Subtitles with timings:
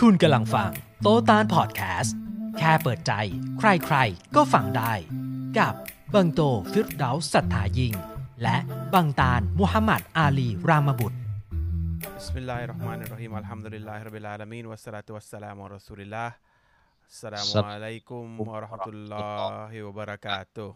[0.00, 0.70] คุณกำลังฟัง
[1.02, 2.16] โตตานพอดแคสต์
[2.58, 3.12] แค่เปิดใจ
[3.58, 4.92] ใครๆ ก็ฟังได้
[5.58, 5.74] กับ
[6.14, 6.40] บังโต
[6.72, 7.94] ฟิรดาสัทธายิง
[8.42, 8.56] และ
[8.94, 11.18] บังตานมุฮัมมัดอาลีรามบุตร
[12.18, 16.30] بسم الله الرحمن الرحيم الحمد لله رب العالمين والصلاة والسلام على رسول الله
[17.12, 20.68] السلام السلام عليكم ورحمة الله وبركاته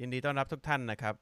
[0.00, 1.14] ยินดีต้อนรับทุกท่านนะครับ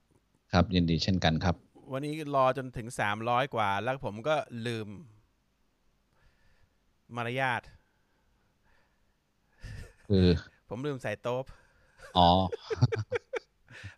[0.53, 1.55] ครับยินดีเช่นกันครับ
[1.93, 2.87] วันนี้รอจนถึง
[3.21, 4.37] 300 กว่า แล้วผมก็
[4.67, 4.89] ลืม
[7.17, 7.62] มารยาท
[10.08, 10.27] คือ
[10.70, 11.44] ผมลืมใส่โต๊ะ
[12.17, 12.30] อ๋อ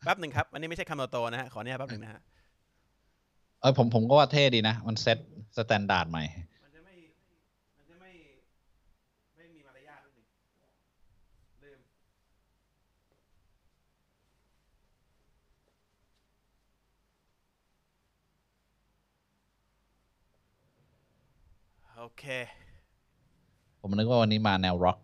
[0.03, 2.21] แป๊บหนึ่งครับ อันนี้ไม่ใช่คำโตๆนะฮะ ขออนุญาตแป๊บหนึ่งนะฮะ
[3.61, 5.17] เออผมผมก็ว่าเท่ดีนะ มันเซ็ต
[5.57, 6.23] สแตนดาร์ดใหม่
[6.63, 6.95] มันจะไม่
[7.77, 8.11] มันจะไม่
[9.35, 10.27] ไม่มีมารยาทนิดหนึ่ง
[11.63, 11.79] ลืม
[21.97, 22.23] โอเค
[23.87, 24.99] ผมนึกว่าวันนี้มาแนวร็อก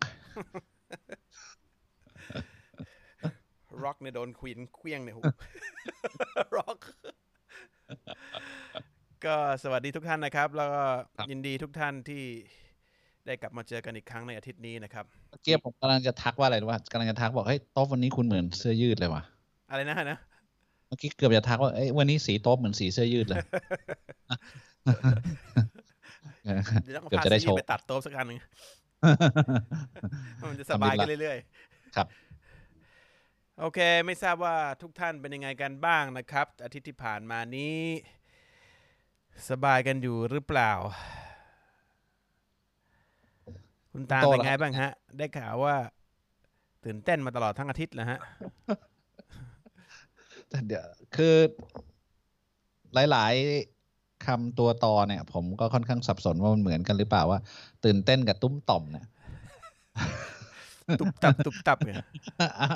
[3.84, 5.14] ร็อกเนี่ยโดนควีนเคลี้ยงเนี่ย
[6.56, 6.78] ร็อก
[9.24, 10.84] ก็สวัสดีทุกท่านนะครับ แล้วก็
[11.16, 12.22] ครับยินดีทุกท่านที่
[13.26, 19.22] ได้กลับมาเจอกันอีกครั้งในอาทิตย์นี้นะครับเมื่อกี้ผมกำลังจะทักว่าอะไรรู้ป่ะกำลังจะทักบอกเฮ้ยโต๊ะวันนี้คุณเหมือนเสื้อยืดเลยว่ะ
[19.70, 20.18] อะไรนะนะ
[20.88, 23.38] เมื่อกี้เกือบจะทักว่าเอ้ยวันนี้สีโต๊ะเหมือนสีเสื้อยืดเลย
[26.42, 28.38] เดี๋ยวต้องเกือบพาจะได้ซีโชว์ไปตัดโต๊ะสักอันหนึ่ง
[30.50, 32.06] มันจะสบายกันเรื่อยๆ ครับ
[33.60, 37.78] โอเค ไม่ทราบว่าทุกท่านเป็นยังไงกันบ้างนะครับ อาทิตย์ที่ผ่านมานี้
[39.50, 40.72] สบายกันอยู่หรือเปล่า
[43.92, 45.76] คุณตาลโตเป็นแล้วไงบ้างฮะ ได้ข่าวว่า
[46.84, 48.18] ตื่นเต้นมาตลอดทั้งอาทิตย์แล้วฮะ
[50.48, 51.36] แต่เดี๋ยวคือ
[53.10, 53.34] หลาย
[53.66, 53.71] ๆ
[54.26, 57.38] คำตัวตอเนี่ย ผมก็ค่อนข้างสับสนว่ามันเหมือนกันหรือเปล่าว่า
[57.84, 59.06] ตื่นเต้นกับตุ้มต่อมเนี่ย
[61.00, 61.96] ตุบตับตุบตับเนี่ย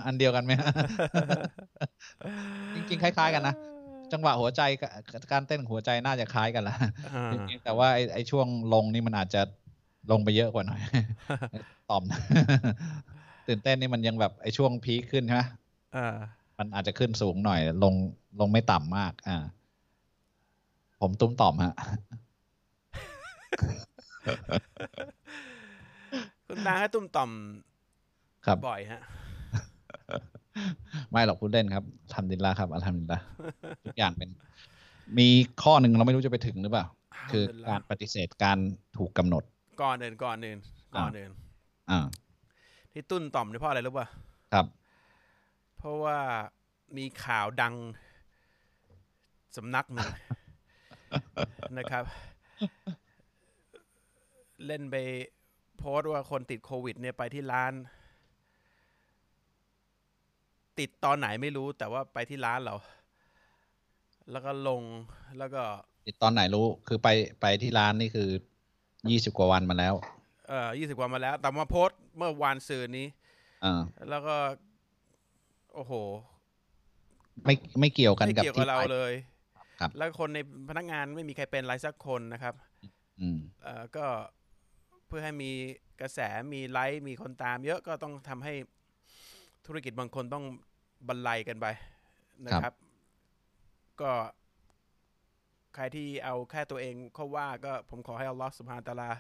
[0.07, 0.67] อันเดียวกันไหมฮะ
[2.75, 3.55] จริงๆ คล้าย ๆ กันนะ
[4.13, 6.77] จังหวะหัวใจกับการเต้นของหัวใจน่าจะคล้ายกันละ
[7.07, 9.43] อ่าเพียงแต่ว่าไอ้ไอ้ช่วงลงนี่มันอาจจะ
[10.11, 10.81] ลงไปเยอะกว่าหน่อย
[11.91, 12.03] ต่อม
[13.49, 15.43] ตื่นเต้นนี่มันยังแบบไอ้ช่วงพีคขึ้นใช่ไหม
[15.97, 16.17] อ่า
[16.59, 17.95] มันอาจจะขึ้นสูงหน่อย ลง
[18.41, 19.37] ลงไม่ต่ำมาก อ่า
[21.01, 21.75] ผมตุ้มต่อมฮะ
[26.47, 27.31] คุณตาให้ตุ้มต่อม
[28.47, 29.01] ครับบ่อยฮะ
[31.11, 31.85] ไม่หรอกพูดเล่นครับ
[32.15, 33.19] ทำดินละครับอัลฮัมดุลิลละ
[33.85, 34.31] ทุกอย่างเป็น
[35.19, 35.29] มี
[35.63, 36.87] ข้อหนึ่งเราไม่รู้จะไปถึงหรือเปล่า
[37.31, 38.59] คืออัลฮัมดุลิลละการปฏิเสธการ
[38.97, 39.43] ถูกกำหนด
[39.83, 40.59] ก่อนอื่นก่อนอื่น
[40.97, 41.31] ก่อนอื่น
[41.91, 42.01] อ่า
[42.93, 44.07] ที่ตุ้นต่อมเนี่ยเพราะอะไรรู้ป่ะ
[44.53, 44.67] ครับ
[45.77, 46.19] เพราะว่า
[46.97, 47.75] มีข่าวดัง
[49.57, 50.09] สำนักหนึ่ง
[51.79, 52.05] นะครับ
[54.67, 54.97] เล่นไป
[55.79, 57.73] โพสต์ว่าคนติดโควิด เนี่ยไปที่ร้าน
[60.79, 62.75] ติดตอนไหนไม่รู้แต่ว่าไปที่ร้านเรา
[64.31, 64.83] แล้วก็ลง
[65.39, 65.63] แล้วก็
[66.07, 67.09] ติดตอนไหนรู้คือไป
[67.41, 68.29] ไปที่ร้านนี่คือ
[69.11, 69.95] ยี่สิบกว่าวันมาแล้ว
[70.49, 73.07] เอ่อยี่สิบกว่ามาแล้ว แต่มาโพสต์เมื่อวานซืนนี้
[73.65, 73.81] อ่า
[74.11, 74.37] แล้วก็
[75.75, 75.93] โอ้โห
[77.45, 79.36] ไม่ไม่เกี่ยวกันไม่กับเกี่ยวที่กับเราไปเลยครับ
[79.99, 80.39] แล้วคนใน
[80.69, 82.55] พนักงานไม่มีใครเป็นไรสักคนนะครับ
[83.21, 84.07] อืมเอ่อก็
[85.07, 85.51] เพื่อให้มี
[86.01, 86.19] กระแส
[86.53, 88.55] มีไลค์มีคนตาม เยอะก็ต้องทำให้
[89.67, 90.45] ธุรกิจบางคนต้อง
[91.09, 91.67] บรรลัยกันไป
[92.47, 92.75] นะครับ
[94.01, 94.13] ก็
[95.75, 99.11] ใครที่เอาแค่ตัวเองเขาว่าก็ผมขอให้อัลลอฮฺสุบฮานตะอาลา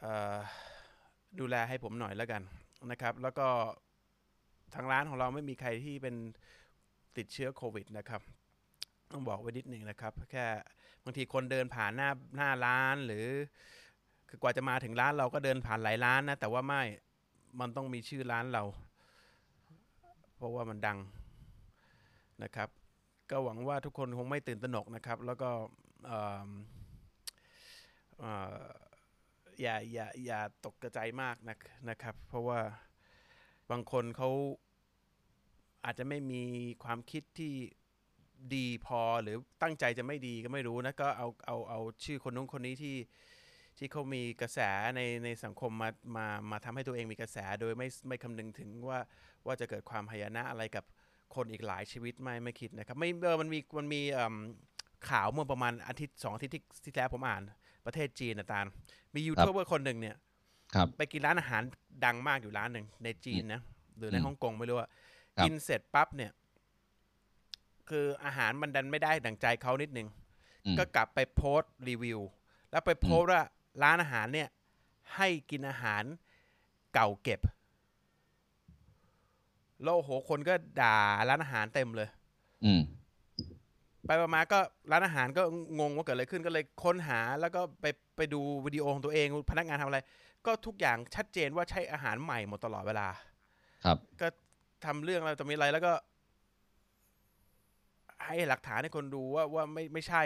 [0.00, 0.38] เอ่อ
[1.40, 2.42] ดูแลให้ผมหน่อยแล้วกัน
[2.90, 3.48] นะครับ แล้วก็
[4.74, 6.16] ทางร้านของเราไม่มีใครที่เป็น
[7.16, 8.22] ติดเชื้อโควิดนะครับ
[9.12, 10.46] ต้องบอกไว้นิดหนึ่งนะครับ แค่
[11.04, 13.26] บางทีคนเดินผ่านหน้าหน้าร้านหรือ
[14.28, 16.82] คือกว่าจะมาถึงร้านเราก็เดินผ่านหลายร้านนะ แต่ว่าไม่
[17.60, 18.64] มันต้องมีชื่อร้านเรา
[20.36, 20.98] เพราะว่ามันดัง
[22.42, 22.68] นะครับ
[23.30, 25.50] ก็หวังว่าทุกคนคงไม่ตื่นตระหนกนะครับ แล้วก็
[26.06, 26.48] เอิ่ม
[28.18, 28.64] เอ่อ
[29.60, 31.56] อย่าอย่าอย่าตกกระใจมากนะ
[31.88, 32.60] นะครับ เพราะว่า
[33.70, 34.30] บางคนเขา
[35.84, 36.42] อาจจะไม่มี
[36.84, 37.52] ความคิดที่
[38.54, 42.96] ดีพอหรือตั้งใจจะไม่ดีก็ไม่รู้นะก็เอาเอาเอาชื่อคนนู้นคนนี้ที่
[43.78, 44.58] ที่เขามีกระแส
[44.96, 48.98] ในในสังคมมามามาทำให้ตัวเองมีกระแสโดยไม่ไม่คำนึงถึงว่า
[49.46, 50.84] ว่าจะเกิดความหายนะอะไรกับ
[51.34, 54.36] คนอีกหลายชีวิตไม่ไม่คิดนะครับไม่เออมันมีมันมีเอิ่ม
[55.10, 57.42] ข่าวเมื่อประมาณอาทิตย์สองอาทิตย์ที่ที่แล้วผมอ่าน
[57.86, 58.66] ประเทศจีนนะตาล
[59.14, 60.16] มียูทูบเบอร์คนหนึ่งเนี่ย
[60.74, 61.62] ครับไปกินร้านอาหาร
[62.04, 63.60] ดังมากอยู่ร้านหนึ่งในจีนนะ
[63.96, 64.88] หรือในอืมฮ่องกงไม่รู้ว่า
[65.36, 66.30] ครับกินเสร็จปั๊บเนี่ย
[67.88, 70.08] คืออาหารมันดันไม่ได้ดั่งใจเขานิดนึง
[70.66, 72.20] อืมก็กลับไปโพสต์รีวิว
[72.70, 73.42] แล้วไปโพสต์ว่า
[73.82, 74.48] ร้านอาหารเนี่ย
[75.16, 76.02] ให้กินอาหาร
[76.94, 77.40] เก่าเก็บ
[79.82, 80.96] แล้วโอ้โหคนก็ด่า
[81.28, 82.08] ร้านอาหารเต็มเลย
[82.64, 82.82] อืม
[84.06, 84.58] ไปมาๆก็
[84.92, 85.42] ร้านอาหารก็
[85.78, 87.86] งงว่าเกิดอะไรขึ้นก็เลยค้นหาแล้วก็ไป
[88.16, 90.00] ไปดูวิดีโอของตัวเองพนักงานทำอะไร
[90.46, 93.08] ก็ทุกอย่างชัดเจนว่าใช้อาหารใหม่หมดตลอดเวลา
[93.84, 94.28] ครับ ก็
[94.84, 95.92] ทำเรื่องอะไรต่อมีอะไรแล้วก็
[98.26, 100.22] ให้หลักฐานให้คนดูว่าว่าไม่ไม่ใช่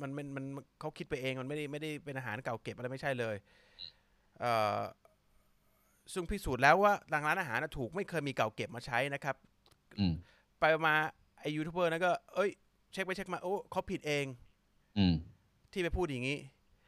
[0.00, 0.44] มันมันมัน
[0.80, 3.36] เขาคิดไปเองมันไม่ได้ไม่ได้เป็นอาหารเก่าเก็บอะไรไม่ใช่เลย
[4.40, 4.78] เอ่อ
[6.12, 9.36] ซึ่งพิสูจน์แล้วว่าทางร้านอาหารน่ะถูกไม่เคยมีเก่าเก็บมาใช้นะครับ
[9.98, 10.14] อืม
[10.60, 10.94] ไปมา
[11.40, 12.50] ไอยูทูบเบอร์นั่นก็ เอ้ย
[12.92, 14.26] เช็คไปเช็คมาโอ้เขาผิดเอง
[14.98, 15.14] อืม
[15.72, 16.38] ที่ไปพูดอย่างนี้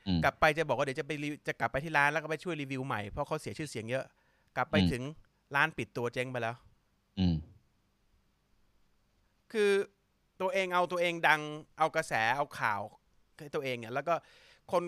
[0.06, 4.05] อืมกลับไปจะบอกว่าเดี๋ยวจะไปรีจะกลับไปที่ร้านแล้วก็ไปช่วยรีวิวใหม่เพราะเขาเสียชื่อเสียงเยอะ
[4.56, 5.03] กลับไปอืมถึง
[5.56, 6.55] ร้านปิดตัวเจ๊งไปแล้ว
[7.19, 7.35] อืม
[9.53, 9.73] คือ
[10.41, 11.41] ตัวเองเอาตัวเองดัง
[11.79, 12.81] เอากระแสเอาข่าว
[13.38, 14.15] ให้ตัวเองเนี่ยแล้วก็
[14.73, 14.83] คน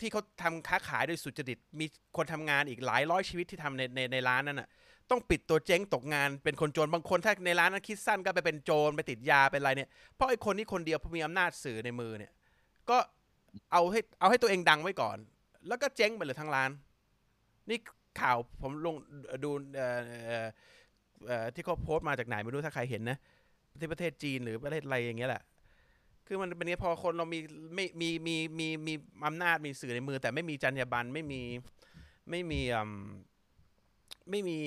[0.00, 4.68] ที่เขาทำค้าขายโดยสุจริต มีคนทำงานอีกหลายร้อยชีวิตที่ทำในในในร้านนั้นน่ะ
[5.10, 12.32] ต้องปิดตัวเจ๊งตกงานเป็นคนโจรบางคนถ้าในร้านนั้นคิดสั้นก็ไปเป็นโจรไปติดยาเป็นอะไรเนี่ยเพราะไอ้คนนี้คนเดียวพอมีอำนาจสื่อในมือเนี่ย
[12.90, 12.98] ก็
[13.72, 15.16] เอาให้เอาให้ตัวเองดังไว้ก่อน
[15.68, 16.70] แล้วก็เจ๊งไปเลยทั้งร้าน
[17.70, 17.78] นี่
[18.20, 18.94] ข่าวผมลง
[19.44, 19.50] ดู
[21.54, 23.18] ที่เขาโพสต์มาจากไหนไม่รู้ถ้าใครเห็นนะ
[23.80, 25.42] ที่ประเทศจีนหรือประเทศอะไรอย่างเงี้ยแหละ
[26.26, 27.38] คือมันเป็นอย่างนี้ยพอคนเรามี
[27.74, 28.94] ไม่มีมีมีมี
[29.26, 31.42] อำนาจมีสื่อในมือ แต่ไม่มีจรรยาบรรณไม่มี
[32.30, 32.92] ไม่มีอืม
[34.30, 34.58] ไม่มี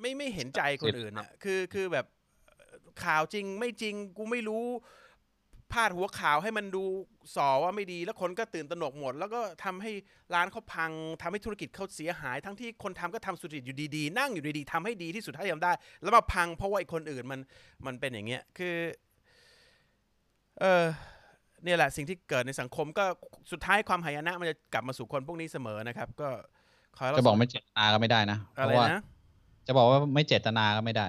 [0.00, 2.06] ไม่ไม่เห็นใจคนอื่นอะคือคือแบบ
[3.04, 4.64] ข่าวจริงไม่จริงกูไม่รู้
[5.72, 6.84] พาดหัวข่าวให้มันดู
[7.36, 9.92] ส่อว่าไม่ดี แล้วคนก็ตื่นตระหนกหมด แล้วก็ทำให้
[10.34, 10.92] ร้านเขาพัง
[11.22, 15.72] ทำให้ธุรกิจเขาเสียหาย ทั้งที่คนทำก็ทำสุจริตอยู่ดีๆ นั่งอยู่ดีๆทำให้ดีที่สุดเท่าที่ทำได้
[16.02, 17.40] แล้วมาพังเพราะว่าไอ้คนอื่นมัน
[17.86, 18.74] มันเป็นอย่างเงี้ยคือ
[20.60, 20.84] เออ
[21.64, 23.04] เนี่ยแหละสิ่งที่เกิดในสังคมก็
[23.52, 26.28] สุดท้ายความหายนะมันจะกลับมาสู่คนพวกนี้เสมอนะครับ ก็
[26.96, 29.02] ขอให้เราจะบอกไม่เจตนาก็ไม่ได้นะเพอะไรราะว่านะ
[29.66, 31.06] จะบอกว่าไม่เจตนาก็ไม่ได้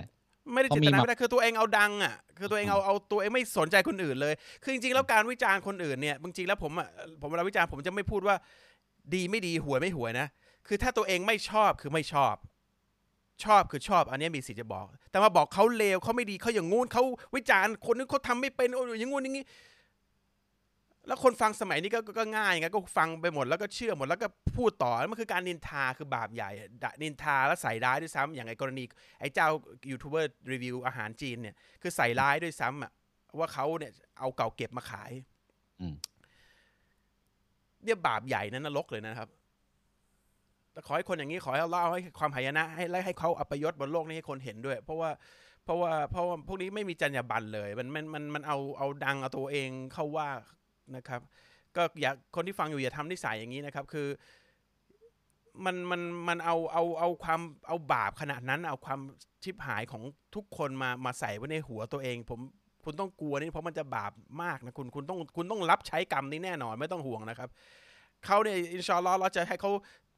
[0.53, 6.87] ไม่ได้เขาเจมีตนามาไม่ได้คือตัวเองเอาดังอะคือตัวเองเอาเอาตัวเองไม่สนใจคนอื่นเลย คือจริงๆแล้วการวิจารณ์คนอื่นเนี่ยจริงๆแล้วผมอะ
[7.21, 8.35] ผมเวลาวิจารณ์ผมจะไม่พูดว่า
[9.13, 10.27] ดีไม่ดีหวยไม่หวยนะ
[10.67, 12.35] คือถ้าตัวเองไม่ชอบคือไม่ชอบ
[13.43, 17.03] ชอบคือชอบ อันเนี้ยมีสิทธิ์จะบอก แต่มาบอกเขาเลวเขาไม่ดีเขาอย่างงู้นเขา
[17.35, 19.45] วิจารณ์คนนึงเขาทำไม่เป็นโอ้ยอย่างงู้นอย่างงี้
[21.09, 24.27] แล้วคนฟังสมัยนี้ก็ก็ก็ง่ายไงก็ฟังไปหมดแล้วก็เชื่อหมดแล้วก็
[24.57, 28.83] พูดต่อแล้วมันคือการนินทาคือบาปใหญ่อะด่านินทาแล้วใส่ร้ายด้วยซ้ำอย่างไอ้กรณี
[29.19, 29.47] ไอ้เจ้า
[29.89, 32.91] ยูทูบเบอร์รีวิวอาหารจีนเนี่ยคือใส่ร้ายด้วยซ้ำอะ
[33.39, 35.11] ว่าเขาเนี่ยเอาเก่าเก็บมาขาย
[35.79, 35.93] อืม
[37.83, 39.29] เนี่ยบาปใหญ่นั้นนรกเลยนะครับ
[40.73, 45.09] แต่ขอให้คนอย่างนี้ขอให้เล่าให้ความหายนะ ให้และให้เขาอัปยศบนโลกนี้ให้คนเห็นด้วย เพราะว่า
[45.65, 50.27] เพราะว่าเพราะว่าพวกนี้ไม่มีจรรยาบรรณเลย มันมันมันมันเอาเอาดังเอาตัวเองเข้าว่า
[50.95, 51.21] นะครับ
[51.75, 54.07] ก็อยากคนที่ฟังอยู่อย่าทำนิสัยอย่างนี้นะครับ คือ
[55.65, 58.99] มันมันมันเอาเอาเอาความเอาบาปขนาดนั้น เอาความ
[59.43, 60.03] ชิบหายของ
[60.35, 62.39] ทุกคนมามาใส่ไว้ในหัวตัวเอง ผม
[62.83, 64.11] คุณต้องกลัวนี่เพราะมันจะบาป
[64.43, 67.49] มากนะคุณคุณต้องคุณต้องรับใช้กรรมนี้แน่นอนไม่ต้องห่วงนะครับ
[68.25, 69.71] เขาเนี่ยอินชอลลอฮ์เราจะให้เขา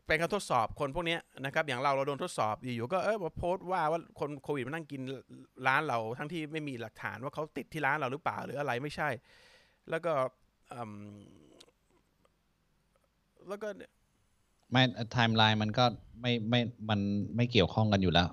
[0.08, 5.02] เป็นการทดสอบคนพวกนี้นะครับ อย่างเราเราโดนทดสอบอยู่ๆก็เออมาโพสต์ว่าว่าคนโควิดมานั่งกิน
[5.68, 9.10] ร้านเราทั้งที่ไม่มีหลักฐานว่าเขาติดที่ร้านเราหรือเปล่าหรืออะไรไม่ใช่
[9.90, 10.14] แล้วก็
[13.48, 13.70] แล้วก็
[14.72, 15.86] ไม่ไทม์ไลน์มันก็
[16.22, 16.60] ไม่ไม่
[16.90, 17.00] มัน
[17.36, 18.28] ไม่เกี่ยวข้องกันอยู่แล้ว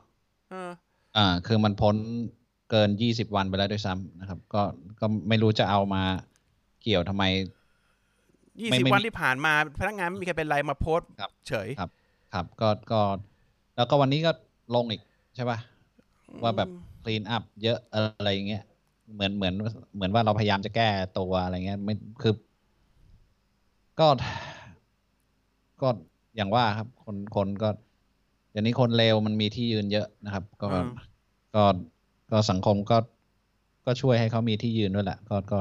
[0.51, 0.71] เออ
[1.17, 1.97] อ่า คือมันพ้น
[2.71, 4.63] เกินยี่สิบวันไปแล้วด้วยซ้ำนะครับ ก็
[5.01, 6.03] ก็ไม่รู้จะเอามา
[6.83, 7.25] เกี่ยวทำไม
[8.61, 11.91] ยี่ไม่สิบไม่วันที่ผ่านมา พนักงานไม่มีใครเป็นไรมาโพสต์ครับเฉยครับ
[12.35, 13.01] ครับ ก็ก็
[13.77, 14.33] แล้วก็วันนี้ก็
[14.75, 15.03] ลงอีก
[15.35, 15.59] ใช่ป่ะ
[16.43, 16.69] ว่าแบบ
[17.03, 18.63] clean up เยอะอะไรอย่างเงี้ย
[19.15, 19.55] เหมือนเหมือน
[19.95, 20.89] เหมือนว่าเราพยายามจะแก้
[21.19, 22.35] ตัวอะไรเงี้ยไม่คือ
[24.01, 24.09] ก็
[25.83, 25.89] ก็
[26.37, 27.69] อย่างว่าครับ คนคนก็
[28.51, 30.91] เดี๋ยวนี้คนเลวมันมีที่ยืนเยอะนะครับ ก็อืม
[31.55, 31.65] ก็
[32.31, 32.99] ก็สังคมก็
[33.87, 35.59] ก็ช่วยให้เขามีที่ยืนด้วยแหละ ก็ก็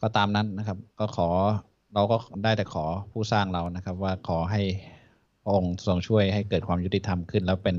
[0.00, 1.28] ก็ตามนั้นนะครับ ก็ขอ
[1.94, 4.62] เราก็ได้แต่ขอผู้สร้างเรานะครับ ว่าขอให้
[5.42, 7.76] พระองค์ทรงช่วยให้เกิดความยุติธรรมขึ้น แล้วเป็น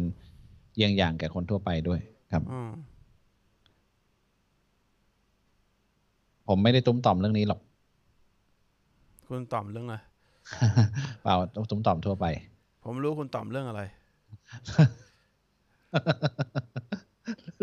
[0.76, 2.00] เยี่ยงอย่างแก่คนทั่วไปด้วย
[2.34, 2.72] ครับ อืม
[6.48, 7.60] ผมไม่ได้ตุ้มต่อมเรื่องนี้หรอก
[9.28, 9.96] คุณตอบเรื่องอะไร
[11.24, 11.36] เปล่า
[11.70, 12.26] ตุ้มต่อมทั่วไป
[12.84, 13.82] ผมรู้คุณตอบเรื่องอะไร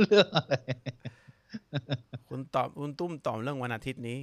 [0.00, 0.55] เรื่องอะไร
[2.29, 4.19] คุณตอบคุณตุ้มตอบเรื่องวันอาทิตย์นี้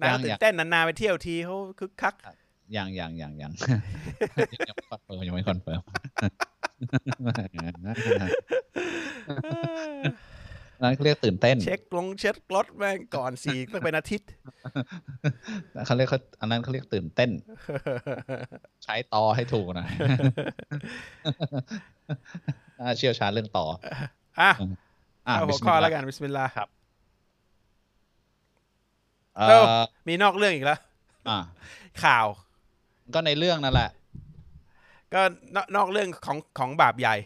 [0.00, 2.28] นายตื่นเต้นนานๆไปเที่ยวทีเขาคึกคักอ
[2.76, 3.52] ย่างอย่างอย่างอย่าง
[4.68, 5.80] ยังไม่คอนเฟิร์มยังไม่คอนเฟิร์ม
[10.82, 14.28] นั้นเขาเรียกตื่นเต้น เช็คลงเช็ครถแม่งก่อนสี่ต้องเป็นอาทิตย์
[15.86, 17.30] เขาเรียกเขาอันนั้นเขาเรียกตื่นเต้น
[18.84, 19.86] ใช้ต่อให้ถูกหนะ
[22.80, 23.66] อ่าเชี่ยวชาญเรื่องต่อ
[24.40, 24.50] อะ
[25.28, 26.68] อ่าเอาหัวบิสมิข้อลาห์แล้วกันบิสมิลลาห์ครับ
[29.36, 29.72] เอเอ้าอ
[30.08, 30.78] มีนอกเรื่องอีกแล้ว
[31.28, 31.38] อ่า
[32.04, 32.26] ข่าว
[33.14, 33.90] ก็ในเรื่องนั่นแหละ
[35.14, 35.20] ก็
[35.54, 37.16] นอกนอกเรื่องของของบาปใหญ่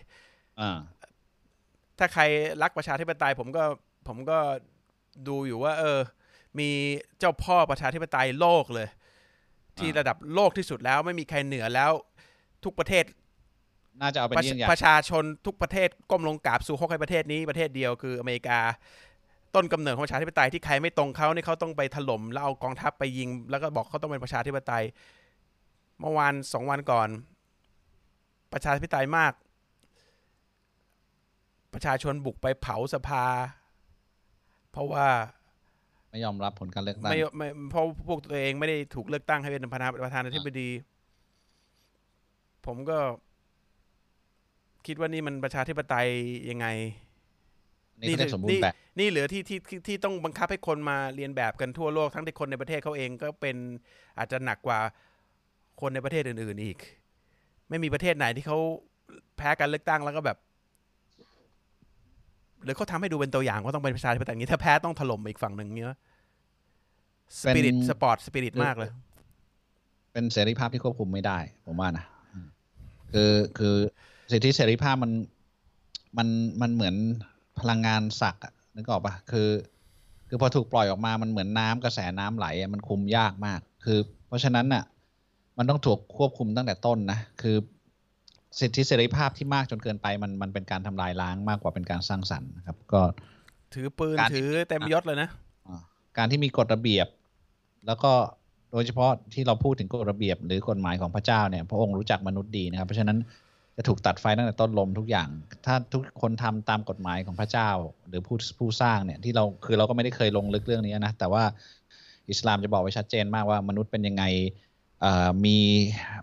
[0.61, 0.79] อ่า
[1.99, 2.23] ถ้าใคร
[2.62, 3.64] รักประชาธิปไตย ผมก็
[4.09, 4.38] ผมก็
[5.29, 5.99] ดูอยู่ว่า เออ
[6.59, 6.71] มี
[7.19, 8.88] เจ้าพ่อประชาธิปไตยโลกเลย
[9.79, 11.93] ที่อ่าระดับโลกที่สุดแล้ว ไม่มีใครเหนือแล้ว
[12.64, 13.05] ทุกประเทศ
[14.00, 18.59] น่าจะเอาเป็นประเยี่ยงอย่างประชาชนทุกประเทศก้มลงกราบสู่ฮกให้ประเทศนี้ประเทศเดียวคืออเมริกา
[19.55, 24.85] ต้นกำเนิดของประชาธิปไตยที่ใครไม่ตรงเขาเนี่ยเขาต้องไปถล่มแล้วเอากองทัพไปยิง แล้วก็บอกเขาต้องเป็นประชาธิปไตย
[26.00, 27.08] เมื่อวานสองวันก่อน
[28.52, 29.32] ประชาธิปไตยมาก
[31.74, 33.24] ประชาชนบุกไปเผาสภา
[34.70, 35.06] เพราะว่า
[36.10, 40.70] ไม่ยอมรับผลการเลือกตั้งไม่ไม่เพราะพวกตัวเองไม่ได้ถูกเลือกตั้งให้เป็นประธานประธานาธิบดี
[42.66, 42.98] ผมก็
[44.86, 46.08] คิดว่านี่มันประชาธิปไตย
[46.50, 46.66] ยังไง
[48.00, 53.56] นี่เขาเรียกสมบูรณ์แบบนี่เหลือที่ที่ที่ที่ต้องบังคับให้คนมาเรียนแบบกันทั่วโลกทั้งที่คนในประเทศเขาเองก็เป็น
[54.18, 54.80] อาจจะหนักกว่า
[55.81, 56.78] คนในประเทศอื่น ๆ อีก
[57.69, 58.59] ไม่มีประเทศไหนที่เขา
[59.37, 60.38] แพ้การเลือกตั้งแล้วก็แบบ
[62.64, 65.88] หรือเขาทำให้ดูเป็นตัวอย่างว่าต้องเป็นประชาธิปไตยอย่างนี้ถ้าแพ้ต้องถล่มอีกฝั่งหนึ่งเนี้ย
[67.40, 68.90] spirit sport spirit มากเลย
[70.12, 72.47] เป็นเสรีภาพที่ควบคุมไม่ได้ ผมว่านะอืม
[73.12, 73.75] คือคือ
[74.33, 75.12] สิทธิเสรีภาพมัน
[76.19, 76.28] มัน
[76.61, 76.95] มันเหมือน
[77.61, 79.49] พลังงานศักดิ์อะนึกออกปะคือ
[80.28, 84.85] คือพอถูกปล่อยออกมามันเหมือนน้ำกระแสน้ำไหลอะมันคุมยากมาก คือ เพราะฉะนั้นน่ะ
[85.58, 87.56] มันต้องถูกควบคุมตั้งแต่ต้นนะ คือ
[88.61, 93.00] สิทธิเสรีภาพที่มากจนเกินไปมันมันเป็นการทำลายล้างมากกว่าเป็นการสร้างสรรค์นะครับ ก็
[93.75, 95.28] ถือปืนการที่ถือเต็มยศเลยนะ
[95.68, 95.80] อ่า
[96.18, 97.06] การที่มีกฎระเบียบ
[97.87, 98.12] แล้วก็
[98.73, 103.18] โดยเฉพาะที่เราพูดถึงกฎระเบียบ หรือกฎหมายของพระเจ้าเนี่ยพระองค์รู้จักมนุษย์ดีนะครับ เพราะฉะนั้น
[103.76, 105.28] จะถูกตัดไฟตั้งแต่ต้นลมทุกอย่าง
[105.66, 107.70] ถ้าทุกคนทำตามกฎหมายของพระเจ้า
[108.08, 111.42] หรือผู้ผู้สร้างเนี่ยที่เราคือเราก็ไม่ได้เคยลงลึกเรื่องนี้นะแต่ว่า
[112.30, 114.74] อิสลามจะบอกไว้ชัดเจนมากว่ามนุษย์เป็นยังไงเอ่อ
[115.44, 115.56] มี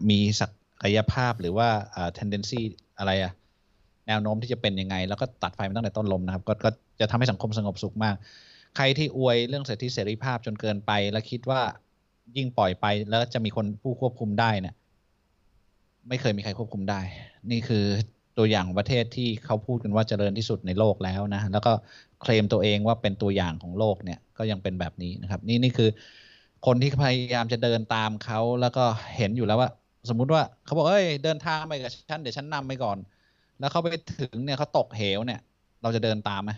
[0.10, 0.48] มีศั
[0.84, 2.62] กยภาพหรือว่าเอ่อ tendency
[2.98, 3.34] อะไรอะ
[4.08, 6.70] แนวโน้มที่จะเป็นยังไง แล้วก็ตัดไฟมาตั้งแต่ต้นลมนะครับก็ก็
[7.00, 8.16] จะทำให้สังคมสงบสุขมาก
[8.76, 11.62] ใครที่อวยเรื่องสิทธิเสรีภาพจนเกินไป แล้วคิดว่า
[12.36, 14.76] ยิ่งปล่อยไปแล้วจะมีคนผู้ควบคุมได้เนี่ย
[16.08, 17.02] ไม่เคยมีใครควบคุมได้
[17.52, 17.86] นี่คือ
[18.38, 21.72] ตัวอย่างของประเทศที่เขาพูดกันว่าเจริญที่สุดในโลกแล้วนะ แล้วก็
[22.22, 25.90] เคลมตัวเองว่าเป็นตัวอย่างของโลกเนี่ยก็ยังเป็นแบบนี้นะครับ นี่นี่คือ
[26.66, 28.84] คนที่พยายามจะเดินตามเขาแล้วก็
[29.18, 29.70] เห็นอยู่แล้วว่า
[30.10, 32.98] สมมุติว่าเขาบอกเอ้ยเดินทางไปกับฉันเดี๋ยวฉันนำไปก่อน
[33.60, 33.88] แล้วเขาไป
[34.20, 35.42] ถึงเนี่ยเขาตกเหวเนี่ย
[35.82, 36.52] เราจะเดินตามไหม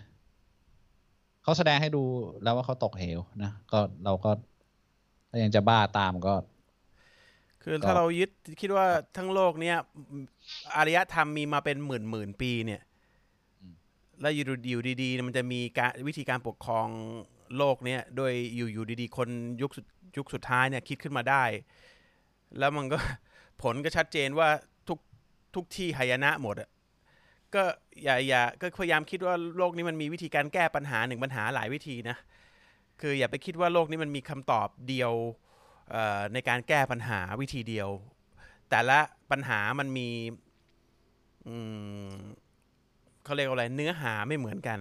[1.42, 2.02] เขาแสดงให้ดู
[2.42, 4.30] แล้วว่าเขาตกเหวนะก็เราก็
[5.30, 6.34] ถ้ายังจะบ้าตามก็
[7.62, 8.30] คือถ้าเรายึด
[8.60, 9.76] คิดว่าทั้งโลกเนี้ย
[10.76, 12.80] อารยธรรมมีมาเป็นหมื่นหมื่นปีเนี่ย
[13.60, 13.74] อืม
[14.20, 16.88] แล้วอยู่อยู่ดีๆมันจะมีการวิธีการปกครอง
[17.58, 19.28] โลกเนี้ยโดยอยู่อยู่ดีๆ คน
[19.62, 21.44] ยุคสุดยุคสุดท้ายเนี่ยคิดขึ้นมาได้
[22.58, 22.98] แล้วมันก็
[23.62, 24.48] ผลก็ชัดเจนว่า
[24.88, 24.98] ทุก
[25.54, 26.70] ทุกที่หายนะหมดอะ
[27.54, 27.62] ก็
[28.02, 32.16] อย่าอย่าก็พยายามคิดว่าโลกนี้มันมีวิธีการแก้ปัญหาหนึ่งปัญหาหลายวิธีนะ
[33.00, 35.12] คืออย่าไปคิดว่าโลกนี้มันมีคำตอบเดียว
[36.32, 37.88] ในการแก้ปัญหาวิธีเดียว
[38.70, 38.98] แต่ละ
[39.30, 40.08] ปัญหามันมี
[43.24, 44.78] เขาเรียกว่าอะไรเนื้อหาไม่เหมือนกัน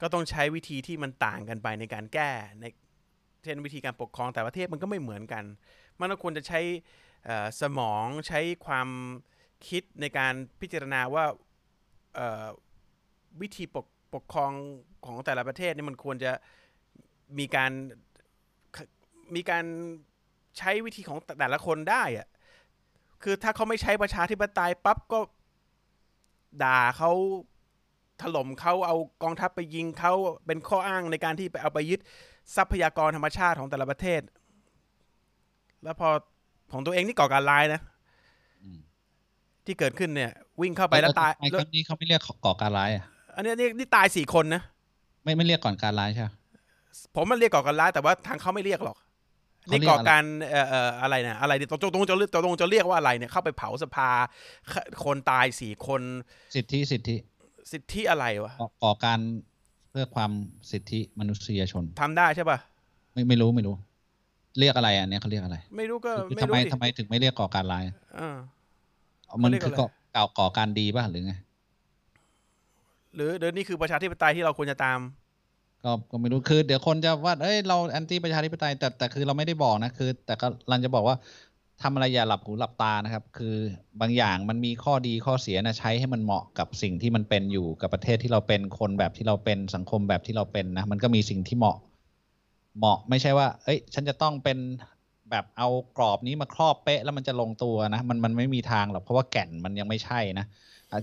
[0.00, 2.30] ก็ต้องใช้วิธีที่มันต่างกันไปในการแก้
[2.60, 2.64] ใน
[3.44, 5.44] เช่นวิธีการปกครองแต่ละประเทศมันก็ไม่เหมือนกัน
[6.00, 6.60] มันก็ควรจะใช้
[7.60, 8.88] สมองใช้ความ
[9.68, 11.24] คิดในการพิจารณาว่า
[13.40, 14.52] วิธีปกปกครอง
[15.06, 16.32] ของแต่ละประเทศนี่มันควรจะ
[17.38, 17.72] มีการ
[19.34, 19.64] มีการ
[20.58, 22.28] ใช้วิธีของแต่ละคนได้อะ
[23.22, 25.20] คือถ้าเขาไม่ใช้ประชาธิปไตยปั๊บก็
[26.64, 27.12] ด่าเขา
[28.22, 30.12] ถล่มเขาเอากองทัพไปยิงเขา
[30.46, 32.00] เป็นข้ออ้างในการที่ไปเอาไปยึด
[32.56, 34.20] ทรัพยากรธรรมชาติของแต่ละประเทศ
[35.84, 36.08] แล้วพอ
[36.72, 37.80] ของตัวเองนี่ก่อการร้ายนะ
[38.62, 38.78] อืม
[39.64, 44.62] ที่เกิดขึ้นเนี่ย วิ่งเข้าไปแล้วตายไอ้ครั้งนี้เขาไม่เรียกก่อการร้ายอะอันนี้นี่นี่ตายสี่คนนะ
[45.24, 46.28] ไม่ไม่เรียกก่อนการร้ายใช่ไหม
[47.14, 48.96] ผมมันเรียกก่อการร้ายแต่ว่าทางเขาไม่เรียกหรอก
[49.64, 54.10] เขานี่เรียกก่ออะไรการเอ่อเอ่ออะไรเนี่ยอะไรเนี่ยตรงตรงจะเรียกตรงจะเรียกว่าอะไรเนี่ยเข้าไปเผาสภา
[54.72, 56.02] คคนตายสี่คน
[56.54, 57.16] สิทธิสิทธิ
[57.72, 59.18] สิทธิอะไรวะก่อก่อการ
[59.90, 60.30] เพื่อความ
[60.70, 62.58] สิทธิมนุษยชนทำได้ใช่ป่ะ
[63.12, 63.74] ไม่ไม่รู้ไม่รู้
[64.58, 67.84] เรียกอะไรอะเนี่ยเขาเรียกอะไร ไม่รู้ก็คือไม่ทำไมรู้ดิทำไมถึงไม่เรียกก่อการร้าย
[68.18, 68.36] อ่า
[69.42, 71.32] มันเขาเรียกคืออะไรก่อก่อก่อการดีป่ะหรือไง
[73.14, 74.98] หรือหรือนี่คือประชาธิปไตยที่เราควรจะตาม
[75.84, 81.16] ก็ก็ไม่รู้คือเดี๋ยวคนจะว่าเอ้ยเราแอนตี้ประชาธิปไตยแต่แต่คือเราไม่ได้บอกนะคือ แต่ก็ลังจะบอกว่า
[81.82, 83.56] ทำอะไรอย่าหลับหูหลับตานะครับ คือ
[84.00, 91.76] บางอย่างมันมีข้อดีข้อเสียนะใช้ให้มันเหมาะกับสิ่งที่มันเป็นอยู่กับประเทศที่เราเป็นคนแบบที่เราเป็นสังคมแบบที่เราเป็นนะมันก็มีสิ่งที่เหมาะ
[92.78, 94.58] เหมาะไม่ใช่ว่า เอ้ย ฉันจะต้องเป็น
[95.30, 100.46] แบบเอากรอบนี้มาครอบเป๊ะแล้วมันจะลงตัวนะมันมันไม่มีทางหรอกเพราะว่าแก่นมันยังไม่ใช่นะ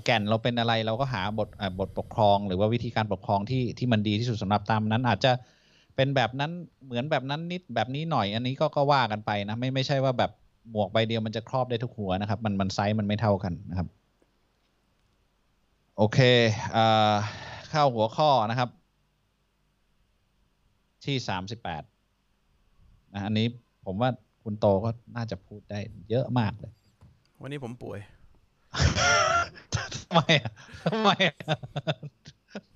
[0.06, 5.32] แก่นเราเป็นอะไรเราก็หาบทบทปกครอง หรือว่าวิธีการปกครองที่ที่มันดีที่สุดสำหรับตามนั้น อาจจะ
[5.96, 6.52] เป็นแบบนั้น
[6.86, 10.32] เหมือนแบบนั้นนิดแบบนี้หน่อย อันนี้ก็ก็ว่ากันไปนะไม่ไม่ใช่ว่าแบบ
[10.72, 13.88] หมวกใบเดียวมันจะครอบได้ทุกหัวนะครับ มันมันไซส์มันไม่เท่ากันนะครับ
[15.98, 16.20] โอเค
[16.76, 17.16] อ่า
[17.70, 18.70] เข้าหัวข้อนะครับ
[21.06, 21.84] ที่สามสิบแปด
[23.14, 23.48] นะอันนี้
[23.86, 24.10] ผมว่า
[24.44, 26.72] คุณโตก็น่าจะพูดได้เยอะมากเลย
[27.42, 28.00] วันนี้ผมป่วย
[29.76, 30.52] ทำไมอะ
[30.86, 31.36] ทำไมอะ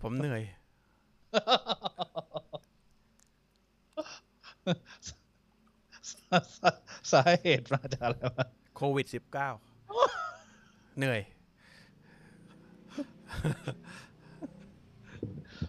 [0.02, 0.42] ผมเหนื่อย
[7.10, 9.50] สาสาสาเหตุมาจากอะไรวะโควิดสิบเก้า
[10.98, 11.22] เหนื่อย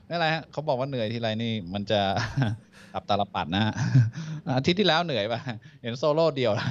[0.07, 2.01] ไม่เป็นไรฮะเขาบอกว่าเหนื่อยทีไรนี่ มันจะ
[2.95, 3.75] ตับตาลปัดนะฮะ
[4.57, 5.41] อาทิตย์ที่แล้วเหนื่อยป่ะ
[5.83, 6.69] เห็นโซโล่เดียวนะ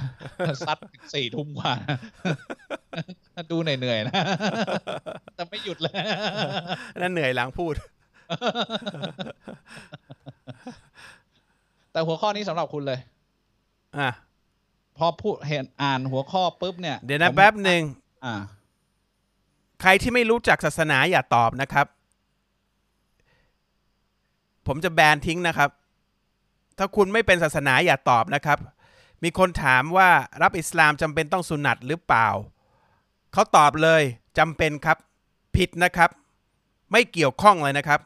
[0.68, 0.78] ซัด
[1.14, 1.74] สี่ทุ่มกว่า
[3.52, 4.16] ดูเหนื่อยๆนะ
[5.36, 5.94] แต่ไม่หยุดเลย
[7.02, 7.74] นั่นเหนื่อยหลังพูด
[11.92, 13.00] แต่หัวข้อนี้สำหรับคุณเลย
[13.98, 14.31] อะพ
[15.06, 17.82] อพูดเห็นอ่านหัวข้อปุ๊บเนี่ย เดี๋ยวนะผมแป๊บหนึ่ง
[18.26, 18.36] อ่า
[19.82, 21.88] ใครที่ไม่รู้จักศาสนาอย่าตอบนะครับ
[24.68, 25.70] ผมจะแบนทิ้งนะครับ
[26.78, 28.58] ถ้าคุณไม่เป็นศาสนาอย่าตอบนะครับ
[29.24, 30.10] มีคนถามว่า
[30.42, 32.28] รับอิสลามจำเป็นต้องสุนัตหรือเปล่า
[33.34, 34.02] เขาตอบเลย
[34.38, 34.98] จำเป็นครับ
[35.56, 36.10] ผิดนะครับ
[36.92, 38.00] ไม่เกี่ยวข้องเลยนะครับ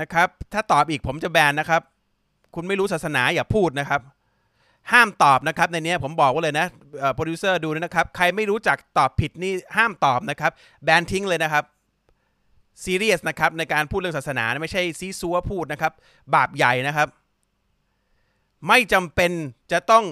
[0.00, 1.82] นะครับ ถ้าตอบอีกผมจะแบนนะครับ
[2.54, 4.00] คุณไม่รู้ศาสนาอย่าพูดนะครับ
[4.92, 6.66] ห้ามตอบนะครับในนี้ผมบอกว่าเลยนะ
[7.14, 10.52] โปรดิวเซอร์ดูนะครับ ใครไม่รู้จักตอบผิดนี่ห้ามตอบนะครับ
[10.84, 11.64] แบนทิ้งเลยนะครับ
[12.84, 15.92] ซีเรียสนะครับในการพูดเรื่องศาสนาไม่ใช่ซี้ซั้วพูดนะครับ
[16.34, 17.08] บาปใหญ่นะครับ
[18.68, 19.30] ไม่จำเป็น
[19.72, 20.04] จะต้อง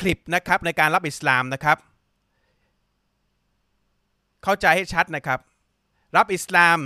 [0.00, 1.78] คลิปนะครับในการรับอิสลามนะครับ
[4.44, 5.40] เข้าใจให้ชัดนะครับ
[6.16, 6.78] รับอิสลาม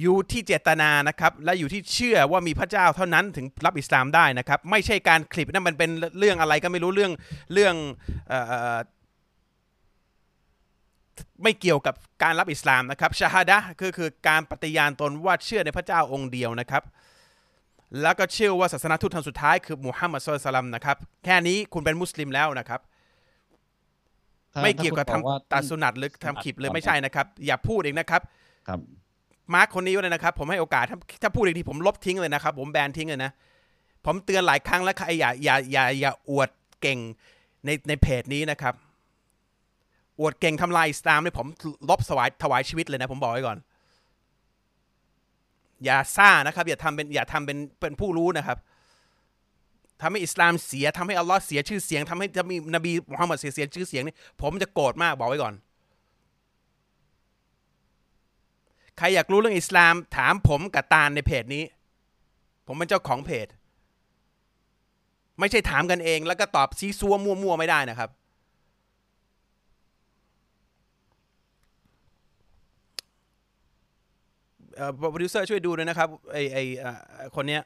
[0.00, 7.12] อยู่ที่เจตนานะครับและอยู่ที่เชื่อว่ามีพระเจ้าเท่านั้นถึงรับอิสลามได้นะครับ ไม่ใช่การคลิปนั่นมันเป็นเรื่องอะไรก็ไม่รู้เรื่อง
[7.52, 7.74] เรื่อง
[8.28, 8.40] เอ่
[8.74, 8.76] อ
[11.42, 16.82] ไม่เกี่ยวกับการรับอิสลามนะครับชาฮาดะคือคือการปฏิญาณตนว่าเชื่อในพระเจ้าองค์เดียวนะครับ
[18.02, 22.80] แล้วก็เชื่อว่าศาสนาทูตทางสุดท้ายคือมุฮัมมัดสุลตัลลัมนะครับแค่นี้คุณเป็นมุสลิมแล้วนะครับ
[24.54, 28.22] ถ้าไม่เกี่ยวกับถ้าคุณบอกว่าทำตัดสุนัตหรือทำคลิปเลยไม่ใช่นะครับ อย่าพูดเองนะครับ
[28.68, 28.80] ครับ
[29.54, 33.30] มาร์คคนนี้ไว้เลยนะครับ ผมให้โอกาสถ้าถ้าพูดอีกทีผมลบทิ้งเลยนะครับ ผมแบนทิ้งเลยนะ
[34.04, 36.98] ผมเตือนหลายครั้งแล้วครอย่าอย่าอย่าอย่าอวดเก่ง
[37.64, 38.74] ในในเพจนี้นะครับ
[40.20, 41.46] อวดเก่งทำลายอิสลามเนี่ยผม
[41.90, 43.58] ลบสวายถวายชีวิตเลยนะ ผมบอกไว้ก่อน
[45.84, 48.58] อย่าซ่านะครับ อย่าทำเป็นอย่าทำเป็นเป็นผู้รู้นะครับ
[50.02, 55.54] ทำให้อิสลามเสียทำให้อัลลอฮ์เสียชื่อเสียงทำให้จะมีนบีมุฮัมมัดเสียเสียชื่อเสียงนี่ผมจะโกรธมากบอกไว้ก่อน
[58.98, 61.64] ใครอยากรู้เรื่องอิสลาม ถามผมกับตาลในเพจนี้
[62.66, 63.46] ผมเป็นเจ้าของเพจ
[65.40, 68.10] ไม่ใช่ถามกันเอง แล้วก็ตอบซีซัวมั่วๆไม่ได้นะครับ
[74.76, 76.96] เอ่อโปรดิวเซอร์ช่วยดูด้วยนะครับ ไอไออ่อ
[77.36, 77.62] คนเนี้ย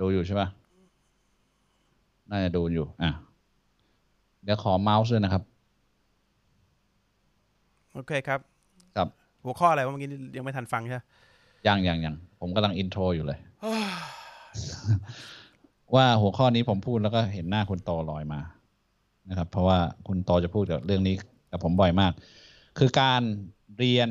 [0.00, 0.48] ดูอยู่ใช่ปะ
[2.30, 3.10] น่าจะดูอยู่ อะ
[4.44, 5.42] เดี๋ยวขอเมาส์ด้วยนะครับ
[7.94, 8.40] โอเคครับ
[8.96, 9.08] ครับ
[9.44, 11.00] หัวข้ออะไรวะเมื่อกี้ยังไม่ทันฟังใช่ไหม
[11.66, 13.38] ยังยังยังผมกำลัง intro อยู่เลย
[15.94, 18.40] ว่าหัวข้อนี้ผมพูดแล้วก็เห็นหน้าคุณโตลอยมา
[19.28, 21.14] นะครับ เพราะว่าคุณโตจะพูดกับเรื่องนี้
[21.50, 22.12] กับผมบ่อยมาก
[22.78, 23.22] คือการ
[23.78, 24.08] เรียน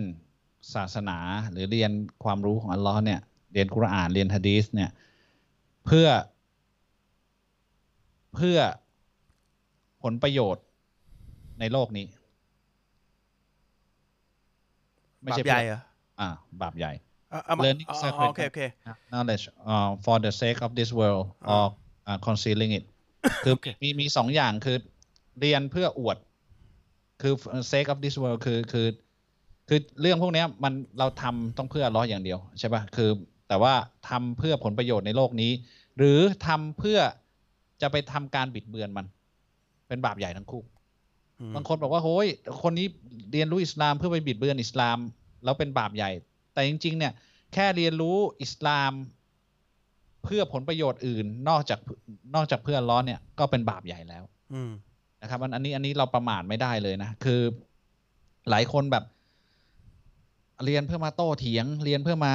[0.74, 1.18] ศาสนา
[1.52, 1.92] หรือเรียน
[2.24, 3.20] ความรู้ของอัลลอฮ์เนี่ย
[3.54, 4.90] เรียนกุรอานเรียนฮะดีษเนี่ย
[5.86, 6.08] เพื่อ
[8.36, 8.58] เพื่อ
[10.04, 10.66] ผลประโยชน์
[11.60, 12.06] ในโลกนี้
[15.22, 15.82] ไม่บาปใช่ใหญ่เพื่อเหรอ
[16.20, 16.30] อ่า
[16.62, 16.92] บาปใหญ่
[17.30, 18.62] เอาเอามา Learning อ๋อ sacred โอเคโอเค
[19.12, 21.66] knowledge uh, for the sake of this world or
[22.10, 22.84] uh, concealing it
[23.44, 24.78] คือโอเคมีมีสองอย่างคือ
[25.40, 26.18] เรียนเพื่ออวด
[27.22, 27.34] คือ
[27.72, 28.88] sake of this world คือคือ
[29.70, 33.10] คือเรื่องพวกเนี้ยมันเราทำต้องเพื่อล้ออย่างเดียว ใช่ปะ่ะ คือ
[33.48, 33.74] แต่ว่า
[34.10, 35.52] ทำเพื่อผลประโยชน์ในโลกนี้
[35.98, 37.00] หรือทำเพื่อ
[37.82, 39.06] จะไปทำการบิดเบือนมัน
[39.88, 40.81] เป็นบาปใหญ่ทั้งคู่อืม
[41.56, 42.28] บางคนบอกว่าโฮ้ย
[42.64, 42.88] คนนี้
[43.32, 44.98] เรียนรู้อิสลามเพื่อไปบิดเบือนอิสลาม
[45.44, 46.12] แล้วเป็นบาปใหญ่
[46.54, 47.14] แต่จริง ๆ เนี่ย
[47.54, 48.92] แค่เรียนรู้อิสลาม
[50.24, 51.80] เพื่อผลประโยชน์อื่น นอกจาก
[52.36, 54.24] นอกจากเพื่ออัลล้อฮ์เนี่ยก็เป็นบาปใหญ่แล้ว
[54.54, 54.72] อืม
[55.22, 57.42] นะครับอันอันนี้อันนี้เราประมาทไม่ได้เลยนะ คือ
[58.50, 59.04] หลายคนแบบ
[60.66, 62.34] เรียนเพื่อมาโต้เถียง เรียนเพื่อมา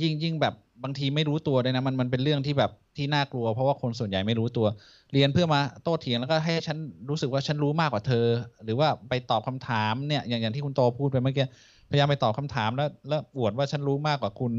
[0.00, 4.66] ยิ่งยิ่งแบบ บางทีไม่รู้ตัวด้วยนะมันมันเป็นเรื่องที่แบบที่น่ากลัว เพราะว่าคนส่วนใหญ่ไม่รู้ตัว
[5.12, 6.76] เรียนเพื่อมาโต้เถียงแล้วก็ให้ฉัน
[7.08, 8.26] รู้สึกว่าฉันรู้มากกว่าเธอ
[8.64, 11.46] หรือว่าไปตอบคำถามเนี่ยอย่างอย่างที่คุณโตพูดไปเมื่อกี้
[11.90, 14.52] พยายามไปตอบคำถามแล้ว แล้วอวดว่าฉันรู้มากกว่าคุณ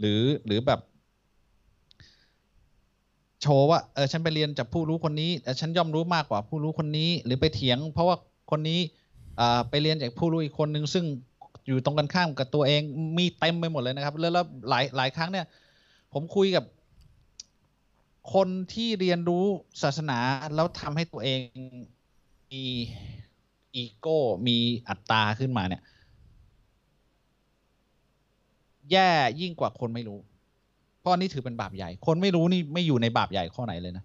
[0.00, 0.80] หรือหรือแบบ
[3.42, 8.16] โชว์ว่าเออฉันไปเรียนจากผู้รู้คนนี้แต่ฉันย่อมรู้มากกว่าผู้รู้คนนี้ หรือไปเถียง เพราะว่า
[8.50, 8.80] คนนี้
[9.40, 11.04] อ่าไปเรียนจากผู้รู้อีกคนนึงซึ่ง
[11.66, 12.82] อยู่ตรงกันข้ามกับตัวเอง
[13.18, 14.32] มีเต็มไปหมดเลยนะครับ แล้ว
[14.68, 15.46] หลายหลายครั้งเนี่ย
[16.12, 16.64] ผมคุยกับ
[18.34, 19.44] คนที่เรียนรู้
[19.82, 20.18] ศาสนา
[20.54, 21.40] แล้วทำให้ตัวเอง
[22.52, 22.64] มี
[23.74, 24.56] อีโก้มี
[24.88, 25.82] อัตตาขึ้นมาเนี่ย
[28.90, 30.18] แย่ยิ่งกว่าคนไม่รู้
[31.00, 34.04] เพราะอันนี้ถือเป็นบาปใหญ่ คนไม่รู้นี่ไม่อยู่ในบาปใหญ่ข้อไหนเลยนะ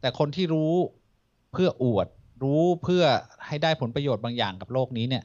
[0.00, 0.72] แต่คนที่รู้
[1.52, 2.06] เพื่ออวด
[2.42, 3.04] รู้เพื่อ
[3.46, 5.24] ให้ได้ผลประโยชน์บางอย่างกับโลกนี้เนี่ย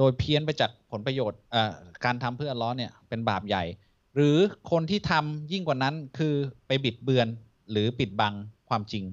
[0.00, 1.40] โดยเพี้ยนไปจากผลประโยชน์
[2.04, 3.64] การทำเพื่ออัลล้อฮ์เนี่ยเป็นบาปใหญ่
[4.16, 4.38] หรือ
[4.70, 6.34] คนที่ทำยิ่งกว่านั้นคือ
[6.66, 7.28] ไปบิดเบือน
[7.70, 8.34] หรือปิดบัง
[8.68, 9.04] ความจริง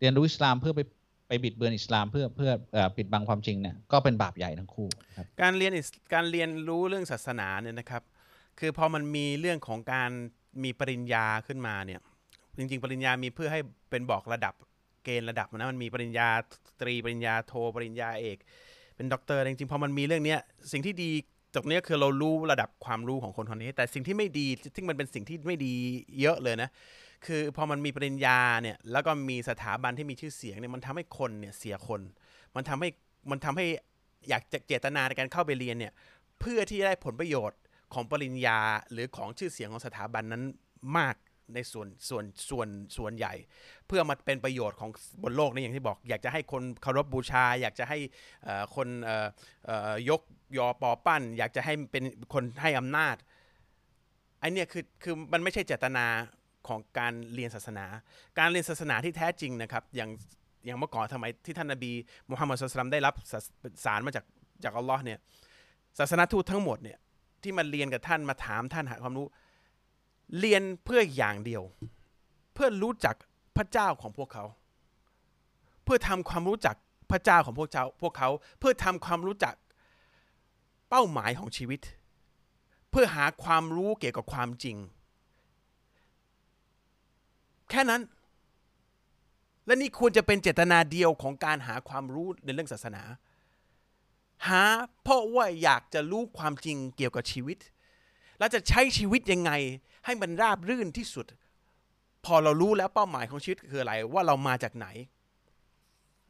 [0.00, 0.80] เรียนรู้อิสลามเพื่อไป
[1.28, 2.50] ไปบิดเบือนอิสลามเพื่อเพื่อ
[2.96, 5.72] ปิดบังความจริงเนี่ยก็เป็นบาปใหญ่ทั้งคู่คการเรียน
[6.14, 8.02] การเรียนรู้เรื่องศาสนาเนี่ยนะครับ
[8.58, 10.10] คือพอมันมีเรื่องของการ
[10.64, 12.00] มีปริญญาขึ้นมาเนี่ย
[12.56, 14.54] จริง ๆ ปริญญามีเพื่อให้เป็นบอกระดับ
[15.04, 16.28] เกณฑ์ระดับนะมันมีปริญญา
[16.80, 18.38] ตรีปริญญาโทปริญญาเอก
[18.96, 20.40] เป็นด็อกเตอร์จริงๆพอมันมีเรื่องเนี้ย
[20.72, 21.10] สิ่งที่ดี
[21.54, 25.74] ตรงเนี้ยคือเรารู้ระดับความรู้ของคนคนนี้ แต่สิ่งที่ไม่ดีซึ่งมันเป็นสิ่งที่ไม่ดี
[26.20, 26.70] เยอะเลยนะ
[27.26, 32.00] คือพอมันมีปริญญาเนี่ยแล้วก็มีสถาบันที่มีชื่อเสียงเนี่ยมันทำให้คนเนี่ยเสียคน
[32.56, 32.88] มันทำให้
[33.30, 33.66] มันทำให้
[34.28, 35.92] อยากจะเจตนาในการเข้าไปเรียนเนี่ย
[36.40, 37.60] เพื่อที่จะได้ผลประโยชน์
[37.94, 38.58] ของปริญญา
[38.92, 40.42] หรือของชื่อเสียงของสถาบันนั้น
[40.96, 41.14] มาก
[41.54, 43.34] ในส่วนส่วนส่วนส่วนใหญ่
[43.86, 44.90] เพื่อมาเป็นประโยชน์ของ
[45.22, 47.98] บนโลกนี้อย่างที่บอก อยากจะให้คนเคารพบูชา อยากจะให้
[48.76, 48.88] คน
[50.10, 50.20] ยก
[50.58, 52.04] ยอปอปั้น อยากจะให้เป็น
[52.34, 53.16] คนให้อำนาจ
[54.40, 56.06] ไอเนี่ยคือคือมันไม่ใช่เจตนา
[56.68, 57.86] ของการเรียนศาสนา
[58.38, 60.10] การเรียนศาสนาที่แท้จริงนะครับ อย่าง
[60.64, 61.92] อย่างเมื่อก่อนทำไมที่ท่านนบี
[62.30, 63.38] มุฮัมมัดสุลตัมได้รับสา
[63.84, 64.24] สารมาจาก
[64.64, 65.18] จากอัลลอฮ์เนี่ย
[65.98, 66.98] ศาสนาทูตทั้งหมดเนี่ย
[67.42, 69.26] ที่มาเรียนกับท่านมาถามท่านหาความรู้
[70.38, 71.62] เรียนเพื่ออย่างเดียว
[72.54, 73.16] เพื่อรู้จัก
[73.56, 74.44] พระเจ้าของพวกเขา
[75.84, 76.76] เพื่อทำความรู้จัก
[77.10, 79.54] พระเจ้าของพวกเจ้าพวกเขา เพื่อทำความรู้จัก
[80.90, 81.80] เป้าหมายของชีวิต
[82.90, 84.76] เพื่อหาความรู้เกี่ยวกับความจริง
[87.70, 88.02] แค่นั้น
[89.66, 93.02] และนี่ควรจะเป็นเจตนาเดียวของการหาความรู้ในเรื่องศาสนา
[94.48, 94.64] หา
[95.02, 97.58] เพราะว่าอยากจะรู้ความจริงเกี่ยวกับชีวิต
[98.38, 99.52] เราจะใช้ชีวิตยังไง
[100.04, 101.26] ให้มันราบรื่นที่สุด
[102.24, 104.86] พอเรารู้แล้วเป้าหมายของชีวิตคืออะไรว่าเรามาจากไหน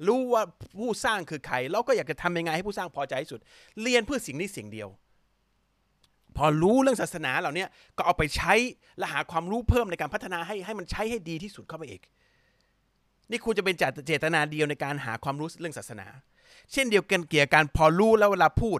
[0.06, 0.42] รู้ว่า
[0.78, 3.40] ผู้สร้างคือใครเราก็อยากจะทำยังไงให้ผู้สร้างพอใจที่สุด
[3.82, 4.88] เรียนเพื่อสิ่งนี้สิ่งเดียว
[6.36, 8.54] พอรู้เรื่องศาสนาเหล่านี้ก็เอาไปใช้
[8.98, 12.02] และหาความรู้เพิ่มในการพัฒนาให้ให้มันใช้ให้ดีที่สุดเข้าไปอีก
[13.30, 13.74] นี่ควรจะเป็น
[14.06, 16.06] เจตนาเดียวในการหาความรู้เรื่องศาสนา
[16.72, 18.78] เช่นเดียวกันเกี่ยวกับการพอรู้แล้วเวลาพูด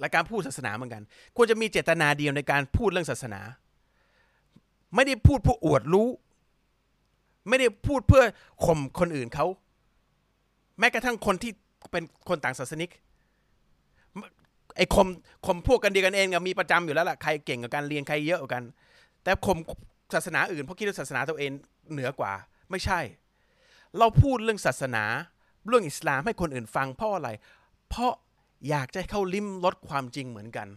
[0.00, 1.02] และการพูดศาสนาเหมือนกัน
[1.36, 3.40] ควรจะมีเจตนาเดียวในการพูดเรื่องศาสนา
[4.94, 6.08] ไม่ได้พูดเพื่ออวดรู้
[7.48, 8.22] ไม่ได้พูดเพื่อ
[8.64, 9.46] ข่มคนอื่นเขา
[10.78, 11.52] แม้กระทั่งคนที่
[11.90, 12.90] เป็นคนต่างศาสนิก
[14.76, 15.08] ไอ้ข่ม
[15.46, 18.64] ข่มพวกกันเดียวกันเองอะมีประจำอยู่แล้วล่ะ ใครเก่งกับการเรียนใครเยอะกว่ากัน
[19.22, 19.58] แต่ข่ม
[20.14, 21.50] ศาสนาอื่นเพราะคิดว่าศาสนาตัวเอง
[21.92, 22.32] เหนือกว่า
[22.70, 23.00] ไม่ใช่
[23.98, 25.04] เราพูดเรื่องศาสนา
[25.68, 27.28] เรื่องอิสลามให้คนอื่นฟังเพราะอะไร
[27.88, 28.12] เพราะ
[28.68, 30.68] อยากจะให้เขาลิ้มรสความจริงเหมือนกัน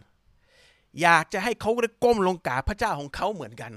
[1.02, 3.72] อยากจะให้เขาได้ก้มลงกราบพระเจ้าของเขาเหมือนกัน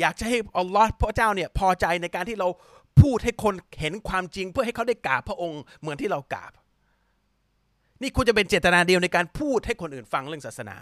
[0.00, 2.48] อยากจะให้อัลลอฮ์พระเจ้าเนี่ยพอใจในการที่เรา
[3.00, 6.52] พูดให้คนเห็นความจริง เพื่อให้เขาได้กราบพระองค์เหมือนที่เรากราบ
[8.02, 10.76] นี่ควรจะเป็นเจตนาเดียวในการพูดให้คนอื่นฟังเรื่องศาสนา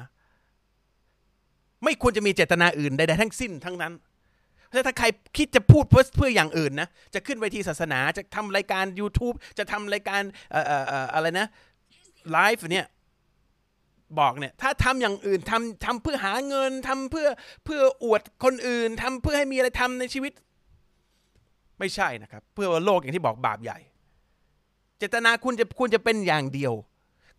[1.85, 3.93] ไม่ควรจะมีเจตนาอื่นใดๆทั้งสิ้นทั้งนั้น
[4.69, 11.47] เพราะถ้าใครคิดจะพูดเพื่อเพื่ออย่างอื่นนะ จะขึ้นเวทีศาสนา จะทำรายการ YouTube จะทำรายการเออเออเอออะไรนะ
[12.33, 12.87] ไลฟ์เนี่ย
[14.19, 17.29] บอกเนี่ยถ้าทำอย่างอื่นทำทำเพื่อหาเงินทำเพื่อ
[17.65, 20.33] เพื่ออวดคนอื่นทำเพื่อให้มีอะไรทำในชีวิต
[21.79, 23.79] ไม่ใช่นะครับ เพื่อว่าโลกอย่างที่บอกบาปใหญ่
[24.99, 26.75] เจตนาคุณจะคุณจะเป็นอย่างเดียว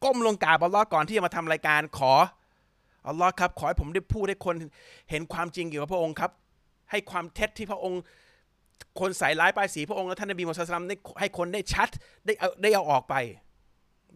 [0.03, 2.13] ก้มลงกราบอัลลอฮ์ก่อนที่จะมาทำรายการขอ
[3.07, 4.55] อัลลอฮ์ครับ ขอให้ผมได้พูดให้คน
[5.09, 6.31] เห็นความจริงเกี่ยวกับพระองค์ครับ
[6.91, 8.01] ให้ความเท็จที่พระองค์
[8.99, 11.89] คนใส่ร้ายป้ายสีพระองค์และท่านนบีมุฮัมมัดสลามได้ให้คนได้ชัด
[12.25, 13.15] ได้เอาได้เอาออกไป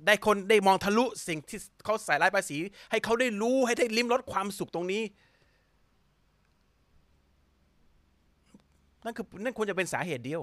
[0.05, 2.57] ได้คนได้มองทะลุสิ่งที่เขาใส่ร้ายป้ายสี
[2.91, 5.03] ให้เขาได้รู้ให้ได้ลิ้มรสความสุขตรงนี้
[9.03, 10.41] นั่นคือนั่นควรจะเป็นสาเหตุเดียว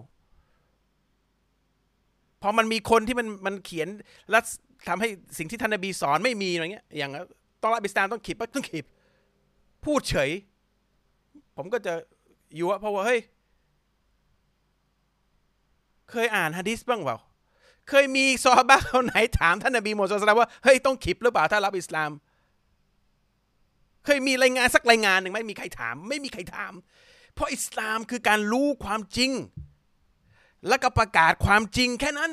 [2.43, 3.88] พอมันมีคนที่มันมันเขียน
[4.31, 4.38] และ
[4.88, 7.11] ทำให้สิ่งที่ท่านนบีสอนไม่มีอะไรเงี้ย อย่าง
[7.62, 8.85] ต้องรับอิสลามต้องขีดปะต้องขีด
[9.85, 10.31] พูดเฉย
[11.57, 11.95] ผมก็จะ
[12.57, 13.21] อยู่ว่าเพราะว่าเฮ้ย
[16.11, 17.19] เคยอ่านฮะดิษบ้างเปล่า
[17.88, 22.11] เคยมีซอฮาบะคนไหนถามท่านนบีมูฮัมมัดศ็อลลัลลอฮุลัยฮิวะซัลลัมว่าเฮ้ยต้องขีดหรือเปล่าถ้ารับอิสลาม
[24.05, 26.73] เคยมีรายงานสักรายงานหนึ่งไหมมีใครถาม ไม่มีใครถาม
[27.35, 29.31] เพราะอิสลามคือการรู้ความจริง
[30.68, 32.33] แล้วก็ประกาศความจริงแค่นั้น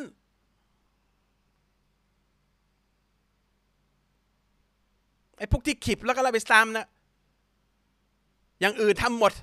[5.38, 6.88] ไอ้พวกที่ขิบแล้วก็รับอิสลามนะ
[8.60, 9.34] อย่างอื่นทำหมด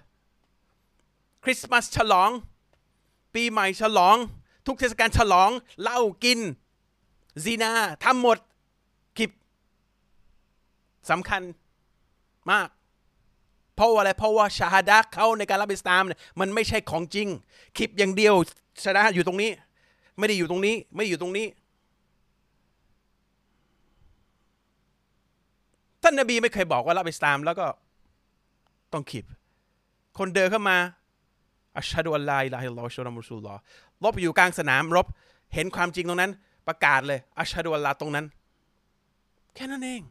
[1.44, 2.30] คริสต์มาสฉลอง
[3.34, 4.16] ปีใหม่ฉลอง
[4.66, 5.50] ทุกเทศกาลฉลอง
[5.82, 6.40] เหล้ากิน
[7.44, 7.72] ซีนา
[8.04, 8.38] ทำหมด
[9.18, 9.30] ขิบ
[11.10, 11.42] สำคัญ
[12.50, 12.68] มาก
[13.74, 17.28] เพราะอะไรเพราะว่าชาฮดะเขาในการรับอิสลามเนี่ยมันไม่ใช่ของจริง
[17.76, 18.34] คลิปอย่างเดียว
[18.84, 19.50] ชาฮาดะอยู่ตรงนี้
[20.18, 21.46] ไม่ได้อยู่ตรงนี้ ไม่อยู่ตรงนี้
[26.02, 27.66] ท่านนบีไม่เคยบอกว่ารับอิสลามแล้วก็
[28.92, 29.24] ต้องคลิป
[30.18, 30.78] คนเดินเข้ามา
[31.78, 33.54] อัชฮะดุอัลลอฮ์อิลาฮิลลอฮ์อัชฮะดุอัลมุสุลลอ
[34.04, 35.06] รบอยู่กลางสนามรบ
[35.54, 36.32] เห็นความจริงตรงนั้น
[36.66, 38.26] ประกาศเลยอัชฮะดุลลอฮ์ตรงนั้น
[39.54, 40.02] แค่นั้นเอง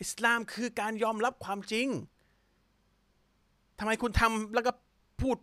[0.00, 1.86] อิสลามคือการยอมรับความจริง
[3.78, 4.72] ทำไมคุณทำแล้วก็
[5.20, 5.36] พูด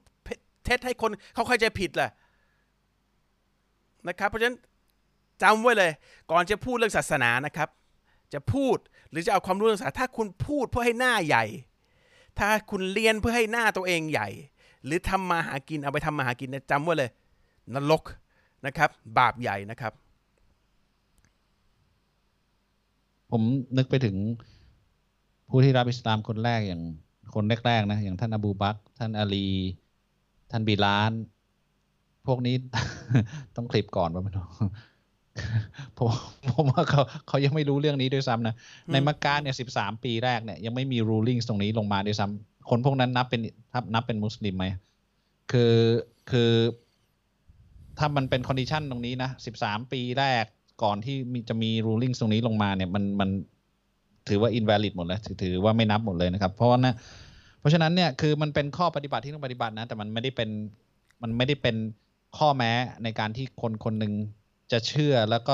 [0.66, 2.10] เท็จให้คนเขาเข้าใจผิดล่ะ
[4.08, 4.58] นะครับ เพราะฉะนั้น
[5.44, 5.92] จำไว้เลย
[6.32, 7.70] ก่อนจะพูดเรื่องศาสนานะครับ
[8.34, 8.78] จะพูด
[9.10, 11.46] หรือจะเอาความรู้เรื่องศาสนาถ้าคุณพูดเพื่อให้หน้าใหญ่
[12.40, 14.30] ถ้าคุณเรียนเพื่อให้หน้าตัวเองใหญ่
[14.86, 17.10] หรือทำมาหากินเอาไปทำมาหากินนะจำไว้เลย
[17.74, 18.04] นรก
[18.66, 19.94] นะครับ บาปใหญ่นะครับ
[23.32, 23.42] ผม
[23.78, 24.16] นึกไปถึง
[25.50, 26.82] ผู้ที่รับอิสลามคนแรกอย่าง
[27.36, 29.48] คนแรกๆนะอย่างท่านอบูบักท่านอาลี
[30.52, 31.12] ท่านบิลาล
[32.28, 32.56] พวกนี้
[33.56, 34.46] ต้องคลิปก่อนว่าไม่รู้
[35.98, 36.10] ผม
[36.50, 38.56] ผมว่าเขาเขายังไม่รู้เรื่องนี้ด้วยซ้ำนะ
[38.92, 43.42] ในมักกะเนี่ยสิบสามปีแรกเนี่ยยังไม่มี ruling ตรงนี้ลงมาด้วยซ้ำ คนพวกนั้นนับเป็น
[43.94, 44.66] นับเป็นมุสลิมไหม
[45.52, 45.76] คือ
[46.32, 46.52] คือ
[47.98, 50.46] ถ้ามันเป็น condition ตรงนี้นะสิบสามปีแรก
[50.84, 53.30] ก่อนที่มีจะมี ruling ตรงนี้ลงมาเนี่ยมันมัน
[54.28, 56.96] ถือว่า invalid หมดเลยถือถือว่าไม่นับหมดเลยนะครับ เพราะว่านะ
[57.60, 60.50] เพราะฉะนั้นเนี่ยคือมันเป็นข้อปฏิบัติที่ต้องปฏิบัตินะ แต่มันไม่ได้เป็น
[61.24, 61.76] มันไม่ได้เป็น
[62.38, 62.72] ข้อแม้
[63.04, 64.14] ในการที่คนคนหนึ่ง
[64.72, 65.54] จะเชื่อแล้วก็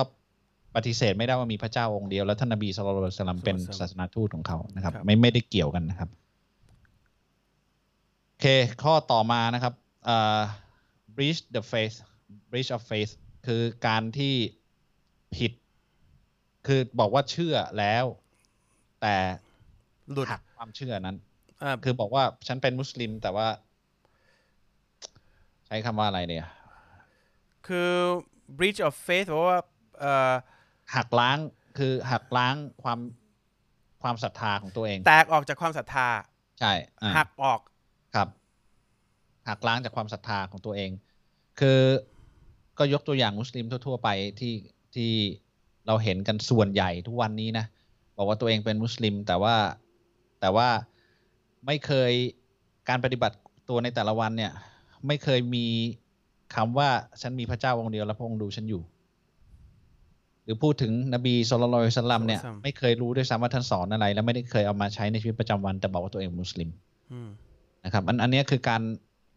[0.75, 6.20] ปฏิเสธไม่ได้ว่ามีพระเจ้าองค์เดียว แล้วท่านนบีสุลต่านสลัมเป็นศาสนาทูตของเขานะครับ ไม่ไม่ได้เกี่ยวกันนะครับโอ
[8.41, 8.45] เค
[8.83, 9.73] ข้อต่อมานะครับ
[10.15, 10.43] uh,
[11.15, 11.97] breach the faith
[12.51, 13.11] breach of faith
[13.47, 14.35] คือการที่
[15.35, 15.51] ผิด
[16.67, 18.05] คือบอกว่าเชื่อแล้ว
[19.01, 19.15] แต่
[20.11, 21.17] หลุดหักความเชื่อนั้น
[21.61, 23.47] อ่าคือบอกว่าฉันเป็นมุสลิมแต่ว่า
[25.67, 26.47] ใช้คำว่าอะไรเนี่ย
[27.67, 27.91] คือ
[28.57, 29.59] breach of faith เพราะว่า
[29.99, 30.31] เอ่อ
[30.95, 31.37] หักล้าง
[31.77, 32.99] คือหักล้างความ
[34.01, 36.07] ความศรัทธาของตัวเอง แตกออกจากความศรัทธา
[36.59, 37.70] ใช่อ่าหักออกครับ
[39.49, 40.91] หักล้างจากความศรัทธาของตัวเอง
[41.59, 41.79] คือ
[42.77, 44.53] ก็ยกตัวอย่างมุสลิมทั่ว ๆ ไปที่
[44.95, 45.11] ที่
[45.87, 47.65] เราเห็นกันส่วนใหญ่ทุกวันนี้นะ
[48.17, 49.55] บอกว่าตัวเองเป็นมุสลิม แต่ว่า
[50.41, 50.67] แต่ว่า
[51.65, 52.11] ไม่เคย
[52.89, 53.35] การปฏิบัติ
[53.69, 54.51] ตัวในแต่ละวันเนี่ย
[55.07, 55.65] ไม่เคยมี
[56.55, 56.89] คำว่า
[57.21, 58.81] ฉันมีพระเจ้าองค์เดียวแล้วพระองค์ดูฉันอยู่
[60.43, 66.69] หรือพูดถึงนบีสุลต่านละสลัมเนี่ยศ็อลลัลลอฮุอะลัยฮิวะซัลลัมไม่เคยรู้ด้วยซ้ำว่าท่านสอนอะไร แล้วไม่ได้เคยเอามาใช้ในชีวิตประจำวันแต่บอกว่าตัวเองเป็นมุสลิม
[67.11, 67.29] อืม
[67.85, 68.81] นะครับอันอันเนี้ยคือการ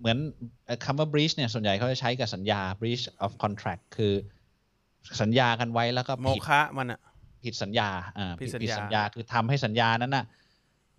[0.04, 0.20] เหมือน
[0.66, 4.14] เอ่อคำว่า breach เนี่ยส่วนใหญ่เขาจะใช้กับสัญญา breach of contract คือ
[5.22, 7.00] สัญญากันไว้แล้วก็โมผิดฆะมันอะ
[7.44, 7.88] ผิดสัญญา
[8.18, 10.24] อ่าผิดสัญญาผิดสัญญาคือทำให้สัญญานั้นน่ะ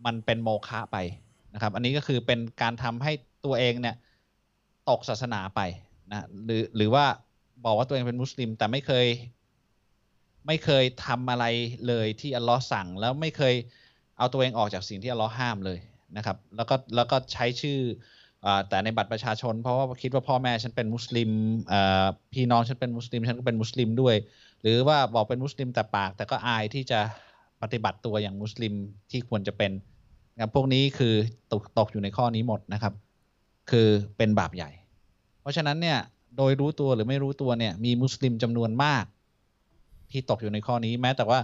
[0.06, 0.98] มันเป็นโมฆะไป
[1.54, 3.12] นะครับ อันนี้ก็คือเป็นการทำให้
[3.46, 3.96] ตัวเองเนี่ย
[4.90, 5.62] ตกศาสนาไป
[6.12, 7.06] นะหรือหรือว่า
[7.66, 9.08] บอกว่าตัวเองเป็นมุสลิม แต่ไม่เคย
[10.48, 11.46] ไม่เคยทำอะไร
[11.88, 13.56] เลยที่อัลลอฮ์สั่ง แล้วไม่เคย
[14.18, 15.80] เอาตัวเองออกจากสิ่งที่อัลลอฮ์ห้ามเลย
[16.18, 18.25] นะครับ แล้วก็แล้วก็ใช้ชื่ออา
[18.70, 21.30] แต่ในบัตรประชาชน เพราะว่าคิดว่าพ่อแม่ฉันเป็นมุสลิม
[22.34, 24.16] พี่น้องฉันเป็นมุสลิมฉันก็เป็นมุสลิมด้วย
[24.62, 27.00] หรือว่าบอกเป็นมุสลิมแต่ปาก แต่ก็อายที่จะ
[27.62, 28.74] ปฏิบัติตัวอย่างมุสลิม
[29.12, 29.72] ที่ควรจะเป็น
[30.36, 31.14] นะครับพวกนี้คือ
[31.52, 32.94] ตกตกอยู่ในข้อนี้หมดนะครับ
[33.72, 34.70] คือเป็นบาปใหญ่
[35.42, 35.98] เพราะฉะนั้นเนี่ย
[36.38, 39.06] โดยรู้ตัวหรือไม่รู้ตัวเนี่ยมีมุสลิมจำนวนมาก
[40.12, 41.40] ที่ตกอยู่ในข้อนี้แม้แต่ว่า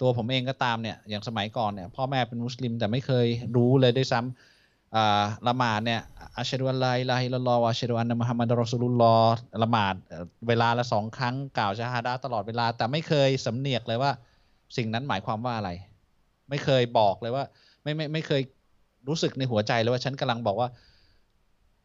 [0.00, 4.54] ตัวผมเองก็ตามเนี่ยอย่างสมัยก่อนเนี่ยพ่อแม่เป็นมุสลิมแต่ไม่เคยรู้เลยด้วยซ้อ่า
[5.48, 6.00] ละหมาดเนี่ย
[6.38, 9.16] อัชฮะดุอัลลอฮิลาฮิลลอวะอัชฮะดุอันนะมุฮัมมัดรอซูลุลลอ
[9.62, 9.94] ละหมาด
[10.48, 14.10] เวลาละสองครั้งกล่าวชาฮาดะตลอดเวลา แต่ไม่เคยสำเนียกเลยว่า
[14.76, 15.70] สิ่งนั้นหมายความว่าอะไร
[16.50, 17.44] ไม่เคยบอกเลยว่า
[17.82, 18.42] ไม่ไม่ไม่เคย
[19.08, 20.68] รู้สึกในหัวใจเลยว่าฉันกำลังบอกว่า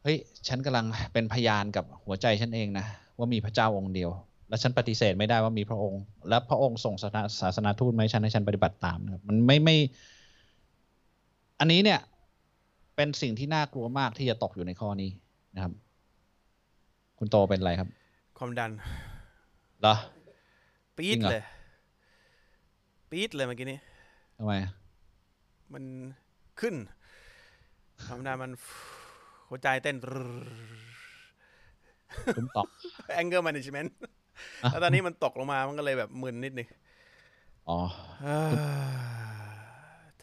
[0.03, 2.85] เฮ้ยฉันกำลังเป็นพยานกับหัวใจฉันเองนะ
[3.17, 4.09] ว่ามีพระเจ้าองค์เดียว
[4.49, 6.95] และฉันปฏิเสธไม่ได้ว่ามีพระองค์ และพระองค์ส่ง
[7.41, 9.77] ศาสนาทูตมาให้ฉันให้ฉันปฏิบัติตามนะครับมันไม่ไม่
[11.59, 11.99] อันนี้เนี่ย
[13.01, 15.09] เป็นสิ่งที่น่ากลัวมากที่จะตกอยู่ในข้อนี้
[15.55, 15.73] นะครับ
[17.19, 17.89] คุณโตเป็นอะไรครับ
[18.37, 18.71] ความดัน
[19.81, 19.95] เหรอ
[20.97, 21.43] ปี๊จริดงเหรอเลย
[23.09, 23.79] ปี๊ดเลยเมื่อกี้นี้
[24.37, 24.71] ทำไมอะ
[25.73, 25.83] มัน
[26.59, 26.75] ขึ้น
[28.05, 28.51] ความดันมัน
[29.49, 29.95] หัวใจเต้น
[32.35, 32.67] ตุ้มตอก
[33.19, 34.11] anger management อะ
[34.71, 36.67] แล้วตอนนี้มันตกลงมามันก็เลยแบบมึนนิดนึง
[37.69, 37.79] อ๋อ
[38.23, 38.51] เอ้อ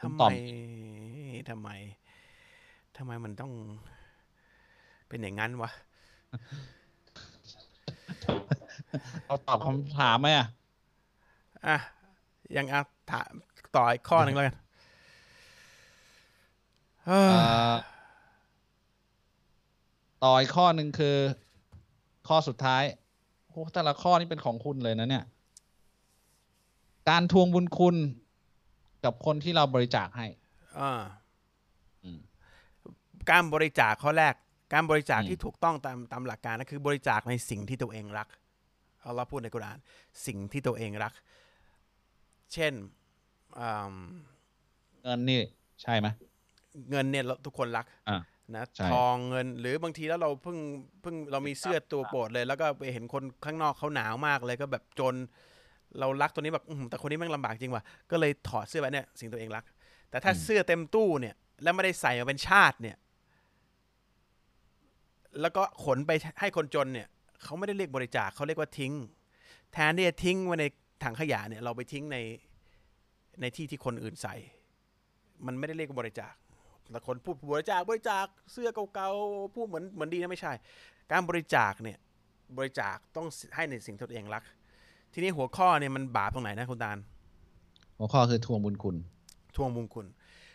[0.03, 0.31] คุณทำตไมอบ
[1.51, 1.71] ทำไม
[3.01, 3.53] ทำไมมันต้อง
[5.09, 5.71] เป็นอย่างนั้นวะ
[9.27, 10.47] เราตอบคำถามไหมอะ
[11.67, 11.77] อะ
[12.57, 12.81] ยังอะ
[13.11, 13.33] ถาม
[13.77, 14.57] ต่ออีกข้อหนึ่งแล้วกัน
[17.07, 17.75] เอ้ออ่า
[20.25, 21.17] ต่ออีกข้อหนึ่งคือ
[22.29, 22.83] ข้อสุดท้าย
[23.49, 25.25] โอ้แต่ละข้อนี่เป็นของคุณเลยนะเนี่ย
[27.09, 27.97] การทวงบุญคุณ
[29.05, 30.27] กับคนที่เราบริจาคให้
[30.79, 31.28] อ่าอืม
[33.31, 34.35] การบริจาคข้อแรก
[34.73, 38.29] การบริจาคอืมที่ถูกต้องตามตามหลักการนะคือบริจาคในสิ่งที่ตัวเองรัก
[39.01, 39.79] เอาเราพูดในกุรอาน
[40.27, 41.13] สิ่งที่ตัวเองรัก
[42.53, 42.73] เช่น
[43.59, 43.95] อืม
[45.03, 45.41] เงินนี่
[45.83, 46.07] ใช่ไหม
[46.91, 48.19] เงินเนี่ยเราทุกคนรักอะ
[48.57, 50.59] นะใช่ทองเงินหรือบางทีแล้วเราเพิ่ง
[51.03, 55.15] เพิ่งเรามีเสื้อตัวโปรดเลย แล้วก็ไปเห็นคนข้างนอกเขาหนาวมากเลยก็แบบจน
[55.99, 59.65] เรารักตัวนี้แบบอื้อหือแต่คนนี้แม่งลำบากจริงว่ะก็เลยถอดเสื้อไปเนี่ยสิ่งตัวเองรัก
[60.11, 62.97] แต่ถ้าอืมเสื้อเต็มตู้เนี่ย แล้วไม่ได้ใส่มาเป็นชาติเนี่ย
[65.41, 66.11] แล้วก็ขนไป
[66.41, 67.09] ให้คนจนเนี่ย
[67.43, 68.93] เขาไม่ได้เรียกบริจาคเขาเรียกว่าทิ้ง
[69.73, 70.65] แทนที่จะทิ้งไว้ใน
[71.05, 72.19] ถังขยะเนี่ยเราไปทิ้งใน
[73.41, 74.35] ในที่ที่คนอื่นใส่
[75.47, 76.35] มันไม่ได้เรียกว่าบริจาค
[76.91, 80.53] แต่คนพูดบริจาคบริจาคเสื้อเก่าๆพูดเหมือนเหมือนดีนะไม่ใช่
[81.11, 81.99] การบริจาคเนี่ย
[82.59, 84.43] บริจาคต้องให้ในสิ่งที่ตัวเองรัก
[85.13, 86.99] ทีนี้หัวข้อเนี่ยมันบาปตรงไหนนะคุณตาล
[87.99, 88.97] หัวข้อคือทวงบุญคุณ
[89.57, 90.07] ทวงบุญคุณ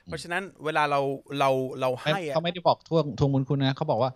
[0.05, 0.99] เพราะฉะนั้นเวลาเรา
[1.39, 1.49] เรา
[1.81, 4.11] เราไม่ให้อะเขาไม่ได้บอกทวงทวงบุญคุณนะเขาบอกว่า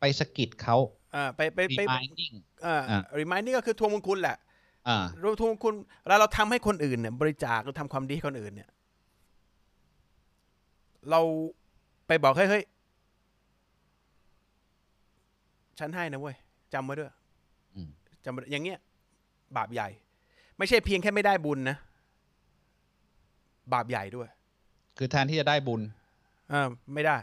[0.00, 0.76] ไปสะกิดเขา
[1.14, 2.34] อ่าไปไปไป reminding
[2.66, 4.36] อ่าอะรีมายนี่ก็คือทวงบุญคุณแหละ
[4.88, 8.70] อ่าเราทวงบุญคุณเวลาเราทำให้คนอื่นเนี่ย บริจาคเราทำความดีให้คนอื่นเนี่ย
[11.10, 11.20] เรา
[12.06, 12.64] ไปบอกเฮ้ยเฮ้ย
[15.78, 16.36] ฉันให้นะเว้ย
[16.74, 17.12] จำไว้ด้วย
[17.74, 17.88] อืม
[18.24, 18.78] จำไว้อย่างเงี้ย
[19.56, 19.88] บาปใหญ่
[20.58, 21.76] ไม่ใช่เพียงแค่ไม่ได้บุญนะ
[23.72, 24.28] บาปใหญ่ด้วย
[24.98, 25.80] คือแทนที่จะได้บุญ
[26.52, 27.16] อ่าไม่ได้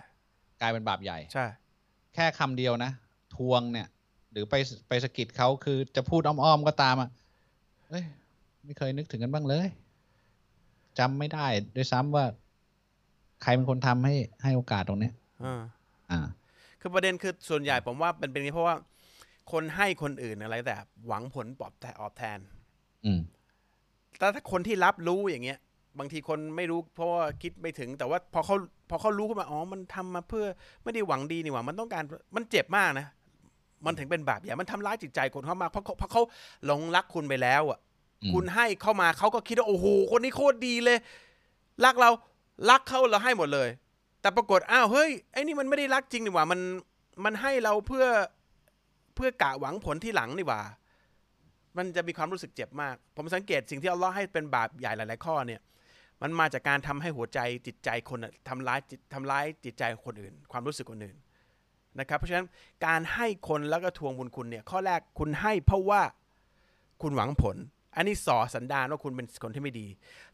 [0.61, 1.45] กลายเป็นบาปใหญ่ ใช่
[2.15, 2.91] แค่คำเดียวนะ
[3.35, 3.87] ทวงเนี่ย
[4.31, 4.55] หรือไป
[4.87, 7.09] ไปสะกิดเขาคือจะพูดอ้อมๆก็ตามอะ
[7.89, 8.05] เอ้ย
[8.65, 9.67] ไม่เคยนึกถึงกันบ้างเลย
[10.99, 11.45] จำไม่ได้
[11.75, 12.25] ด้วยซ้ำว่า
[13.41, 15.61] ใครเป็นคนทำให้ให้โอกาสตรงเนี้ยอ่า
[16.11, 16.19] อ่า
[16.81, 18.75] คือประเด็นคือส่วนใหญ่ผมว่าเป็นเป็นอย่างนี้เพราะว่า
[19.51, 20.75] คนให้คนอื่นอะไรแต่
[21.07, 22.37] หวังผลปอบแทนออบแทน
[23.05, 23.19] อืม
[24.17, 25.59] แต่ถ้าคนที่รับรู้อย่างเงี้ย
[25.99, 28.55] บางทีคนไม่รู้เพราะว่าคิดไม่ถึง แต่ว่าพอเขา
[28.89, 30.45] พอเขารู้ขึ้นมาอ๋อมันทำมาเพื่อ
[30.83, 32.03] ไม่ได้หวังดีนี่หว่า มันต้องการ
[32.35, 33.07] มันเจ็บมากนะ
[33.85, 36.21] มันถึงเป็นบาปใหญ่มันทำร้ายจิตใจคนเขามากเพราะเขาเพราะเขา
[36.65, 37.79] หลงรักคุณไปแล้วอะ
[38.23, 40.97] อืมคุณให้เข้ามาเขาก็คิดว่าโอ้โหคนนี้โคตรดีเลย
[41.85, 42.09] รักเรา
[42.69, 43.69] รักเขาเราให้หมดเลย
[44.21, 46.59] แต่ปรากฏอ้าวเฮ้ยไอ้นี่มันไม่ได้รักจริงนี่หว่ามัน
[47.25, 48.05] มันให้เราเพื่อ
[49.15, 50.61] เพื่อกะหวังผลที่หลังนี่หว่า
[51.77, 55.61] มันจะมีความรู้สึกเจ็บมาก ผมสังเกตสิ่งที่อัลเลอฮ์ให้เป็นบาปใหญ่หลาย ๆ ข้อเนี่ย
[56.21, 61.17] มันมาจากการทำให้หัวใจจิตใจคนทำร้ายจิตทำร้ายจิตใจคนอื่น ความรู้สึกคนอื่น
[61.99, 62.47] นะครับ เพราะฉะนั้น
[62.85, 66.01] การให้คนแล้วก็ทวงบุญคุณเนี่ยข้อแรกคุณให้เพราะว่า
[67.01, 67.57] คุณหวังผล
[67.95, 69.87] อันนี้ส่อสันดานว่าคุณเป็นคนที่ไม่ดี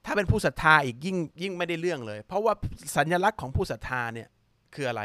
[0.06, 2.54] ถ้าเป็นผู้ศรัทธาอีกยิ่งยิ่งไม่ได้เรื่องเลย เพราะว่า
[2.96, 4.28] สัญลักษณ์ของผู้ศรัทธาเนี่ย
[4.76, 5.04] คืออะไร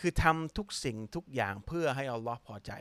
[0.00, 2.72] คือทำทุกสิ่งทุกอย่างเพื่อให้อัลลอฮ์พอใจ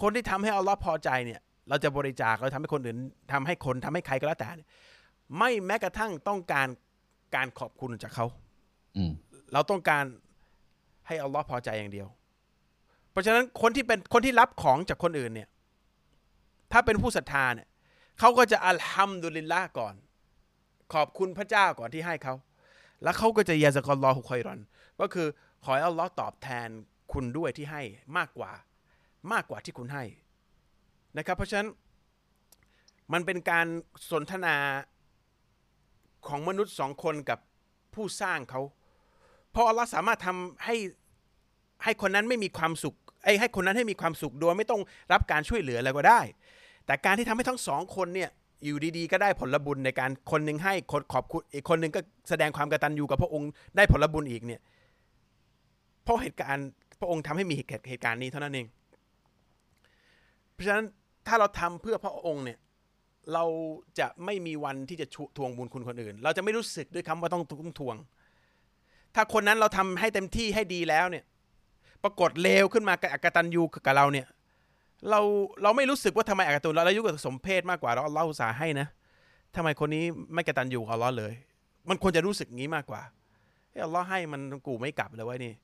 [0.00, 2.98] คนที่ทำให้อัลลอฮ์พอใจเนี่ยเราจะบริจาคเราทำให้คนอื่น
[3.32, 4.48] ทำให้คนทำให้ใครก็แล้วแต่
[5.38, 6.68] ไม่แม้กระทั่งต้องการ
[7.34, 8.26] การขอบคุณจากเขา
[8.96, 9.12] อืม
[9.52, 10.04] เราต้องการ
[11.06, 12.08] ให้อัลลอฮ์พอใจอย่างเดียว
[13.10, 15.48] เพราะฉะนั้นคนที่เป็นคนที่รับของจากคนอื่นเนี่ย
[16.72, 17.68] ถ้าเป็นผู้ศรัทธาเนี่ย
[18.18, 19.94] เขาก็จะอัลฮัมดุลิลละก่อน
[20.94, 22.34] ขอบคุณพระเจ้าก่อนที่ให้เขา
[23.02, 24.60] แล้วเขาก็จะยาซะกอลลอฮุคอยรอน
[25.00, 25.26] ก็คือ
[25.64, 26.68] ขอให้อัลลอฮ์ตอบแทน
[27.12, 27.82] คุณด้วยที่ให้
[28.16, 28.52] มากกว่า
[29.32, 30.04] มากกว่าที่คุณให้
[31.16, 31.68] นะครับ เพราะฉะนั้น
[33.12, 33.66] มันเป็นการ
[34.10, 34.56] สนทนา
[36.28, 37.38] ของมนุษย์สองคนกับ
[37.94, 38.60] ผู้สร้างเขา
[39.52, 40.76] เพราะอัลลอฮ์สามารถทำให้
[41.84, 46.20] ให้คนนั้นไม่มีความสุขไอ้ให้คนนั้นให้มีความสุขโดยไม่ต้องรับการช่วยเหลืออะไรก็ได้
[46.86, 48.30] แต่การที่ทำให้ทั้งสองคนเนี่ย
[48.64, 54.60] อยู่ดีๆ ก็ได้ผลบุญในการคนหนึ่งให้คนขอบคุณอีกคนหนึ่งก็แสดงความกตัญญูกับพระองค์ได้ผลบุญอีกเนี่ย
[56.02, 56.68] เพราะเหตุการณ์
[57.00, 58.66] พระองค์ทำให้มีเหตุเหตุการณ์นี้เท่านั้นเอง
[60.52, 60.86] เพราะฉะนั้น
[61.26, 62.58] ถ้าเราทำเพื่อพระองค์เนี่ย
[63.34, 63.44] เรา
[63.98, 65.06] จะไม่มีวันที่จะ
[65.36, 67.96] ทวงบุญคุณคนอื่น เราจะไม่รู้สึกด้วยคำว่าต้องต้องทวง
[69.14, 71.24] ถ้าคนนั้นเราทำให้เต็มที่ให้ดีแล้วเนี่ย
[72.02, 74.26] ปรากฏเลวขึ้นมากับอกตันยูกับเราเนี่ย
[75.10, 75.20] เรา
[75.62, 78.88] เราไม่รู้สึกว่าทำไมอกตันเราเรายุกับสมเพศมากกว่าเราเล่าสาให้นะ
[79.54, 80.04] ทำไมคนนี้
[80.34, 81.34] ไม่กตันยูกับเราเลย
[81.88, 83.02] มันควรจะรู้สึกงี้มากกว่า
[83.70, 85.54] เฮ้ยเราให้มันกูไม่กลับเลยว้นี่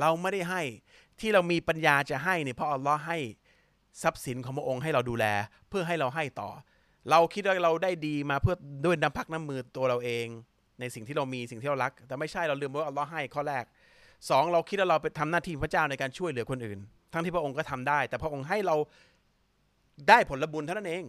[0.00, 0.62] เราไม่ได้ให้
[1.20, 3.18] ที่เรามีปัญญาจะให้เนี่ยเพราะอัลลอฮ์ให้
[4.02, 5.24] ทรัพย์สินของพระองค์ให้เราดูแล
[5.68, 6.50] เพื่อให้เราให้ต่อ
[7.10, 10.26] เราคิดว่าเราได้ดีมาเพื่อด้วยน้ำพักน้ำมือตัวเราเอง
[10.80, 13.64] ในสิ่งที่เรามีสิ่งที่เรารัก แต่ไม่ใช่เราลืมว่าอัลลอฮ์ให้ข้อแรก
[14.30, 16.78] สองเราคิดว่าเราไปทำหน้าที่พระเจ้าในการช่วยเหลือคนอื่น
[17.12, 18.76] ทั้งที่พระองค์ก็ทำได้ แต่พระองค์ให้เรา
[20.08, 21.04] ได้ผลบุญเท่านั้นเอง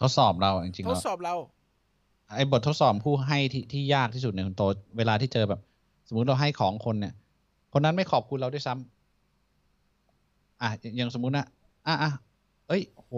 [0.00, 1.34] ทดสอบเราจริงๆทดสอบเรา
[2.34, 4.62] ไอ้บททดสอบผู้ให้ที่ที่ยากที่สุดเนี่ยคุณโต
[4.98, 5.60] เวลาที่เจอแบบ
[6.08, 7.14] สมมุติเราให้ของคนเนี่ย
[7.72, 11.46] คนนั้นไม่ขอบคุณเราด้วยซ้ำอะอย่างสมมุตินะ
[11.88, 12.10] อะอะ
[12.68, 13.12] เอ้ยโห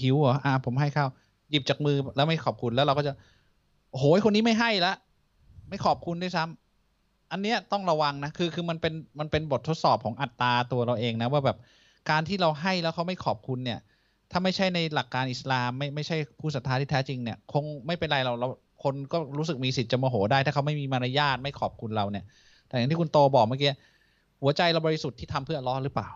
[0.00, 1.08] หิวเหรออะผมให้ข้าว
[1.50, 3.12] หยิบจากมือแล้วไม่ขอบคุณแล้วเราก็จะ
[3.90, 4.94] โอ้โหคนนี้ไม่ให้ละ
[5.68, 11.58] ไม่ขอบคุณด้วยซ้ำอันเนี้ยต้องระวังนะคือคือมันเป็นมันเป็นบททดสอบของอัตราตัวเราเองนะว่าแบบ
[12.10, 13.78] การที่เราให้แล้วเขาไม่ขอบคุณเนี่ย
[14.30, 18.48] ถ้าไม่ใช่ในหลักการอิสลามไม่ไม่ใช่ผู้ศรัทธาที่แท้จริงเนี่ย คงไม่เป็นไรเราเรา
[18.82, 22.24] คนก็รู้สึกมีสิทธิ์จะโมโหได้ ถ้าเขาไม่มีมารยาทไม่ขอบคุณเราเนี่ย
[22.68, 23.70] แต่อย่างที่คุณโตบอกเมื่อกี้
[24.42, 26.10] หัวใจเราบริสุทธิ์ที่ทำเพื่อล้อหรือเปล่า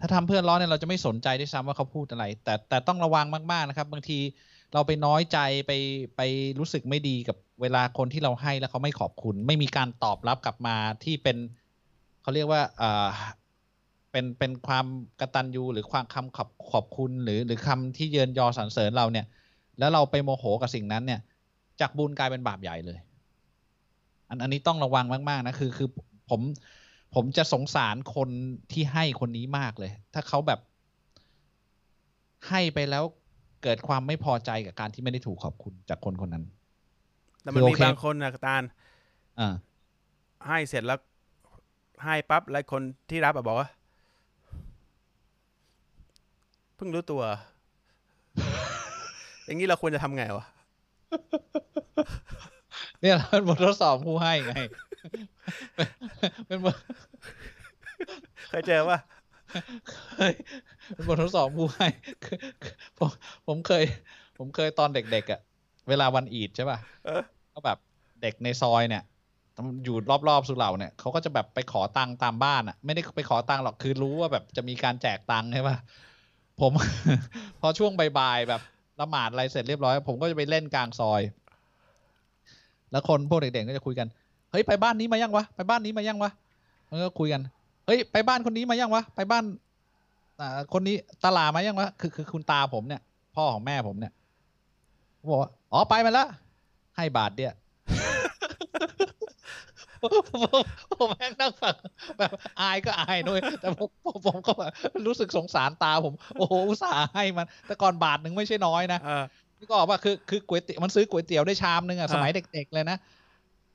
[0.00, 4.18] ถ้าทำเพื่อล้อเนี่ยเราจะไม่สนใจด้วยซ้ำว่าเขาพูดอะไร แต่แต่ต้องระวังมากๆนะครับ บางที
[4.74, 5.72] เราไปน้อยใจไป
[6.16, 6.20] ไป
[6.58, 11.36] รู้สึกไม่ดีกับเวลาคนที่เราให้แล้วเขาไม่ขอบคุณ ไม่มีการตอบรับกลับมาที่เป็น
[12.22, 13.08] เขาเรียกว่าอ่า
[14.10, 14.86] เป็นเป็นความ
[15.20, 19.26] กระตัญญูหรือความคำขอบขอบคุณหรือหรือคำที่เยินยอสรรเสริญเราเนี่ย
[19.78, 21.20] แล้วเราไปโมโหกับสิ่งนั้นเนี่ย
[21.80, 22.98] จากบุญกลายเป็นบาปใหญ่เลย
[24.28, 25.88] อันอันนี้ต้องระวังมาก ๆ นะ คือคือ
[26.30, 26.40] ผม
[27.14, 28.28] ผมจะสงสารคน
[28.72, 30.60] ที่ให้คนนี้มากเลย ถ้าเขาแบบ
[32.48, 33.04] ให้ไปแล้ว
[33.62, 36.44] เกิดความไม่พอใจกับการที่ไม่ได้ถูกขอบคุณจากคนคนนั้น
[37.42, 38.62] แต่มันคือโอมีเคบางคนนะตาล
[39.40, 39.54] อ่า
[40.46, 40.98] ให้เสร็จแล้ว
[42.04, 43.68] ให้ปั๊บแล้วคนที่รับอะบอกว่า
[46.76, 47.22] เพิ่งรู้ตัว
[49.44, 50.46] อย่างนี้เราควรจะทำไงวะ
[53.00, 54.54] เนี่ยเป็นบททดสอบผู้ให้ไง
[56.46, 56.76] เป็นบท
[58.48, 58.98] เคยเจอว่า
[59.86, 59.92] เค
[60.30, 60.32] ย
[60.94, 61.86] เป็นบททดสอบผู้ให้
[62.24, 63.10] คือคือผม
[63.46, 63.82] ผมเคย
[64.38, 65.40] ผมเคยตอนเด็กๆอะ
[65.88, 67.22] เวลาวันอีดใช่ป่ะเออ
[67.54, 67.78] ก็แบบ
[68.22, 69.02] เด็กในซอยเนี่ย
[69.84, 69.96] อยู่
[70.28, 75.76] รอบๆสุเหร่าเนี่ยเขาก็จะแบบไปขอตังค์ตามบ้านอะ ไม่ได้ไปขอตังค์หรอกคือรู้ว่าแบบจะมีการแจกตังค์ใช่ป่ะ
[76.60, 76.72] ผม
[77.60, 78.60] พอช่วงบ่ายๆแบบ
[79.00, 81.22] ละหมาดอะไรเสร็จเรียบร้อย ผมก็จะไปเล่นกลางซอย
[82.90, 84.08] แล้วคนพวกเด็กๆก็จะคุยกัน
[84.50, 86.30] เฮ้ยไปบ้านนี้มายังวะไปบ้านนี้มายังวะ
[86.90, 87.42] มันก็คุยกัน
[87.86, 89.44] เฮ้ยไปบ้านคนนี้มายังวะไปบ้าน
[90.40, 93.02] อ่าคนนี้ตลามายังวะคือคือคุณตาผมเนี่ย
[93.34, 94.12] พ่อของแม่ผมเนี่ย
[95.30, 96.28] บอกว่าอ๋อไปมาแล้ว
[96.96, 97.54] ให้บาทเดียว
[100.02, 101.74] ผมผมแม่งนั่งฟัง
[102.18, 102.30] แบบ
[102.60, 104.70] อายก็อายด้วยแต่ผมผมผมก็แบบ
[105.06, 109.24] รู้สึกสงสารตาผม โอ้โหอุตส่าห์ให้มัน แต่ก่อนบาทหนึ่งไม่ใช่น้อยนะเออ
[109.58, 112.98] นี่ก็บอกว่าคือคือก๋วยเตี๋ยวมันซื้อก๋วยเตี๋ยวได้ชามนึงอะอ่าสมัยเด็ก ๆ เลยนะ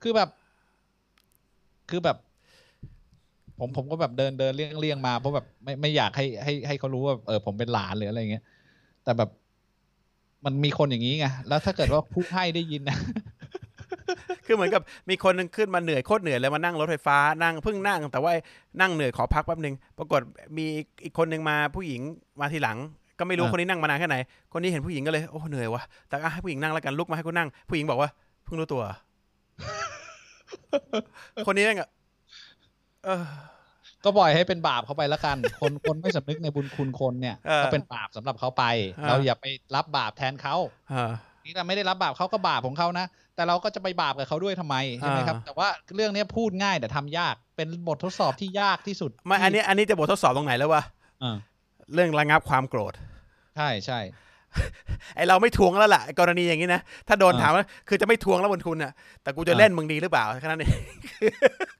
[0.02, 0.30] คือแบบ
[1.96, 2.18] คือแบบ
[3.60, 8.44] ผมผมก็แบบเดินเดินเลี่ยงเลี่ยงมาเพราะแบบไม่ไม่อยากให้ให้ให้เขารู้ว่าเออผมเป็นหลานหรืออะไรเงี้ย
[9.04, 9.30] แต่แบบ
[10.46, 12.98] มันมีคนอย่างนี้ไงแล้วถ้าเกิดว่าผู้ให้ได้ยินนะ
[14.46, 18.32] คือเหมือนกับมีคนหนึงขึ้นมาเหนื่อยโคตรเหนื่อยเลยมานั่งรถไฟฟ้านั่งเพิ่งนั่ง แต่ว่า
[18.82, 20.22] นั่งเหนื่อยขอพักแป๊บหนึ่งปรากฏ
[20.58, 20.66] มี
[21.04, 22.02] อีกคนหนึ่งมาผู้หญิง
[22.40, 22.78] มาทีหลัง
[23.20, 24.18] ก็ไม่รู้อ่าคนนี้นั่งมานานแค่ไหน
[24.54, 28.10] คนนี้เห็นผู้หญิงก็เลยโอ้เหนื่อยวะแต่อะให้ผู้หญิงนั่งแล้วกันลุกมาให้กูนั่ง ผู้หญิงบอกว่า
[28.44, 28.84] เพิ่งรู้ตัว
[31.48, 31.90] คนนี้นั่งอะ
[33.06, 33.24] เออ
[34.04, 38.64] ก็ปล่อยให้เป็นบาปเขาไปแล้วกัน คนคนไม่สำนึกในบุญคุณคนเนี่ยเออก็เป็นบาปสำหรับเขาไป
[39.00, 39.46] อ่าเราอย่าไป
[39.76, 40.56] รับบาปแทนเขา
[40.90, 41.12] เออ
[41.46, 50.84] นี่เราไม่ได้รับบาปเขาก็บาปของเขานะ แต่เราก็จะไปบาปกับเขาด้วยทำไมใช่ไหมครับอ่าแต่ว่าเรื่องเนี้ยพูดง่ายแต่ทำยาก เป็นบททดสอบที่ยากที่สุดไม่อันนี้อันนี้จะบททดสอบตรงไหนแล้ววะ
[51.24, 51.38] อ่า
[51.94, 52.94] เรื่องระงับความโกรธ
[53.56, 54.00] ใช่ใช่
[55.16, 58.92] ไอเราไม่ทวงแล้วล่ะไอ้กรณีอย่างนี้นะ ถ้าโดนอ่าถามว่าคือจะไม่ทวงแล้วบนทุนน่ะ
[59.24, 60.74] แต่กูจะอ่าเล่นมึงดีหรือเปล่าแค่นั้นเอง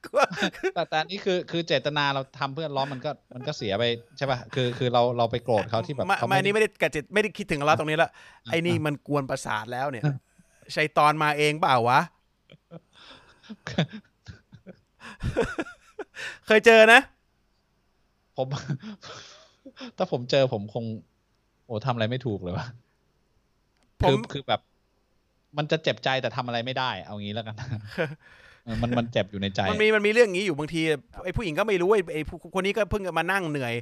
[0.04, 0.26] กูว่า
[0.74, 3.84] แต่แต่อันนี้คือคือเจตนาเราทำเพื่อนล้อมมันก็มันก็เสียไป
[4.16, 8.10] ใช่ป่ะคือคือเราเราไปโกรธเขาที่แบบไม่เขาไม่อันนี้ไม่ได้กระจิตไม่ได้คิดถึงเราตรงนี้ละ
[8.50, 10.04] ไอ้นี่มันกวนประสาทแล้วเนี่ย
[10.76, 12.00] ชัยตอนมาเองเปล่าวะ
[16.46, 17.00] เคยเจอนะ
[18.36, 18.46] ผม
[19.96, 20.84] ถ้าผมเจอผมคง
[21.66, 22.66] โอ้ทำอะไรไม่ถูกเลยวะ
[24.00, 24.60] ผคือมคือแบบ
[25.58, 27.56] มันจะเจ็บใจแต่ทำอะไรไม่ได้ เอางี้แล้วกัน
[28.64, 30.80] เออมันมันเจ็บอยู่ในใจ มันมีมันมีเรื่องอย่างนี้อยู่บางที
[31.24, 33.74] ไอ้ผู้หญิงก็ไม่รู้ไอ้ไอ้ผู้คนนี้ก็เพิ่งมานั่งเหนื่อย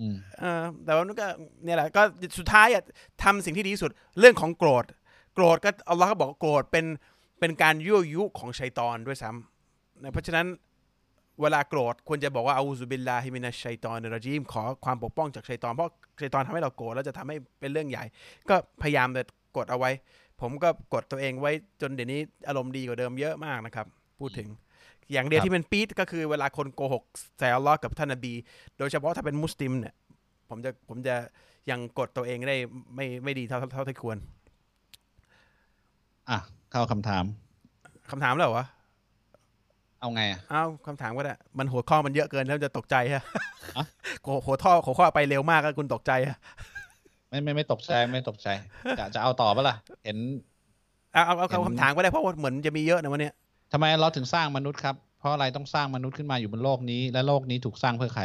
[0.00, 1.26] อืมเออ แต่ว่ามันก็
[1.64, 2.02] เนี่ยแหละก็
[2.38, 2.82] สุดท้ายอะ
[3.22, 4.84] ทำสิ่งที่ดีที่สุด เรื่องของโกรธ
[5.34, 6.86] โกรธก็อัลลอฮ์ก็บอกว่าโกรธเป็น
[7.40, 10.46] เป็นการยั่วยุของชัยตอนด้วยซ้ำนะเพราะฉะนั้น
[11.42, 18.04] เวลาโกรธควรจะบอกว่าأعوذ بالله من الشيطان الرجيمขอความปกป้องจากชัยตอนเพราะชัยตอนทำให้เราโกรธแล้วจะทำให้เป็นเรื่องใหญ่
[18.48, 19.22] ก็พยายามจะ
[19.56, 19.90] กดเอาไว้
[20.40, 23.86] ผมก็กดตัวเองไว้จนเดี๋ยวนี้อารมณ์ดีกว่าเดิมเยอะมากนะครับ
[24.20, 24.48] พูดถึง
[25.12, 27.02] อย่างเดียวครับที่เป็นปี๊ดก็คือเวลาคนโกหก
[27.38, 28.32] ใส่อัลลอฮ์กับท่านนบี
[28.78, 29.94] โดยเฉพาะถ้าเป็นมุสลิมเนี่ย
[30.48, 31.14] ผมจะผมจะ
[31.70, 32.56] ยังกดตัวเองได้
[32.94, 34.16] ไม่ไม่ดีเท่าเท่าที่ควร
[36.30, 36.38] อะ
[36.70, 37.24] เข้าคำถาม
[38.10, 38.66] คำถามแล้วเหรอวะ
[40.02, 43.22] เอาไงอะอ้าวคำถามก็ได้มันหัวข้อมันเยอะเกินแล้วจะตกใจฮะ
[43.76, 43.84] อะ
[44.24, 46.38] หัวหัวท่อหัวข้อไปเร็วมากก็คุณตกใจฮะ
[47.28, 48.48] ไม่ไม่ไม่ตกใจไม่ตกใจ
[48.98, 50.18] จะจะเอาต่อปะล่ะ เห็น
[51.12, 53.34] เอาเอาเอาเห็นคำถามก็ได้เพราะว่าเหมือนจะมีเยอะนะวันเนี้ย
[53.72, 58.24] ทำไมเราถึงสร้างมนุษย์ครับ เพราะอะไรต้องสร้างมนุษย์ขึ้นมาอยู่บนโลกนี้ และโลกนี้ถูกสร้างเพื่อใคร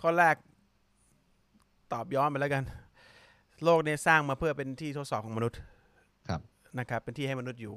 [0.00, 0.34] ข้อแรก
[1.92, 2.62] ตอบย้อนไปแล้วกัน
[3.64, 5.58] โลกเนี่ยสร้างมาเพื่อเป็นที่ทดสอบของมนุษย์
[6.28, 6.40] ครับ
[6.78, 7.74] นะครับ เป็นที่ให้มนุษย์อยู่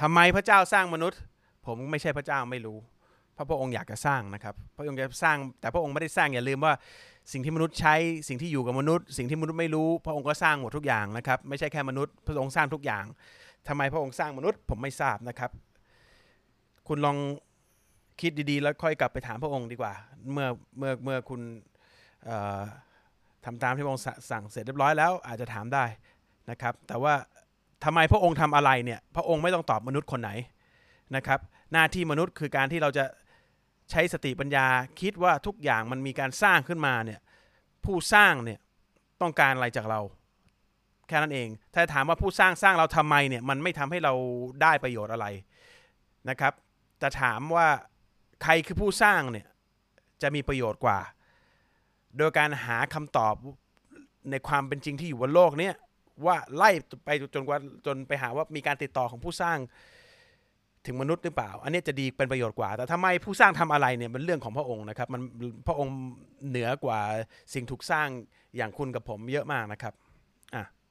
[0.00, 1.20] ทำไมพระเจ้าสร้างมนุษย์
[1.66, 2.78] ผมไม่ใช่พระเจ้าไม่รู้
[3.36, 6.72] พระพระองค์อยากจะสร้างนะครับ พระองค์จะสร้าง แต่พระองค์ไม่ได้สร้างอย่าลืมว่า
[7.32, 7.94] สิ่งที่มนุษย์ใช้
[8.28, 13.04] สิ่งที่อยู่กับมนุษย์ สิ่งที่มนุษย์ไม่รู้ พระองค์ก็สร้างหมดทุกอย่างนะครับ ไม่ใช่แค่มนุษย์ พระองค์สร้างทุกอย่าง
[13.68, 15.50] ทำไมพระองค์สร้างมนุษย์ ผมไม่ทราบนะครับ
[16.88, 17.16] คุณลอง
[18.20, 19.92] คิดดีๆ แล้วค่อยกลับไปถามพระองค์ดีกว่า
[20.32, 20.48] เมื่อ
[20.78, 21.40] เมื่อเมื่อคุณ
[22.24, 22.60] เอ่อ
[23.44, 25.84] ทำตามที่พระองค์สสั่งเสร็จเรียบร้อยแล้วอาจจะถามได้
[26.50, 27.14] นะครับ แต่ว่า
[27.84, 30.30] ทำไมพระองค์ทำอะไรเนี่ย พระองค์ไม่ต้องตอบมนุษย์คนไหน
[31.16, 31.40] นะครับ
[31.72, 33.04] หน้าที่มนุษย์คือการที่เราจะ
[33.90, 34.66] ใช้สติปัญญา
[35.00, 37.20] คิดว่าทุกอย่างมันมีการสร้างขึ้นมาเนี่ย
[37.84, 38.60] ผู้สร้างเนี่ย
[39.22, 40.00] ต้องการอะไรจากเรา
[41.08, 44.14] แค่นั้นเอง ถ้าถามว่าผู้สร้างสร้างเราทำไมเนี่ยมันไม่ทำให้เรา
[44.62, 45.26] ได้ประโยชน์อะไร
[46.28, 46.52] นะครับ
[46.98, 47.68] แต่ถามว่า
[48.42, 49.46] ใครคือผู้สร้างเนี่ย
[50.22, 50.98] จะมีประโยชน์กว่า
[52.18, 53.34] โดยการหาคำตอบ
[54.30, 55.74] ในความเป็นจริงที่อยู่บนโลกเนี้ย
[56.26, 56.70] ว่าไล่
[57.04, 59.58] ไปจนกว่าจนไปหาว่ามีการติดต่อของผู้สร้าง
[60.86, 65.22] ถึงมนุษย์หรือเปล่า อันนี้จะดีเป็นประโยชน์กว่า แต่ทำไมผู้สร้างทำอะไรเนี่ยเป็นเรื่องของพระองค์นะครับ มัน
[65.66, 65.94] พระองค์
[66.48, 67.00] เหนือกว่า
[67.54, 68.08] สิ่งถูกสร้าง
[68.56, 69.94] อย่างคุณกับผมเยอะมากนะครับ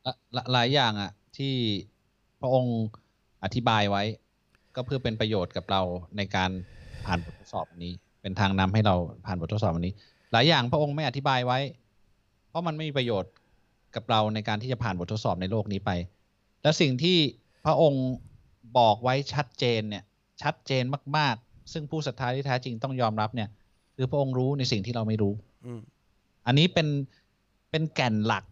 [0.05, 1.53] ละละหลายอย่างอะที่
[2.41, 2.77] พระองค์
[3.43, 4.03] อธิบายไว้
[4.75, 5.81] ก็เพื่อเป็นประโยชน์กับเรา
[6.17, 6.51] ในการ
[7.05, 9.93] ผ่านบททดสอบนี้ เป็นทางนำให้เราผ่านบททดสอบนี้
[10.33, 11.59] หลายอย่างพระองค์ไม่อธิบายไว้
[12.49, 13.31] เพราะมันไม่มีประโยชน์
[13.95, 15.91] กับเราในการที่จะผ่านบททดสอบในโลกนี้ไป
[16.63, 17.17] และสิ่งที่
[17.65, 18.05] พระองค์
[18.77, 20.03] บอกไว้ชัดเจนเนี่ย
[20.41, 20.83] ชัดเจน
[21.17, 23.49] มาก ๆ ซึ่งผู้ศรัทธาที่แท้จริงต้องยอมรับเนี่ย
[23.95, 25.33] คือพระองค์รู้ในสิ่งที่เราไม่รู้
[25.65, 25.81] อืม
[26.47, 26.87] อันนี้เป็น
[27.71, 28.43] เป็นแก่นหลัก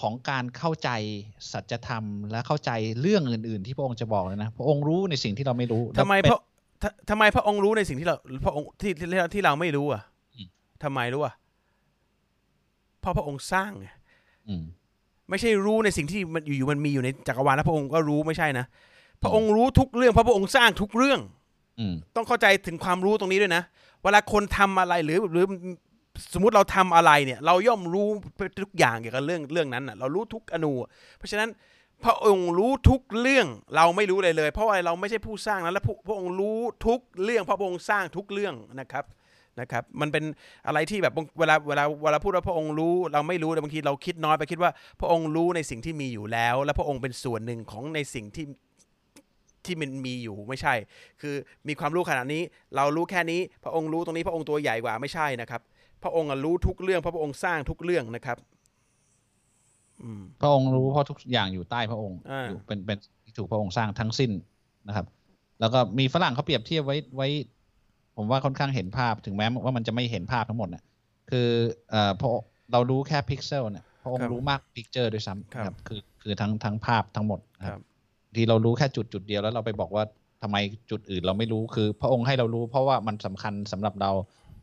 [0.00, 0.90] ของการเข้าใจ
[1.52, 2.70] สัจธรรม และเข้าใจ
[3.00, 6.40] เรื่องอื่น ๆ ที่พระองค์จะบอกเลยนะพระองค์รู้ในสิ่งที่เราไม่รู้ทำไมและพเป็นระ
[6.82, 10.02] ททำไมพระองค์รู้ในสิ่งที่เราพระองค์ที่ที่ที่เราไม่รู้อะ
[10.34, 10.46] อืม
[10.82, 11.34] ทำไมรู้อะ
[13.00, 13.88] เพราะพระองค์สร้างไง
[14.48, 14.62] อืม
[15.30, 18.66] ไม่ใช่รู้ในสิ่งที่มันอยู่ๆมันมีอยู่ในจักรวาลแล้วพระองค์ก็รู้ไม่ใช่นะ
[19.22, 21.20] พระองค์รู้ทุกเรื่องเพราะพระองค์สร้างทุกเรื่อง
[21.78, 23.62] อืมต้องเข้าใจถึงความรู้ตรงนี้ด้วยนะ
[24.02, 25.44] เวลาคนทำอะไรหรือหรือ
[26.34, 28.08] สมมุติเราทำอะไรเนี่ย เราย่อมรู้
[28.62, 30.88] ทุกอย่างเกี่ยวกับเรื่องเรื่องนั้นน่ะ เรารู้ทุกอนูอะ
[31.18, 31.48] เพราะฉะนั้น
[32.04, 33.46] พระองค์รู้ทุกเรื่อง
[33.76, 39.04] เราไม่รู้เลยเลย เพราะว่าเราไม่ใช่ผู้สร้างนั้นและพระพระองค์รู้ทุกเรื่องเพราะพระองค์สร้างทุกเรื่องนะครับ
[39.60, 40.24] นะครับ มันเป็น
[40.66, 48.44] อะไรที่แบบเวลาเวลาเวลาพูดว่าพระองค์รู้เราไม่รู้แต่บางทีเราคิดน้อยไปคิดว่า พระองค์รู้ในสิ่งที่มีอยู่แล้ว และพระองค์เป็นส่วนหนึ่งของในสิ่งที่
[49.68, 50.74] ที่มันมีอยู่ไม่ใช่
[51.20, 51.34] คือ
[51.68, 52.42] มีความรู้ขนาดนี้
[52.76, 55.60] เรารู้แค่นี้ พระองค์รู้ตรงนี้พระองค์ตัวใหญ่กว่าไม่ใช่นะครับ
[56.02, 58.38] พระองค์อะรู้ทุกเรื่องเพราะพระองค์สร้างทุกเรื่องนะครับ
[60.02, 64.30] อืมพระองค์รู้เพราะทุกอย่างอยู่ใต้พระองค์อ่าอยู่เป็นเป็นที่ถูกพระองค์สร้างทั้งสิ้น
[64.88, 65.06] นะครับ
[65.60, 67.28] แล้วก็มีฝรั่งเขาเปรียบเทียบไว้ไว้
[68.16, 70.84] ผมว่าค่อนข้างเห็นภาพถึงแม้ว่ามันจะไม่เห็นภาพทั้งหมดเนี่ย
[71.30, 71.48] คือ
[71.90, 72.30] เอ่อพอ
[72.72, 77.80] เรารู้แค่พิกเซลเนี่ยพระองครัค์รู้ big picture ด้วยซ้ำครับครับ คือคือทั้งทั้งภาพทั้งหมดนะคครัรับบ
[78.36, 80.04] ที่เรารู้แค่จุดจุดเดียวแล้วเราไปบอกว่า
[80.42, 80.56] ทำไม
[80.90, 84.10] จุดอื่นเราไม่รู้คือ พระองค์ให้เรารู้เพราะว่ามันสำคัญสำหรับเรา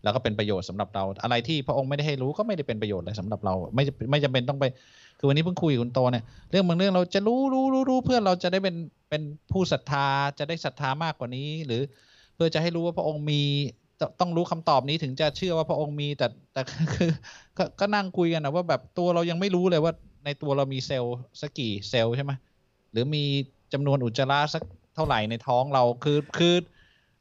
[0.03, 4.65] แล้วก็เป็นประโยชน์สำหรับเรา อะไรที่พระองค์ไม่ได้ให้รู้ก็ไม่ได้เป็นประโยชน์อะไรสำหรับเรา ไม่จำไม่จำเป็นต้องไป
[5.19, 8.75] คือวันนี้เพิ่งคุยกับคุณโตเนี่ยเรื่องบางเรื่องเราจะรู้รู้รู้รู้เพื่อเราจะได้เป็น
[9.09, 10.07] เป็นผู้ศรัทธา
[10.39, 11.81] จะได้ศรัทธามากกว่านี้ หรือ
[12.35, 13.41] เพื่อจะให้รู้ว่าพระองค์มี
[14.19, 16.61] ต้องรู้คำตอบนี้ถึงจะเชื่อว่าพระองค์มีแต่แต่
[16.93, 17.09] คือ
[17.57, 19.93] ก็ก็นั่งคุยกันนะว่าแบบตัวเรายังไม่รู้เลยว่า
[20.25, 22.31] ในตัวเรามีเซลล์สักกี่เซลล์ใช่ไหม
[22.91, 23.23] หรือมี
[23.73, 24.63] จำนวนอุจจาระสัก
[24.95, 26.55] เท่าไหร่ในท้องเราคือคือ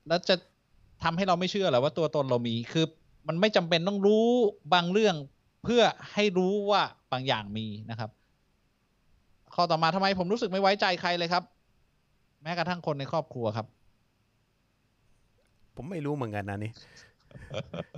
[0.09, 0.35] แล้วจะ
[1.05, 2.87] ทำให้เราไม่เชื่อหรอว่าตัวตนเรามีคือ
[3.29, 4.27] มันไม่จำเป็นต้องรู้
[4.75, 5.17] บางเรื่อง
[5.65, 5.83] เพื่อ
[6.15, 6.83] ให้รู้ว่า
[7.13, 8.11] บางอย่างมีนะครับ
[9.55, 11.43] ข้อต่อมาทำไมผมรู้สึกไม่ไว้ใจใครเลยครับ
[12.43, 13.67] แม้กระทั่งคนในครอบครัวครับ
[15.77, 16.73] ผมไม่รู้เหมือนกันนะนี่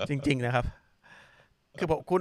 [0.08, 0.64] จริง ๆนะครับ
[1.78, 2.20] คือผมคุณ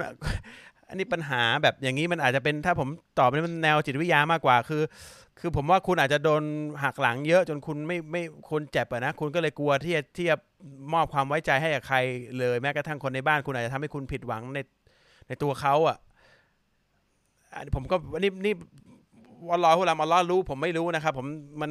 [0.90, 2.88] อันนี้ปัญหาแบบอย่างนี้มันอาจจะเป็นถ้าผม
[3.20, 4.82] ตอบมันแนวจิตวิทยามากกว่า คือ
[5.40, 6.44] คือผมว่าคุณอาจจะโดน
[6.84, 10.36] หักหลังเยอะจนคุณไม่ไม่คนเจ็บอะนะ คุณก็เลยกลัวที่จะที่จะ
[10.94, 11.98] มอบความไว้ใจให้กับใคร
[12.40, 14.60] เลยแม้กระทั่งคนในบ้านคุณอาจจะทำให้คุณผิดหวังใน
[15.28, 15.98] ในตัวเขาอะ
[17.56, 18.54] อันนี้ผมก็อันนี้นี่
[19.50, 21.28] วันรอผู้ลามาล้อรู้ผมไม่รู้นะครับผม
[21.62, 21.70] มัน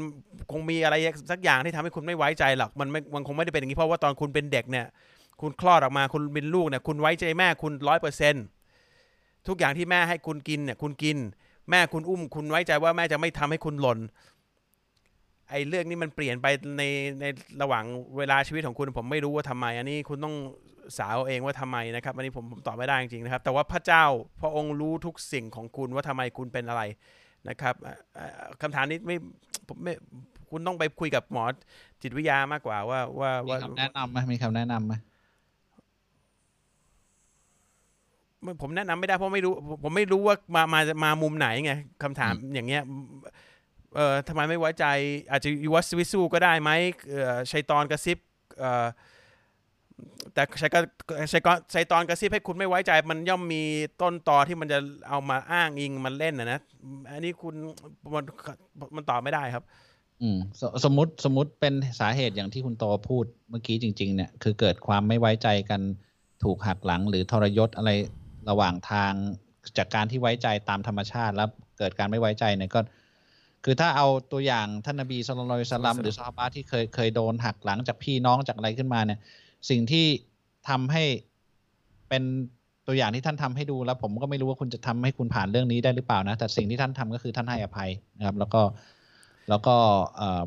[0.52, 0.94] คงมีอะไร
[1.30, 4.86] สักอย่างที่ทำให้คุณไม่ไว้ใจหรอกมันไม่มันคงไม่ได้เป็นอย่างนี้เพราะว่าตอนคุณเป็นเด็กเนี่ย
[5.40, 8.34] คุณคลอดออกมาคุณเป็นลูกเนี่ยคุณไว้ใจแม่คุณร้อยเปอร์เซ็น
[9.48, 11.16] ทุกอย่างที่แม่ให้คุณกินเนี่ยคุณกิน
[11.70, 13.98] แม่คุณอุ้มคุณไว้ใจว่าแม่จะไม่ทำให้คุณหล่น
[15.50, 16.46] ไอ้เรื่องนี้มันเปลี่ยนไป
[16.78, 16.82] ใน
[17.20, 17.24] ใน
[17.62, 17.84] ระหว่าง
[18.16, 20.34] เวลาชีวิตของคุณผมไม่รู้ว่าทำไม อันนี้คุณต้อง
[20.98, 24.04] สาวเองว่าทำไมนะครับอันนี้ผมผมตอบไม่ได้จริงๆนะครับ แต่ว่าพระเจ้า
[24.40, 26.82] พระองค์รู้ทุกสิ่งของคุณว่าทำไมคุณเป็นอะไร
[27.48, 29.16] นะครับอ่าอ่าคำถามนี้ไม่
[29.68, 29.92] ผมไม่
[30.50, 31.44] คุณต้องไปคุยกับหมอ
[32.02, 34.94] จิตวิทยามากกว่าว่าว่าว่าคำแนะนำไหมมีคำแนะนำไหม
[38.33, 41.72] ไม่ ผมแนะนำไม่ได้เพราะไม่รู้ผมผมไม่รู้ว่ามามามามุมไหนไง
[42.02, 42.82] คำถามอย่างเงี้ย
[43.96, 44.86] เอ่อทำไมไม่ไว้ใจ
[45.30, 46.70] อาจจะยูวัสวิสูก็ได้ไหม
[47.10, 48.18] เอ่อชัยตอนกระซิบ
[48.58, 48.86] เอ่อ
[50.34, 50.78] แต่ชัยก็
[51.32, 53.62] ชัยก็ชัยตอนกระซิบให้คุณไม่ไว้ใจ มันย่อมมี
[54.02, 54.78] ต้นตอที่มันจะ
[55.08, 56.60] เอามาอ้างอิงมันเล่นนะนะ
[57.10, 57.54] อันนี้คุณ
[58.14, 58.24] มัน
[58.96, 59.64] มันตอบไม่ได้ครับ
[60.22, 65.80] อืมสสมมติสมมติเป็นสาเหตุอย่างที่คุณโตพูดเมื่อกี้จริง ๆ เนี่ย คือเกิดความไม่ไว้ใจกัน
[66.44, 67.90] ถูกหักหลังหรือทรยศอะไร
[68.50, 69.12] ระหว่างทาง
[69.78, 72.80] จากการที่ไว้ใจตามธรรมชาติ แล้วเกิดการไม่ไว้ใจเนี่ยก็
[73.64, 79.18] คือถ้าเอาตัวอย่างท่านนบีสุลต่านละสลัมหรือซอฮาบะที่เคยเคยโดนหักหลังจากพี่น้องจากอะไรขึ้นมาเนี่ย
[79.70, 80.06] สิ่งที่
[80.68, 81.04] ทำให้
[82.08, 82.22] เป็น
[82.86, 88.62] ตัวอย่างที่ท่านทำให้ดูแล้ว ผมก็ไม่รู้ว่าคุณจะทำให้คุณผ่านเรื่องนี้ได้หรือเปล่านะ แต่สิ่งที่ท่านทำก็คือท่านให้อภัยนะครับ แล้วก็
[89.48, 89.76] แล้วก็
[90.16, 90.44] เอ่อ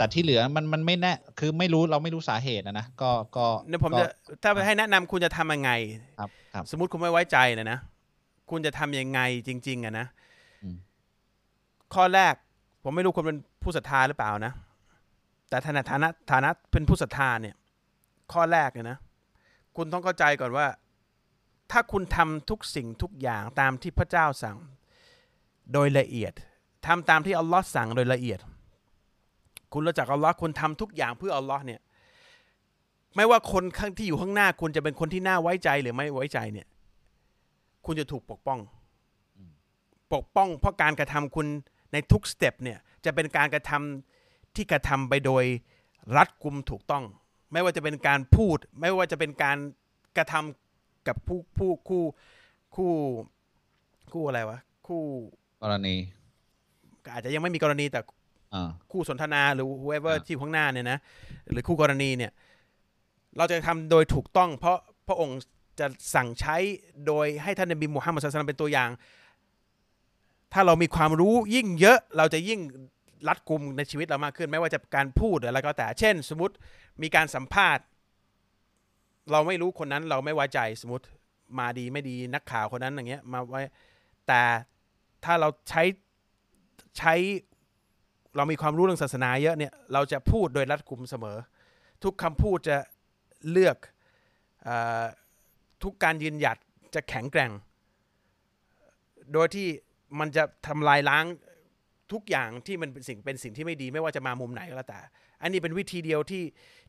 [0.00, 4.08] แต่ที่เหลือมันมันไม่แน่คือไม่รู้เราไม่รู้สาเหตุนะนะก็ก็เนี่ยผมก็จะ
[4.42, 5.70] ถ้าให้แนะนำคุณจะทำยังไง
[6.18, 7.78] ครับครับ สมมติคุณไม่ไว้ใจนะนะ
[8.50, 10.06] คุณจะทำยังไงจริง ๆอะนะ
[10.62, 10.76] อืม
[11.94, 12.34] ข้อแรก
[12.82, 14.52] ผมไม่รู้คุณเป็นผู้ศรัทธาหรือเปล่านะ
[15.48, 17.54] แต่ฐานะฐานะฐานะเป็นผู้ศรัทธาเนี่ย
[18.32, 18.98] ข้อแรกเนี่ยนะ
[19.76, 20.66] คุณต้องเข้าใจก่อนว่า
[21.70, 24.56] ถ้าคุณทำทุกสิ่งทุกอย่างตามที่พระเจ้าสั่ง
[25.72, 26.32] โดยละเอียด
[26.86, 28.40] ทำตามที่อัลลอฮ์สั่งโดยละเอียด
[29.72, 31.80] คุณรู้จักอัลลอฮ์คุณทำทุกอย่างเพื่ออัลลอฮ์เนี่ย
[33.16, 36.66] ไม่ว่าคนข้างที่อยู่ข้างหน้า คุณจะเป็นคนที่น่าไว้ใจหรือไม่ไว้ใจเนี่ย
[37.86, 38.58] คุณจะถูกปกป้อง
[40.14, 41.46] ปกป้อง เพราะการกระทำคุณ
[41.92, 45.44] ในทุกสเต็ปเนี่ย จะเป็นการกระทำที่กระทำไปโดย
[46.16, 47.04] รัดกุมถูกต้อง
[47.52, 49.58] ไม่ว่าจะเป็นการพูด ไม่ว่าจะเป็นการ
[50.16, 52.04] กระทำกับผู้ผู้คู่
[52.76, 52.92] คู่
[54.12, 55.02] คู่อะไรวะ คู่
[55.62, 55.94] กรณี
[57.12, 58.19] อาจจะยังไม่มีกรณีแต่อ่า
[58.90, 60.98] คู่สนทนาหรือ whoever อ่าที่อยู่ข้างหน้าเนี่ยนะ
[61.50, 62.32] หรือคู่กรณีเนี่ย
[63.36, 64.78] เราจะทำโดยถูกต้อง เพราะ
[65.08, 65.38] พระองค์
[65.80, 66.56] จะสั่งใช้
[67.06, 68.90] โดยให้ท่านนบีมูฮัมมัดศ็อลลัลลอฮุอะลัยฮิวะซัลลัมเป็นตัวอย่าง
[70.52, 72.60] ถ้าเรามีความรู้ยิ่งเยอะเราจะยิ่ง
[73.28, 76.54] รัดกุมในชีวิตเรามากขึ้น ไม่ว่าจะการพูดหรืออะไรก็แต่ เช่น สมมติ
[77.02, 77.84] มีการสัมภาษณ์
[79.30, 81.04] เราไม่รู้คนนั้นเราไม่ไว้ใจสมมติ
[81.58, 83.62] มาดีไม่ดีนักข่าวคนนั้นอย่างเงี้ยมาไว้
[84.26, 84.42] แต่
[85.24, 85.82] ถ้าเราใช้
[86.98, 87.14] ใช้
[88.36, 91.38] เรามีความรู้เรื่องศาสนาเยอะเนี่ยเราจะพูดโดยรัดกุมเสมอ
[92.02, 92.76] ทุกคำพูดจะ
[93.50, 93.76] เลือก
[94.66, 94.68] อ
[95.82, 96.56] ทุกการยืนหยัด
[96.94, 97.52] จะแข็งแกร่ง
[99.32, 99.68] โดยที่
[100.20, 101.24] มันจะทำลายล้าง
[102.12, 105.00] ทุกอย่างที่มันเป็นสิ่งเป็นสิ่งที่ไม่ดีไม่ว่าจะมามุมไหนก็แล้วแต่
[105.42, 106.44] อันนี้เป็นวิธีเดียวที่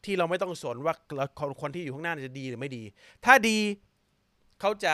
[0.05, 2.83] ที่เราไม่ต้องสนว่าเราคนคนที่อยู่ข้างหน้าจะดีหรือไม่ดี
[3.25, 3.57] ถ้าดี
[4.59, 4.93] เขาจะ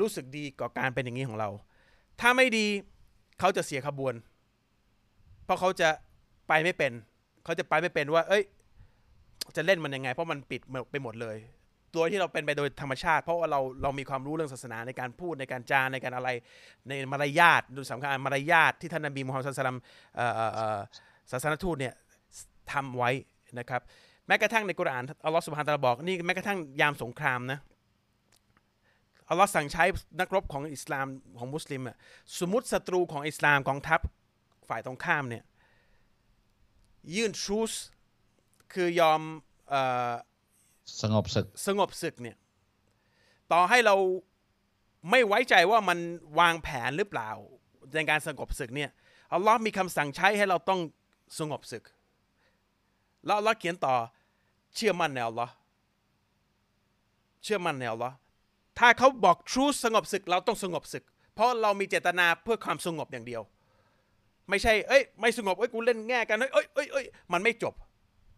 [0.00, 1.50] รู้สึกดีกับการเป็นอย่างนี้ของเรา
[2.20, 2.66] ถ้าไม่ดี
[3.40, 4.14] เขาจะเสียขบวน
[5.44, 5.88] เพราะเขาจะ
[6.48, 6.92] ไปไม่เป็น
[7.44, 8.42] เขาจะไปไม่เป็นว่า เอ้ย
[9.56, 11.36] จะเล่นมันยังไง เพราะมันปิดไปหมดเลย
[11.94, 16.28] โดยที่เราเป็นไปโดยธรรมชาติ เพราะว่าเราเรามีความรู้เรื่องศาสนาในการพูดในการจาในการอะไร
[16.88, 19.78] ในมารยาทโดยสำคัญมารยาทที่ท่านนบีมูฮัมมัดศ็อลลัลลอฮุอะลัยฮิวะซัลลัม
[20.16, 20.80] เอ่อเอ่อเอ่อ
[21.30, 21.94] ศาสนทูตเนี่ย
[22.72, 23.10] ทำไว้
[23.58, 23.80] นะครับ
[24.26, 27.58] แม้กระทั่งในกุรอานอัลลอฮฺสุบฮานตะลาบอกนี่แม้กระทั่งยามสงครามนะ
[29.28, 29.84] อัลลอฮ์สั่งใช้
[30.20, 31.06] นักรบของอิสลาม
[31.38, 31.96] ของมุสลิมอะ
[32.38, 34.00] สมมติศัตรูของอิสลามกองทัพ
[34.68, 35.44] ฝ่ายตรงข้ามเนี่ย
[37.14, 37.72] ยื่นทรูส
[38.72, 39.22] คือยอม
[39.68, 39.74] เอ
[40.10, 40.14] อ
[41.02, 42.36] สงบศึกสงบศึกเนี่ย
[43.52, 43.96] ต่อให้เรา
[45.10, 45.98] ไม่ไว้ใจว่ามัน
[46.38, 47.30] วางแผนหรือเปล่า
[47.94, 48.90] ในการสงบศึกเนี่ย
[49.32, 50.80] อัลลอฮ์มีคำสั่งใช้ให้เราต้อง
[51.38, 51.84] สงบศึก
[53.24, 53.94] แล้วอัลลอฮ์เขียนต่อ
[54.74, 55.52] เชื่อมั่นในอัลลอฮ์
[57.42, 58.14] เชื่อมั่นในอัลลอฮ์
[58.78, 61.04] ถ้าเขาบอก truth สงบศึก เราต้องสงบศึก
[61.34, 63.42] เพราะเรามีเจตนาเพื่อความสงบอย่างเดียว
[64.50, 67.74] ไม่ใช่เอ้ยไม่สงบเอ้ยกูเล่นแง่กันเอ้ยเอ้ยเอ้ยเอ้ยมันไม่จบ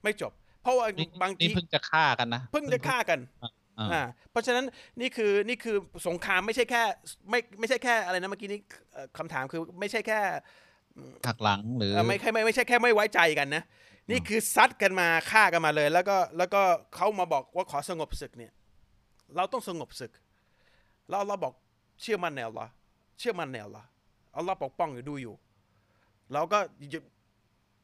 [0.04, 0.32] ไม่จบ
[0.62, 3.50] เพราะว่านี่บางนี่ทีเพิ่งจะฆ่ากันนะเพิ่งจะฆ่ากันอ่า
[3.92, 4.64] อ่าเพราะฉะนั้น
[5.00, 5.76] นี่คือนี่คือ
[6.06, 6.82] สงครามไม่ใช่แค่
[7.30, 8.60] ไม่ไม่ใช่แค่อะไรนะเมื่อกี้นี้
[8.92, 10.20] เอ่อคำถามคือไม่ใช่แค่
[11.26, 13.62] หักหลังหรือเอ่อไม่ใช่ไม่ไม่ใช่แค่ไม่ไว้ใจกันนะ
[14.10, 16.62] นี่คือซัดกันมาฆ่ากันมาเลย แล้วก็แล้วก็
[16.94, 18.52] เขามาบอกว่าขอสงบศึกเนี่ย
[19.36, 20.12] เราต้องสงบศึก
[21.08, 21.52] แล้วเราบอก
[22.02, 22.70] เชื่อมั่นในอัลลอฮ์
[23.18, 23.86] เชื่อมั่นในอัลลอฮ์
[24.36, 25.34] อัลลอฮ์ปกป้องอยู่ดูอยู่
[26.32, 26.58] เราก็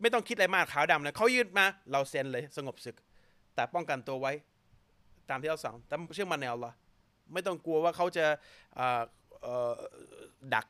[0.01, 2.97] ไม่ต้องคิดอะไรมากขาวดำเลยเขายืดมา เราเซ็นเลยสงบศึก
[3.55, 4.33] แต่ป้องกันตัวไว้
[5.31, 6.75] ตามที่เราสั่งแต่เชื่อมันในอัลลอฮ์
[7.33, 8.27] ไม่ต้องกลัวว่าเขาจะ
[10.55, 10.67] ดัก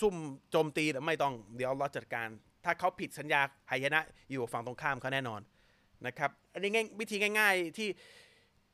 [0.00, 0.14] ซุ่ม
[0.50, 2.28] โจมตีแต่ไม่ต้องเดี๋ยวอัลลอฮ์จัดการ
[2.64, 5.40] ถ้าเขาผิดสัญญาหายนะอยู่ฝั่งตรงข้ามเขาแน่นอน
[6.06, 7.88] นะครับ อันนี้ง่ายวิธีง่าย ๆที่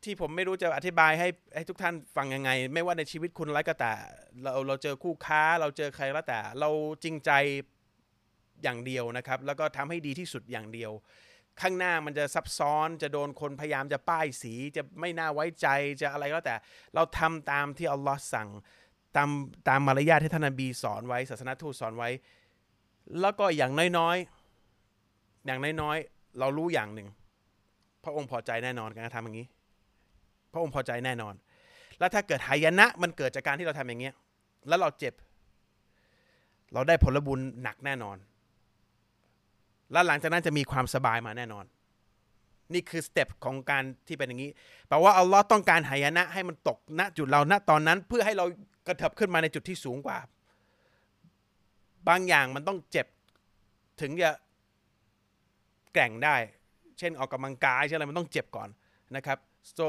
[0.05, 3.93] ที่ผมไม่รู้จะอธิบายให้ให้ทุกท่านฟังยังไง ไม่ว่าในชีวิตคุณอะไรก็แต่
[4.43, 6.71] เราเราเจอคู่ค้า เราเจอใครก็แต่ เรา
[7.05, 7.31] จริงใจ
[8.63, 10.93] อย่างเดียวนะครับ แล้วก็ทำให้ดีที่สุดอย่างเดียว
[11.61, 15.69] ข้างหน้ามันจะซับซ้อนจะโดนคนพยายามจะป้ายสีจะไม่น่าไว้ใจ
[16.01, 16.55] จะอะไรก็แต่
[16.95, 18.49] เราทำตามที่อัลลอฮ์สั่ง
[19.17, 19.29] ตาม
[19.69, 22.11] ตามมารยาทที่ท่านนบีสอนไว้ศาสนาทูตสอนไว้
[23.21, 27.09] แล้วก็อย่างน้อยๆ อย่างน้อยๆ เรารู้อย่างหนึ่ง
[28.05, 29.47] พระองค์พอใจแน่นอนการทำอย่างนี้
[30.53, 31.35] พระองค์พอใจแน่นอน
[31.99, 34.15] แล้วถ้าเกิดหายนะมันเกิดจากการที่เราทำอย่างเงี้ย
[34.69, 35.15] แล้วเราเจ็บ
[36.73, 38.17] เราได้ผลบุญหนักแน่นอน
[39.93, 41.65] แล้วหลังจากนั้นจะมีความสบายมาแน่นอน
[42.75, 44.51] นี่คือสเต็ปของการที่เป็นอย่างนี้
[44.89, 48.47] แปลว่าอัลลอฮ์ต้องการหายนะ ให้มันตกณจุดเราณตอนนั้น เพื่อให้เรา
[48.87, 50.19] กระเถิบขึ้นมาในจุดที่สูงกว่า
[52.09, 53.07] บางอย่างมันต้องเจ็บ
[54.01, 54.31] ถึงจะ
[55.93, 56.37] แกร่งได้
[56.99, 58.69] เช่นออกกำลังกายเช่นอะไรมันต้องเจ็บก่อน
[59.17, 59.39] นะครับ
[59.77, 59.87] so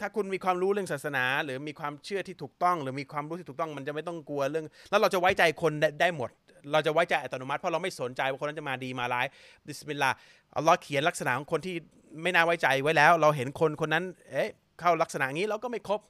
[0.00, 6.30] ถ้าคุณมีความรู้เรื่องศาสนา หรือมีความเชื่อที่ถูกต้อง หรือมีความรู้ที่ถูกต้องมันจะไม่ต้องกลัวเรื่อง แล้วเราจะไว้ใจคนได้ได้หมด
[6.72, 9.26] เราจะไว้ใจอัตโนมัติเพราะเราไม่สนใจว่าคนนั้นจะมาดีมาร้าย
[9.66, 10.16] บิสมิลลาห์
[10.56, 11.74] อัลลอฮ์เขียนลักษณะของคนที่
[12.22, 14.48] ไม่น่าไว้ใจไว้แล้ว เราเห็นคนคนนั้น เอ๊ะ
[14.80, 16.00] เข้าลักษณะอย่างนี้เราก็ไม่ครบ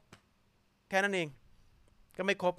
[0.88, 1.28] แค่นั้นเอง
[2.18, 2.54] ก็ไม่ครบ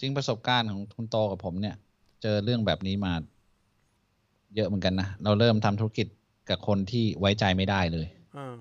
[0.00, 1.74] จริงประสบการณ์ของคุณโตกับผมเนี่ย
[2.22, 3.12] เจอเรื่องแบบนี้มา
[4.56, 6.06] เยอะเหมือนกันนะเราเริ่มทำธุรกิจ
[6.48, 8.54] กับคนที่ไว้ใจไม่ได้เลยอ่า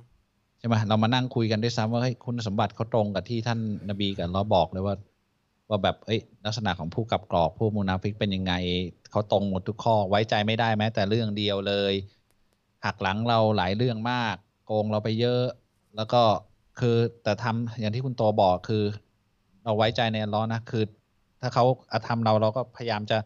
[0.60, 3.60] ใช่ไหมเรามานั่งคุยกันด้วยซ้ำว่าเฮ้ยคุณสมบัติเขาตรงกับที่ท่าน
[3.90, 4.96] นบีกับเราบอกเลยว่า
[5.70, 8.54] ว่าแบบเอ้ยลักษณะของผู้กับกรอกผู้มุนาฟิกเป็นยังไง
[9.12, 11.94] เขาตรงหมดทุกข้อไว้ใจไม่ได้แม้ แต่เรื่องเดียวเลย
[12.86, 14.36] หักหลังเราหลายเรื่องมาก
[14.66, 15.44] โกงเราไปเยอะ
[15.96, 16.22] แล้วก็
[16.80, 18.84] คือแต่ทำอย่างที่คุณโตบอกคือ
[19.64, 20.84] เราไว้ใจในอัลเลอฮ์นะคือ
[21.42, 23.18] ถ้าเขาอาธรรมเราเราก็พยายามจะ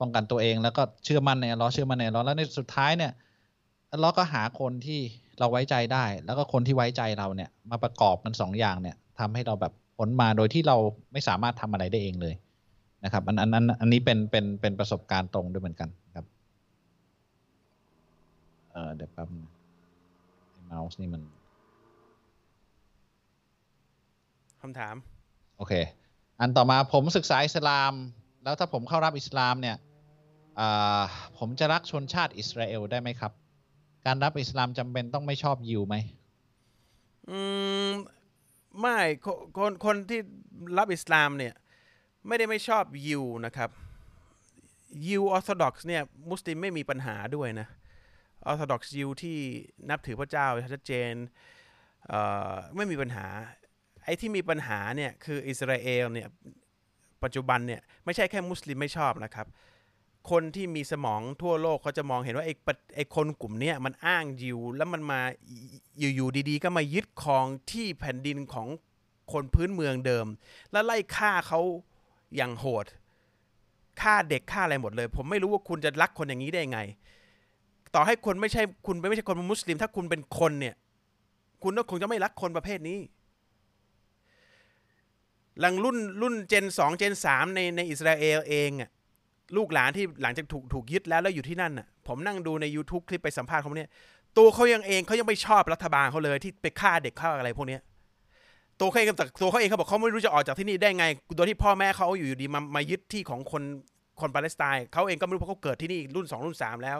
[0.00, 3.12] ป้องกันตัวเอง แล้วก็เชื่อมั่นในอัลเลอฮ์เชื่อมั่นในอัลเลอฮ์แล้วในสุดท้ายเนี่ย
[3.92, 5.00] อัลเลอฮ์ก็หาคนที่
[5.38, 10.76] เราไว้ใจได้ แล้วก็คนที่ไว้ใจเราเนี่ย มาประกอบกันสองอย่างเนี่ยทำให้เราแบบ ผลมาโดยที่เรา
[11.12, 12.34] ไม่สามารถทำอะไรได้เองเลย
[13.04, 16.26] นะครับอันอันอันอันนี้เป็นเป็นเป็นประสบการณ์ตรงด้วยเหมือนกันครับ
[18.70, 19.46] เออเดี๋ยวแป๊บนึง
[20.50, 21.22] ไอ้เมาส์นี่มัน
[24.60, 24.94] คำถาม
[25.56, 25.72] โอเค
[26.40, 27.92] อันต่อมาผมศึกษาอิสลาม
[28.44, 29.76] แล้วถ้าผมเข้ารับอิสลามเนี่ย
[30.58, 31.02] อ่า
[31.38, 33.32] ผมจะรักชนชาติอิสราเอลได้ไหมครับ
[34.06, 35.94] การรับอิสลามจำเป็นต้องไม่ชอบยิวไหม
[37.30, 37.38] อื
[37.88, 37.90] ม
[38.80, 38.98] ไม่
[39.56, 40.20] คนคนที่
[40.78, 41.54] รับอิสลามเนี่ย
[42.26, 43.70] ไม่ได้ไม่ชอบยิวนะครับ
[45.06, 47.68] ยิวออร์โธดอกซ์เนี่ยมุสลิมไม่มีปัญหาด้วยนะ
[48.46, 49.38] ออร์โธดอกซ์ยิวที่
[49.90, 51.12] นับถือพระเจ้าชัดเจน
[52.08, 52.20] เอ่
[52.50, 53.26] อไม่มีปัญหา
[54.04, 56.28] ไอ้ที่มีปัญหาเนี่ยคืออิสราเอลเนี่ย
[57.22, 59.46] ปัจจุบันเนี่ยไม่ใช่แค่มุสลิมไม่ชอบนะครับ
[60.30, 62.54] คนที่มีสมองทั่วโลกเขาจะมองเห็นว่าไอ้
[62.96, 65.20] ไอ้คนกลุ่มนี้มันอ้างยิว แล้วมันมา
[65.98, 68.68] อยู่ๆดีๆ ก็มายึดครองที่แผ่นดินของ
[69.32, 70.26] คนพื้นเมืองเดิม
[70.72, 71.60] แล้วไล่ฆ่าเขา
[72.36, 72.86] อย่างโหด
[74.00, 76.80] ฆ่าเด็กฆ่าอะไรหมดเลย ผมไม่รู้ว่าคุณจะรักคนอย่างนี้ได้ไง
[77.94, 80.74] ต่อให้คนไม่ใช่คุณไม่ใช่คนมุสลิม ถ้าคุณเป็นคนเนี่ย
[81.62, 82.98] คุณก็คงจะไม่รักคนประเภทนี้
[85.60, 88.90] หลังรุ่นรุ่นเจนสองเจนสามในในอิสราเอลเองอะ
[89.56, 93.90] ลูกหลานที่หลังจากถูกถูกยึดแล้วแล้วอยู่ที่นั่นน่ะผมนั่งดูใน YouTube คลิปไปสัมภาษณ์เขาเนี่ย
[94.38, 97.80] ตัวเขายังเองเขายังไม่ชอบรัฐบาลเขาเลยที่ไปฆ่าเด็กฆ่าอะไรพวกเนี้ย
[98.80, 103.62] ตัวเขาเองกับตัวเขาเองเขาบอกเขาไม่รู้จะออกจากที่นี่ได้ไงโดยที่พ่อแม่เขาอยู่ดีมามายึดที่ของคน
[104.20, 106.98] คนปาเลสไตน์เขาเองก็ไม่รู้เพราะเขาเกิดที่นี่รุ่นสองรุ่นสามแล้ว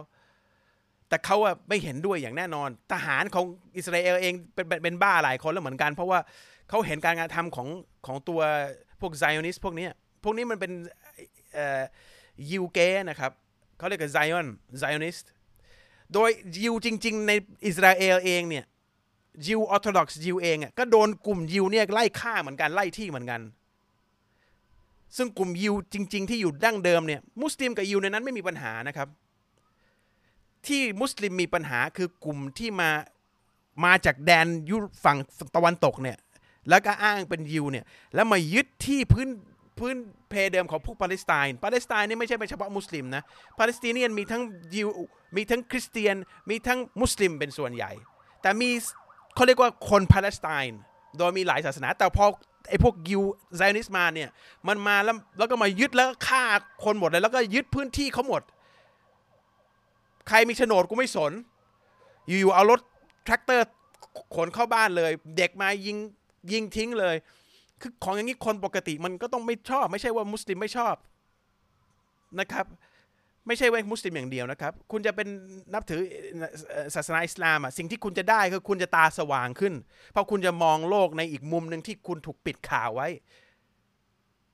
[1.08, 3.44] แต่เขาอะไม่เห็นด้วยอย่างแน่นอน ทหารของ
[3.76, 6.18] อิสราเอลเองเป็นเป็นบ้าหลายคนแล้วเหมือนกัน เพราะว่า
[6.68, 7.68] เขาเห็นการกระทำของ
[8.06, 8.40] ของตัว
[9.00, 9.92] พวกไซออนิสต์พวกเนี้ย
[10.24, 10.72] พวกนี้มันเป็น
[11.54, 11.80] เอ่อ
[12.50, 12.78] ยิวเก๊
[13.08, 13.32] นะครับ
[13.76, 14.46] เขาเรียกกันไซออน
[14.78, 15.30] ไซออนิสต์
[16.12, 17.32] โดยยิวจริง ๆ ใน
[17.66, 18.64] อิสราเอลเองเนี่ย
[19.46, 23.40] ยิวออร์โธดอกซ์ยิวเองอะก็โดนกลุ่มยิวเนี่ยไล่ฆ่าเหมือนกันไล่ที่เหมือนกัน
[25.16, 29.08] ซึ่งกลุ่มยิวจริง ๆ ที่อยู่ดั้งเดิมเนี่ยมุสลิมกับยิวในนั้นไม่มีปัญหานะครับ
[30.66, 32.90] ที่มุสลิมมีปัญหาคือกลุ่มที่มา
[33.84, 35.18] มาจากแดนยุฝั่ง
[35.56, 36.18] ตะวันตกเนี่ย
[36.68, 39.28] แล้วก็อ้างเป็นยิวเนี่ยแล้วมายึดที่พื้น
[39.78, 39.96] พื้น
[40.30, 43.22] เพเดิมของพวกปาเลสไตน์ปาเลสไตน์นี่ไม่ใช่เป็นเฉพาะมุสลิมนะ
[43.58, 44.42] Palestinian มีทั้ง
[44.74, 44.88] ยิว
[45.36, 46.16] มีทั้งคริสเตียน
[46.50, 47.92] มีทั้งมุสลิมเป็นส่วนใหญ่
[48.42, 48.70] แต่มี
[49.34, 50.78] เขาเรียกว่าคนปาเลสไตน์
[51.18, 52.24] โดยมีหลายศาสนา แต่พอ
[52.68, 53.22] ไอ้พวกยิว
[53.56, 54.28] ไซออนิสต์มาเนี่ย
[54.68, 56.42] มันมาแล้วแล้วก็มายึดแล้วก็ฆ่า
[56.84, 58.42] คนหมดเลยแล้วก็ยึดพื้นที่เขาหมด
[60.28, 61.32] ใครมีโฉนดกูไม่สน
[62.26, 62.80] อยู่ๆเอารถ
[63.24, 63.66] แทรกเตอร์
[64.36, 65.96] ขนเข้าบ้านเลย เด็กมายิง
[66.52, 67.16] ยิงทิ้งเลย
[67.82, 70.94] คือของอย่างนี้คนปกติมันก็ต้องไม่ชอบ ไม่ใช่ว่ามุสลิมไม่ชอบ
[72.40, 72.66] นะครับ
[73.46, 75.28] ไม่ใช่ว่ามุสลิมอย่างเดียวนะครับ คุณจะเป็น
[75.74, 76.00] นับถือ
[76.94, 79.74] ศาสนาอิสลามอะสิ่งที่คุณจะได้คือคุณจะตาสว่างขึ้น
[80.12, 83.08] เพราะคุณจะมองโลกในอีกมุมหนึ่งที่คุณถูกปิดข่าวไว้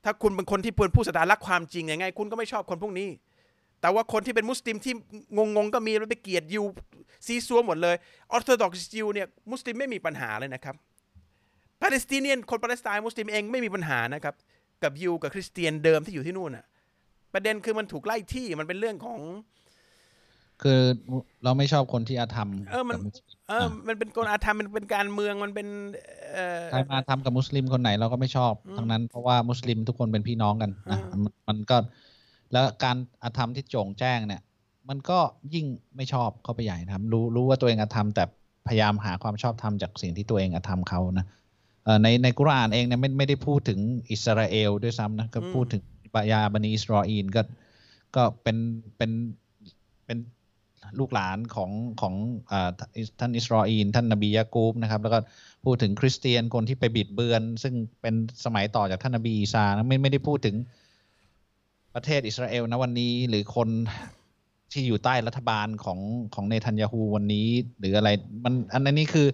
[0.05, 3.09] ถ้าคุณเป็นคนที่เปืนผู้ศรัทธารักความจริงยังไง คุณก็ไม่ชอบคนพวกนี้
[3.81, 4.95] แต่ว่าคนที่เป็นมุสลิมที่
[5.37, 6.65] งงๆก็มีแล้วไปเกลียดยิว
[7.27, 7.97] ซี้ซั้วหมดเลย
[8.31, 10.75] ออร์โธดอกซ์ยิวเนี่ยมุสลิมไม่มีปัญหาเลยนะครับ
[11.83, 14.35] Palestinian คนปาเลสไตน์มุสลิมเองไม่มีปัญหานะครับ
[14.83, 16.65] กับยิวกับคริสเตียนเดิมที่อยู่ที่นู่นน่ะ
[17.35, 19.21] ประเด็นคือมันถูกไล่ที่มันเป็นเรื่องของ
[20.63, 20.81] คือ
[21.45, 25.69] เราไม่ชอบคนที่อาธรรม เออมันกับมุสลิมเออ มันเป็นกลอาธรรมมันเป็นการเมืองมันเป็น
[26.33, 31.77] เอ่อใครมาทำกับมุสลิมคนไหนเราก็ไม่ชอบทั้งนั้นเพราะว่ามุสลิมทุกคนเป็นพี่น้องกันนะอืมมันมันก็
[32.53, 34.43] แล้วการอาธรรมที่โจ่งแจ้งเนี่ย
[34.89, 35.19] มันก็
[35.55, 35.67] ยิ่ง
[35.97, 38.25] ไม่ชอบเข้าไปใหญ่นะครับรู้รู้ว่าตัวเองอาธรรมแต่
[38.69, 41.38] พยายามหาความชอบธรรมจากสิ่งที่ตัวเองอาธรรมเขานะเอ่อ
[42.03, 43.81] ในในกุรอานเองเนี่ยไม่ไม่ได้พูดถึง
[44.11, 45.83] อิสราเอลด้วยซ้ำนะก็พูดถึง
[46.15, 47.43] บายาบันิอิสราเอลก็
[48.17, 48.57] ก็เป็น
[48.97, 49.11] เป็น
[50.07, 50.19] เป็น
[50.99, 51.71] ลูกหลานของ
[52.01, 52.15] ของ
[52.53, 52.71] อ่า
[53.21, 55.19] ท่านอิสราเอลท่านนบียะกูบนะครับ แล้วก็
[55.65, 58.15] พูดถึงคริสเตียนคนที่ไปบิดเบือน ซึ่งเป็น
[58.45, 60.57] สมัยต่อจากท่านนบีอีสานะไม่ไม่ได้พูดถึง
[61.95, 63.69] ประเทศอิสราเอลนะวันนี้หรือคน
[64.73, 65.99] ที่อยู่ใต้รัฐบาลของ
[66.35, 68.11] ของเนทันยาฮูวันนี้ หรืออะไร
[68.45, 69.27] มันอันนี้คือ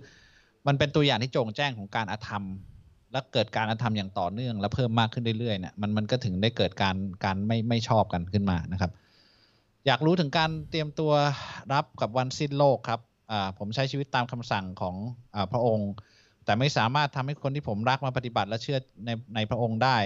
[0.66, 2.44] มันเป็นตัวอย่างที่โจ่งแจ้งของการอาธรรม
[3.12, 8.90] และเกิดการอาธรรมอย่างต่อเนื่อง และเพิ่มมากขึ้นเรื่อยๆเนี่ยมันมันก็ถึงได้เกิดการการไม่ไม่ชอบกันขึ้นมานะครับ
[9.86, 11.12] อยากรู้ถึงการเตรียมตัว
[11.72, 13.00] รับกับวันสิ้นโลกครับ
[13.30, 14.94] อ่าผมใช้ชีวิตตามคำสั่งของ
[15.34, 15.90] อาพระองค์
[16.44, 19.96] แต่ไม่สามารถทำให้คนที่ผมรักมาปฏิบัติและเชื่อในในพระองค์ได้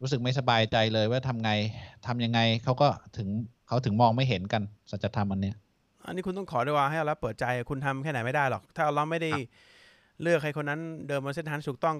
[0.00, 1.50] รู้สึกไม่สบายใจเลยว่าทำไง
[2.06, 3.28] ทำยังไงเขาก็ถึง
[3.68, 5.56] เขาถึงมองไม่เห็นกันสัจธรรมอันเนี้ย
[6.06, 9.30] อันนี้คุณต้องขอด้วยว่าให้อัลเลาะห์เปิดใจคุณทำแค่ไหนไม่ได้หรอก ถ้าอัลเลาะห์ไม่ได้
[10.22, 11.96] เลือกให้คนนั้นเดินบนเส้นทางที่ถูกต้อง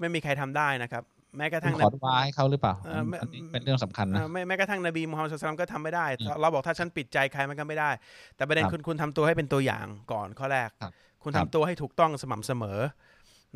[0.00, 1.02] ไม่มีใครทำได้นะครับ
[1.36, 7.90] แม้กระทั่งขอดุอาให้เขาหรือเปล่าเออไม่อันนี้เป็นเรื่องสำคัญนะเอ่อไม่แม้กระทั่งนบีมูฮัมมัดصلى الله عليه وسلمก็ทำไม่ได้อืมเราบอกถ้าฉันปิดใจใครมันก็ไม่ได้
[8.36, 10.92] แต่ประเด็นครับคุณคุณทำตัวให้เป็นตัวอย่างก่อนข้อแรกครับ
[11.22, 12.78] คุณครัทำบตัวให้ถูกต้องสม่ำเสมอ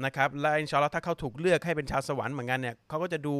[0.04, 3.34] นะครับ และอินชาอัลลอฮ์ถ้าเขาถูกเลือกให้เป็นชาวสวรรค์เหมือนกันเนี่ยเขาก็จะดู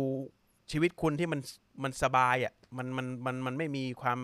[0.72, 1.40] ชีวิตคุณที่มัน
[1.82, 4.18] มันสบายอะมันมันมันมันไม่มีความ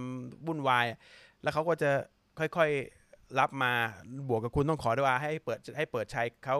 [0.46, 0.98] วุ่นวายอะ
[1.42, 1.90] แล้วเขาก็จะ
[2.38, 2.99] ค่อยๆ
[3.39, 3.72] รับมา
[4.28, 6.59] บวกกับคุณต้องขอดุอาให้เปิดให้เปิดใจเขา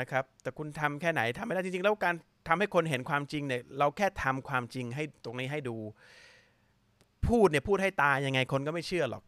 [0.00, 2.14] นะครับ แต่คุณทำแค่ไหนทำไม่ได้จริงๆ แล้วการ
[2.48, 5.76] ทำให้คนเห็นความจริงเนี่ยเราแค่ทำความจริงให้ตรงนี้ให้ดู
[7.28, 9.22] พูดเนี่ยพูดให้ตายยังไงคนก็ไม่เชื่อหรอก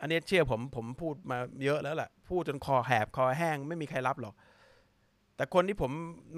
[0.00, 4.34] อันนี้เชื่อผมผมพูดมาเยอะแล้วแหละพูดจนคอแหบคอแห้งไม่มีใครรับหรอก
[5.36, 5.90] แต่คนที่ผม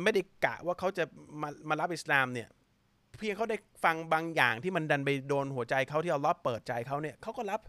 [0.03, 1.05] ไม่ได้กะว่าเขาจะ
[1.43, 2.49] มามารับอิสลามเนี่ย
[3.19, 7.61] เพียงเขาได้ฟังบางอย่างที่มันดันไปโดนหัวใจเขาที่เอาล้อเปิดใจเขาเนี่ยเขาก็รับ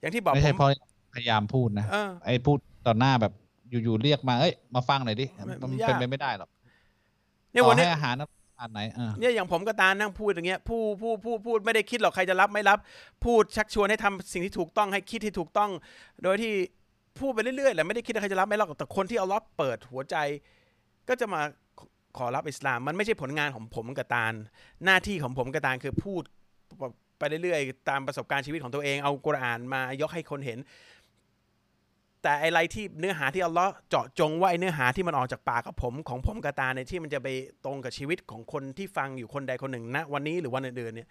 [0.00, 0.68] อย่างที่บอกไม่ผใช่มเพราะ
[1.14, 3.32] พยายามพูดนะเออไอ้พูดต่อหน้าแบบ
[3.70, 6.50] อยู่ๆเรียกมาเอ้ยมาฟังหน่อยดิไม่มันยากเป็นไปไม่ได้หรอก
[7.52, 8.28] เนี่ยต่วัอนนี้ให้อาหารนะ
[8.58, 12.78] อ่านไหนเออเนี่ยอย่างผมก็ตานั่งพูดอย่างเงี้ยพูดพูดพูดพูดไม่ได้คิดหรอกใครจะรับไม่รับ
[13.24, 15.70] พูดชักชวนให้ทำสิ่งที่ถูกต้องให้คิดที่ถูกต้อง
[16.22, 16.52] โดยที่
[17.18, 20.16] พูดไปเรื่อยๆแหละไม่ได้คิดว่าใครจะรับไม่รับหรอกแต่คนที่เอาล็อเปิดหัวใจ
[21.08, 21.40] ก็จะมา
[21.78, 21.80] ข
[22.18, 24.32] ขอรับอิสลาม มันไม่ใช่ผลงานของผมกับตาล
[24.84, 26.22] หน้าที่ของผมกับตาลคือพูด
[27.18, 30.58] ไปเรื่อยๆ ตามประสบการณ์ชีวิตของตัวเองเอากุรอานมายกให้คนเห็น
[32.22, 37.28] แต่อะไรที่เนื้อหาที่อัลลาะห์เจาะจงว่าไอ้เนื้อหาที่มันออกจากปากกับผมของผมกับตาเนี่ยที่มันจะไป
[37.64, 41.08] ตรงกับชีวิตของคนที่ฟังอยู่คนใดคนหนึ่งณวันนี้หรือวันอื่นๆเนี่ย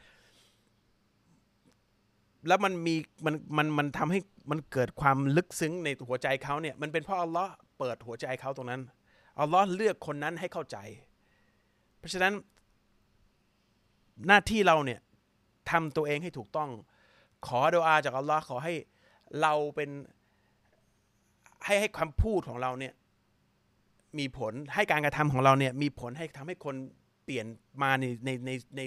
[2.47, 2.95] แล้วมันมี
[3.25, 4.19] มันมันมันทำให้
[4.51, 8.81] มันเกิดความลึกซึ้งในหัวใจเขาเนี่ยมันเป็นเพราะอัลลาะห์เปิดหัวใจเขาตรงนั้น
[9.39, 10.77] อัลลาะห์เลือกคนนั้นให้เข้าใจ
[11.99, 12.33] เพราะฉะนั้น
[14.27, 14.99] หน้าที่เราเนี่ย
[15.71, 16.69] ทำตัวเองให้ถูกต้อง
[17.47, 18.73] ขอดุอาจากอัลลอฮ์ขอให้
[19.41, 19.89] เราเป็น
[21.65, 22.93] ให้ให้คำพูดของเราเนี่ย
[24.19, 26.75] มีผลให้การกระทำของเราเนี่ยมีผลให้ทำให้คน
[27.23, 27.45] เปลี่ยน
[27.81, 28.81] มาในในในใน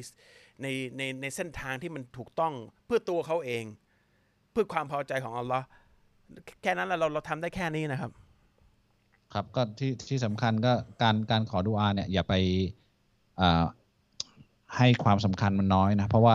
[0.62, 0.66] ใน
[0.97, 2.53] ในในเส้นทางที่มันถูกต้อง
[2.87, 3.64] เพื่อตัวเขาเอง
[4.53, 5.66] เพื่อความพอใจของอัลลอฮ์
[6.62, 8.11] แค่นั้นแหละเราเราทำได้แค่นี้นะครับ
[9.35, 10.72] ครับก็ที่ที่สำคัญก็
[11.03, 12.35] การการขอดุอาเนี่ยอย่าไป
[14.76, 16.35] ให้ความสำคัญมันน้อยนะ เพราะว่า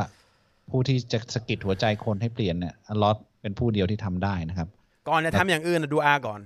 [0.70, 4.68] ผู้ที่จะสะกิดหัวใจคนให้เปลี่ยนเนี่ยอัลลอฮ์เป็นผู้เดียวที่ทำได้นะครับ
[5.10, 6.40] ก่อนจะทำอย่างอื่นนะดูอาก่อน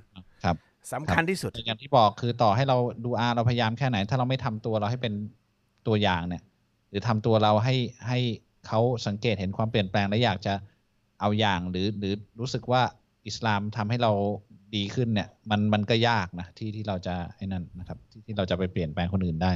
[0.43, 0.55] ครับ
[0.93, 5.13] สำคัญที่สุดอย่างที่บอกคือต่อให้เราดูอาเราพยายามแค่ไหน ถ้าเราไม่ทำตัวเราให้เป็น
[5.87, 6.43] ตัวอย่างเนี่ย
[6.89, 7.75] หรือทำตัวเราให้
[8.07, 8.19] ให้
[8.67, 10.53] เขาสังเกตเห็นความเปลี่ยนแปลงและอยากจะ
[11.21, 12.81] เอาอย่างหรือหรือรู้สึกว่า
[13.27, 14.11] อิสลามทำให้เรา
[14.75, 19.51] ดีขึ้นเนี่ย มันมันก็ยากนะที่ที่เราจะไอ้นั่นนะครับ ที่ที่เราจะไปเปลี่ยนแปลงคนอื่นได้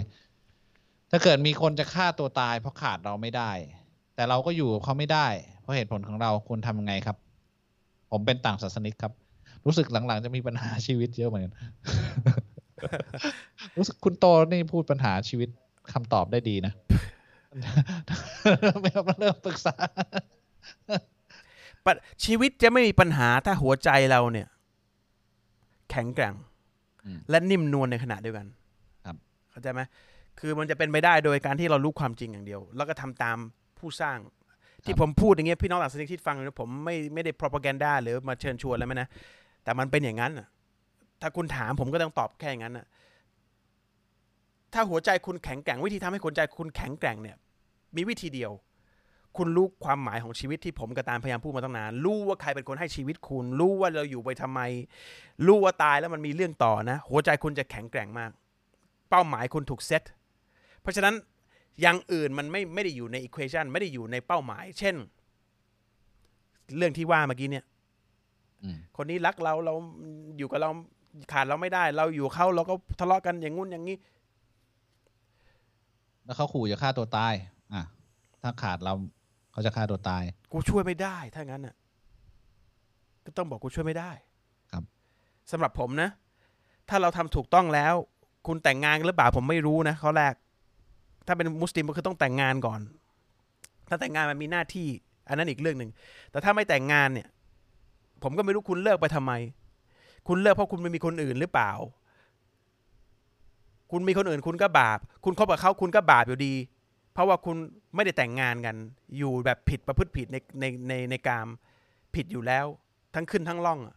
[1.11, 3.51] ถ้าเกิดมีคนจะฆ่าตัวตายเพราะขาดเราไม่ได้
[4.15, 5.27] แต่เราก็อยู่กับเขาไม่ได้
[5.61, 7.17] เพราะเหตุผลของเราควรทำยังไงครับ
[8.11, 9.13] ผมเป็นต่างศาสนิกครับ
[9.65, 11.53] รู้สึกหลังๆ จะมีปัญหาชีวิตเยอะเหมือนกัน
[13.77, 15.49] รู้สึกคุณโตนี่พูดปัญหาชีวิต
[15.93, 16.73] คำตอบได้ดีนะ
[18.81, 19.75] ไม่ต้องมาเริ่มปรึกษา
[21.85, 21.93] ปะ
[22.25, 24.47] ชีวิตจะไม่มีปัญหาถ้าหัวใจเราเนี่ย
[25.91, 26.33] แข็งแกร่ง
[27.05, 28.47] อืมและนิ่มนวลในขณะเดียวกัน
[29.05, 29.15] ครับ
[29.51, 29.81] เข้าใจไหม
[30.39, 33.37] คือมันจะเป็นไปได้โดยการที่เรารู้ความจริงอย่างเดียว แล้วก็ทำตาม
[33.83, 34.17] ผู้สร้าง
[34.85, 39.07] ที่ผมพูดอย่างเงี้ยพี่น้องต่างศาสนิกที่ฟังอยู่นะผมไม่ไม่ได้ propaganda หรือมาเชิญชวนอะไรไหมนะ
[39.63, 40.47] แต่มันเป็นอย่างนั้นน่ะ
[41.21, 42.85] ถ้าคุณถามผมก็ต้องตอบแค่อย่างนั้นน่ะ
[44.73, 47.37] ถ้าหัวใจคุณแข็งแกร่งวิธีทำให้หัวใจคุณแข็งแกร่งเนี่ย
[47.95, 48.51] มีวิธีเดียว
[49.37, 54.59] คุณรู้ความหมายของชีวิตที่ผมกับตามพยายามพูดมาตั้งนาน รู้ว่าใครเป็นคนให้ชีวิตคุณ รู้ว่าเราอยู่ไปทำไม
[55.45, 58.31] รู้ว่าตายแล้วมันมีเรื่องต่อนะ หัวใจคุณจะแข็งแกร่งมาก
[59.09, 60.03] เป้าหมายคุณถูกเซต
[60.81, 61.15] เพราะฉะนั้น
[61.81, 64.95] อย่างอื่นมันไม่ไม่ได้อยู่ใน equation ไม่ได้อยู่ในเป้าหมาย เช่น
[66.77, 67.65] เรื่องที่ว่าเมื่อกี้เนี่ย
[68.63, 69.73] อืมคนนี้รักเราเรา
[70.37, 70.69] อยู่กับเรา
[71.31, 73.97] ขาดเราไม่ได้ เราอยู่กับเขาเราก็ทะเลาะกันอย่างงู้นอย่างนี้
[76.25, 77.33] แล้วเขาขู่จะฆ่าตัวตาย
[77.73, 77.83] อะ
[78.41, 78.93] ถ้าขาดเรา
[79.51, 81.75] เขาจะฆ่าตัวตาย กูช่วยไม่ได้ ถ้างั้นน่ะ
[83.25, 84.11] ก็ต้องบอกกูช่วยไม่ได้
[84.71, 84.83] ครับ
[85.51, 86.09] สำหรับผมนะ
[86.89, 87.93] ถ้าเราทำถูกต้องแล้ว
[88.47, 90.33] คุณแต่งงานหรือเปล่าผมไม่รู้นะข้อแรก
[91.27, 92.81] ถ้าเป็นมุสลิมก็คือต้องแต่งงานก่อน
[93.89, 94.87] ถ้าแต่งงานมันมีหน้าที่
[95.27, 95.91] อันนั้นอีกเรื่องหนึ่ง
[96.31, 97.27] แต่ถ้าไม่แต่งงานเนี่ย
[98.23, 99.33] ผมก็ไม่รู้คุณเลิกไปทำไม
[100.27, 101.71] คุณเลิกเพราะคุณไม่มีคนอื่นหรือเปล่า
[103.91, 106.53] คุณมีคนอื่นคุณก็บาป คุณคบกับเขาคุณก็บาปอยู่ดี
[107.13, 107.55] เพราะว่าคุณ
[107.95, 108.75] ไม่ได้แต่งงานกัน
[109.17, 111.47] อยู่แบบผิดประพฤติผิดในในในในกาม
[112.15, 112.65] ผิดอยู่แล้ว
[113.15, 113.95] ทั้งขึ้นทั้งล่องอะ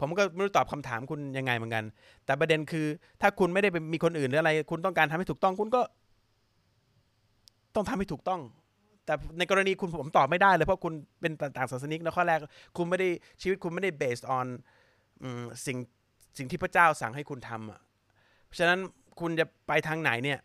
[0.00, 1.84] ผมก็ไม่รู้ตอบคำถามคุณยังไงเหมือนกัน
[2.24, 2.86] แต่ประเด็นคือ
[3.20, 5.80] ถ้าคุณไม่ได้ไปมีคนอื่นหรืออะไร คุณต้องการทำให้ถูกต้อง คุณก็
[7.74, 8.40] ต้องทำให้ถูกต้อง
[9.04, 12.38] แต่ในกรณีคุณผมตอบไม่ได้เลย เพราะคุณเป็นต่างศาสนิกนะข้อแรก
[12.76, 13.08] คุณไม่ได้
[13.42, 14.46] ชีวิตคุณไม่ได้ based on
[15.22, 15.78] อืมสิ่ง
[16.38, 17.80] สิ่งที่พระเจ้าสั่งให้คุณทำอะ
[18.46, 18.78] เพราะฉะนั้น
[19.20, 20.38] คุณจะไปทางไหนเนี่ย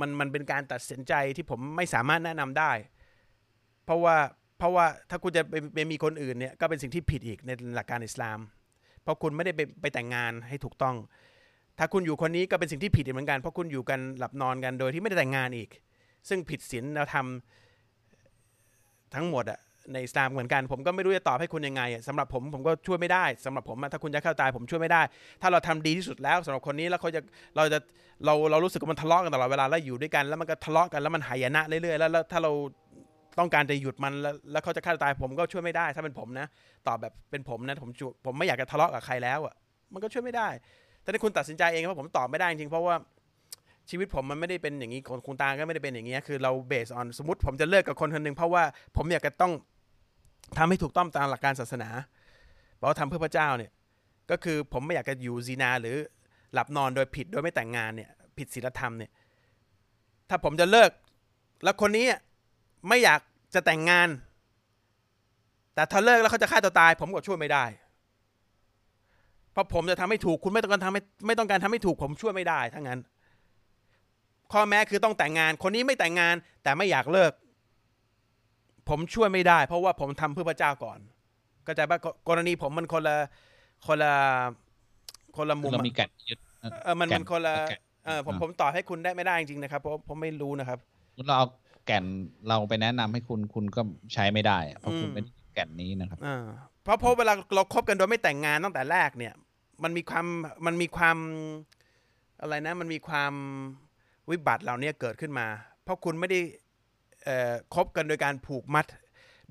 [0.00, 2.72] มันมันเป็นการตัดสินใจที่ผมไม่สามารถแนะนำได้
[3.84, 4.16] เพราะว่า
[4.58, 8.38] เพราะว่าถ้าคุณจะไปไปมีคนอื่นเนี่ยก็เป็นสิ่งที่ผิดอีกในหลักการอิสลาม
[9.02, 10.96] เพราะคุณไม่ได้ไปไปแต่งงานให้ถูกต้อง
[11.78, 15.68] ถ้าคุณอยู่คนนี้ก็เป็นสิ่งที่ผิดเหมือนกัน เพราะคุณอยู่กันหลับนอนกันโดยที่ไม่ได้แต่งงานอีก
[16.28, 17.26] ซึ่งผิดศีลธรรม
[19.14, 19.60] ทั้งหมดอะ
[19.92, 25.02] ในอิสลามเหมือนกัน ผมก็ไม่รู้จะตอบให้คุณยังไงอะสำหรับผมผมก็ช่วยไม่ได้สำหรับผมถ้าคุณจะเข้าตายผมช่วยไม่ได้
[25.42, 27.20] ถ้าเราทำดีที่สุดแล้วสำหรับคนนี้แล้วเขาจะ
[27.56, 27.78] เราจะ
[28.24, 32.52] เราเรารู้สึกว่ามันทะเลาะกันตลอดเวลาแล้วอยู่ด้วยกัน แล้วมันก็ทะเลาะกันแล้วมันหายนะเรื่อยๆแล้วถ้าเรา
[33.38, 36.46] ต้องการจะหยุดมันแล้วแล้วเขาจะฆ่าตายผมก็ช่วยไม่ได้ถ้าเป็นผมนะ
[36.88, 37.90] ตอบแบบเป็นผมนะผม
[38.26, 39.54] ผมไม่อยากจะทะเลาะกับใครแล้วอะ
[39.92, 40.48] มันก็ช่วยไม่ได้
[41.02, 42.94] แต่ถ้าคุณตัดสินใจเองเพราะผมตอบไม่ได้จริงเพราะว่า
[43.90, 48.62] ชีวิตผมมันไม่ได้เป็นอย่างนี้ของคุณตาก็ไม่ได้เป็นอย่างนี้คือเราเบสออนสมมติผมจะเลิกกับคนคนหนึ่งเพราะว่า
[48.96, 49.52] ผมอยากจะต้อง
[50.58, 51.88] ทำให้ถูกต้องตามหลักการศาสนา
[52.78, 53.70] บอกว่าทำเพื่อพระเจ้าเนี่ย
[54.30, 55.96] ก็คือผมไม่อยากจะอยู่ซีนาหรือ
[56.52, 59.10] หลับนอนโดยผิดโดยไม่แต่งงานเนี่ยผิดศีลธรรมเนี่ย
[60.28, 60.90] ถ้าผมจะเลิก
[61.64, 62.06] แล้วคนนี้
[62.88, 63.20] ไม่อยาก
[63.54, 64.08] จะแต่งงาน
[65.74, 67.64] แต่ถ้าเลิกแล้วเขาจะฆ่าตัวตาย ผมก็ช่วยไม่ได้
[69.52, 73.00] เพราะผมจะทำให้ถูกคุณไม่ต้องการทำให้ไม่ต้องการทำให้ถูกผมช่วยไม่ได้ทั้งนั้น
[74.52, 77.32] ข้อแม้คือต้องแต่งงาน คนนี้ไม่แต่งงาน แต่ไม่อยากเลิก
[78.88, 80.98] ผมช่วยไม่ได้ เพราะว่าผมทำเพื่อพระเจ้าก่อน
[81.66, 83.16] ก็จะว่ากรณีผมมันคนละ
[83.86, 84.14] คนละ
[85.36, 86.38] คนละมุมเราอะมีแก่นยึด
[86.84, 90.78] เออมันมันคนละแก่นเออผมอ่าผมตอบให้คุณได้ไม่ได้จริงๆนะครับเพราะผมไม่รู้นะครับ
[91.16, 91.46] คุณเราเอา
[91.86, 92.04] แก่น
[92.48, 93.80] เราไปแนะนำให้คุณคุณก็
[94.14, 95.24] ใช้ไม่ได้อะเพราะคุณอืมเป็น
[95.54, 96.44] แก่นนี้นะครับอ่า
[96.82, 99.34] เพราะเพราะเวลาเราคบกันโดยไม่แต่งงานตั้งแต่แรกเนี่ย
[99.82, 100.26] มันมีความ
[100.66, 101.16] มันมีความ
[102.40, 103.32] อะไรนะ มันมีความ
[104.30, 105.46] วิบัติเหล่านี้เกิดขึ้นมา
[105.82, 106.40] เพราะคุณไม่ได้
[107.74, 108.86] คบกันโดยการผูกมัด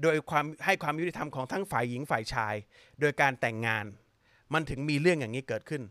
[0.02, 2.56] โดยความให้ความยุติธรรมของทั้งฝ่ายหญิงฝ่ายชาย
[3.00, 3.86] โดยการแต่งงาน
[4.54, 5.84] มันถึงมีเรื่องอย่างนี้เกิดขึ้น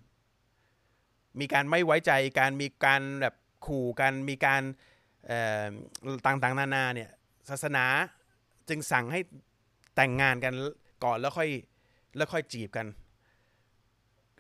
[1.41, 3.35] มีการไม่ไว้ใจการมีการแบบ
[3.67, 4.63] ขู่กันมีการ
[6.27, 7.11] ต่างๆนานาเนี่ย
[7.49, 7.85] ศาสนา
[8.69, 9.21] จึงสั่งให้
[9.97, 10.55] แต่งงานกัน
[11.05, 11.49] ก่อนแล้วค่อย
[12.17, 12.87] แล้วค่อยจีบกัน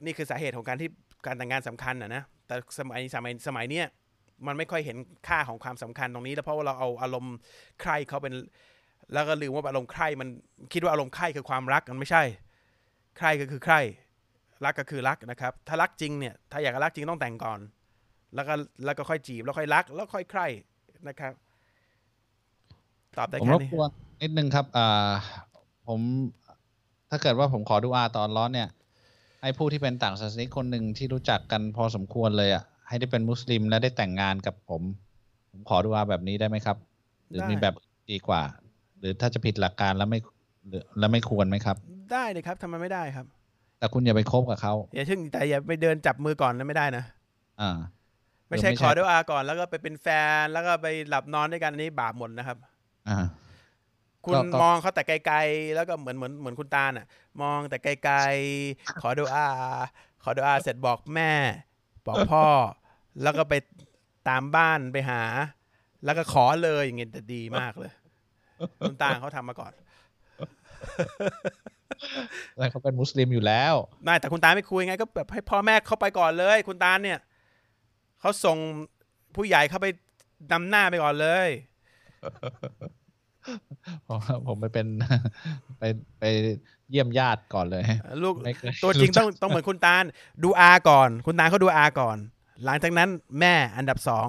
[0.05, 0.91] นี่คือสาเหตุของการที่
[1.27, 3.87] การแต่งงานสำคัญอะนะแต่สมัยสมัยสมัยเนี้ย
[4.47, 4.97] มันไม่ค่อยเห็น
[5.29, 7.37] ค่าของความสำคัญตรงนี้ แล้วเพราะว่าเราเอาอารมณ์
[7.83, 8.35] ใครเขาเป็น
[9.13, 10.29] แล้วก็ลืมว่าอารมณ์ใครมัน
[10.73, 12.23] คิดว่าอารมณ์ใครคือความรักมันไม่ใช่
[13.19, 13.77] ใครก็คือใคร
[14.65, 17.59] รักก็คือรักนะครับ ถ้ารักจริงเนี่ยถ้าอยากรักจริงต้องแต่งก่อน
[18.35, 20.43] แล้วก็แล้วก็ค่อยจีบแล้วค่อยรัก แล้วค่อยใคร
[21.09, 21.33] นะครับ
[23.17, 23.91] ตอบได้ผมแค่รบนี้กวน
[24.23, 25.13] นิดนึงครับอ่า
[25.89, 26.01] ผม
[27.11, 28.69] ถ้าเกิดว่าผมขอดูอาตอนร้อนเนี่ย
[29.43, 34.83] ให้ผู้ที่เป็นต่างศาสนิกคนหนึ่งที่รู้จักกันพอสมควรเลยอะ ให้ได้เป็นมุสลิมและได้แต่งงานกับผม
[35.51, 36.77] ผมขอดูอาแบบนี้ได้ไหมครับ
[37.29, 37.75] หรือได้มีแบบ
[38.11, 38.43] ดีกว่า
[38.99, 40.19] หรือถ้าจะผิดหลักการแล้วไม่
[40.69, 41.77] หรือแล้วไม่ควรไหมครับ
[42.13, 43.27] ได้เลยครับทำไมไม่ได้ครับ
[43.79, 47.05] แต่คุณอย่าไปคบกับเขาอย่าชึ่งแต่อย่าไปเดินจับมือก่อนนะไม่ได้นะ
[47.61, 47.71] อ่า
[48.49, 50.07] ไม่ใช่ไม่ขใช่อด้วยอาก่อนแล้วก็ไปเป็นแฟ
[50.43, 52.59] นแล้วก็ไปหลับนอนด้วยกันอันนี้บาปหมดนะครับ
[53.09, 53.19] อ่า
[54.25, 57.07] คุณก็ก็มองเขาแต่ไกลๆ แล้วก็เหมือนเหมือนเหมือนคุณตาลน่ะ
[57.43, 59.47] มองแต่ไกลๆ ขอดูอา
[60.23, 61.31] ขอดูอาเสร็จบอกแม่
[62.07, 62.47] บอกพ่อ
[63.23, 63.55] แล้วก็ไป
[64.29, 65.23] ตามบ้านไปหา
[66.05, 67.93] แล้วก็ขอเลยอย่างเงี้ยจะดีมากเลย
[68.81, 69.73] คุณตาลเขาทำมาก่อน
[72.57, 73.75] แล้วเขาเป็นมุสลิมอยู่แล้ว
[74.05, 77.19] ไม่แต่คุณตาลไม่คุยไง ก็แบบให้พ่อแม่เข้าไปก่อนเลย คุณตาลเนี่ย
[78.21, 78.57] เขาส่ง
[79.37, 79.87] ผู้ใหญ่เข้าไป
[80.53, 81.49] นำหน้าไปก่อนเลย
[84.07, 84.87] ผมผมไปเป็น
[85.79, 85.83] ไป
[86.19, 86.25] ไป
[86.95, 87.83] เยี่ยมญาติก่อนเลย
[88.23, 90.05] ลูกไม่เคยตัวจริงจัต้องต้องเหมือนคุณตาล
[90.45, 92.17] ดูอาก่อน คุณตาลเขาดูอาก่อน
[92.65, 93.09] หลังจากนั้น
[93.41, 94.29] แม่อันดับสอง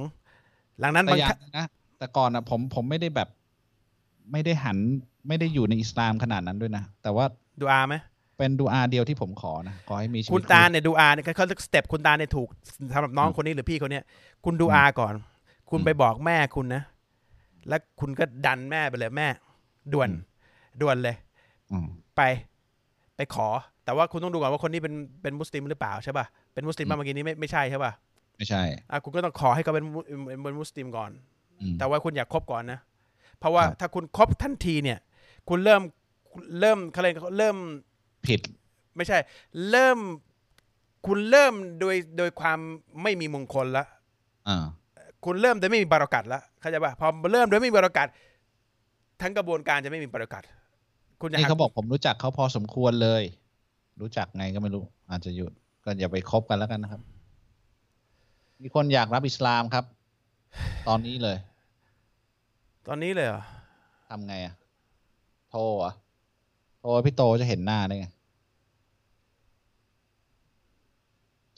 [0.79, 3.29] หลังนั้นแต่บางอย่าครั้งงนะแต่ก่อนอะผมผมไม่ได้แบบ
[4.31, 4.77] ไม่ได้หัน
[5.27, 7.25] ไม่ได้อยู่ในอิสลามขนาดนั้นด้วยนะ แต่ว่า
[7.61, 7.95] ดูอาไหม
[8.37, 12.49] เป็นดูอาเดียวที่ผมขอนะขอให้มีชีวิตคุณตาลเนี่ยดูอาเนี่ยเขาสเต็ปคุณตาลเนี่ยถูก
[12.93, 14.03] สำหรับน้องคนนี้หรือพี่คนเนี้ย
[14.45, 15.13] คุณดูอาก่อน
[15.69, 16.83] คุณไปบอกแม่คุณนะ
[17.67, 19.27] แล้วคุณก็ดันแม่ไปเลยแม่
[19.93, 20.09] ด่วน
[20.81, 21.15] ด่วนเลย
[21.71, 22.21] อืมไป
[23.17, 23.47] ไปขอ
[23.85, 24.93] แต่ว่าคุณต้องดูก่อนว่าคนนี้เป็น
[25.23, 27.91] เป็นมุสลิมหรือเปล่าใช่ป่ะเป็นมุสลิมอืมบ้างเมื่อกี้นี้ไม่ไม่ใช่ใช่ป่ะ
[28.37, 31.11] ไม่ใช่อะคุณก็ต้องขอให้เขาเป็นมุเป็นเป็นมุสลิมก่อน
[31.61, 32.79] อืมแต่ว่าคุณอยากคบก่อนนะ
[33.39, 34.99] เพราะว่าครับถ้าคุณคบทันทีเนี่ย
[35.49, 35.81] คุณเริ่ม
[36.59, 37.57] เริ่มเขาเรียกเริ่ม
[38.27, 38.39] ผิด
[38.95, 39.17] ไม่ใช่
[39.69, 39.97] เริ่ม
[41.07, 42.59] คุณเริ่มโดยโดยความ
[43.03, 43.85] ไม่มีมงคลละ
[44.47, 44.65] อ่า
[45.25, 48.07] คุณเริ่มโดยไม่มีบารักัดละเข้าใจป่ะพอเริ่มโดยไม่มีบารักัด
[49.21, 50.43] ทั้งกระบวนการจะไม่มีบารักัด
[51.21, 53.23] คุณจะนี่หักเขาบอกผมรู้จักเขาพอสมควรเลย
[54.01, 55.47] รู้จักไงก็ไม่รู้ อาจจะอยู่
[55.83, 57.01] ก็อย่าไปคบกันแล้วกันนะครับ
[58.61, 59.85] มีคนอยากรับอิสลามครับ
[60.87, 61.37] ตอนนี้เลย
[62.87, 63.43] ตอนนี้เลยเหรอ
[64.09, 64.53] ทำไงอะ
[65.49, 65.93] โทรเหรอะ
[66.79, 68.07] โทรพี่โตจะเห็นหน้าได้ไง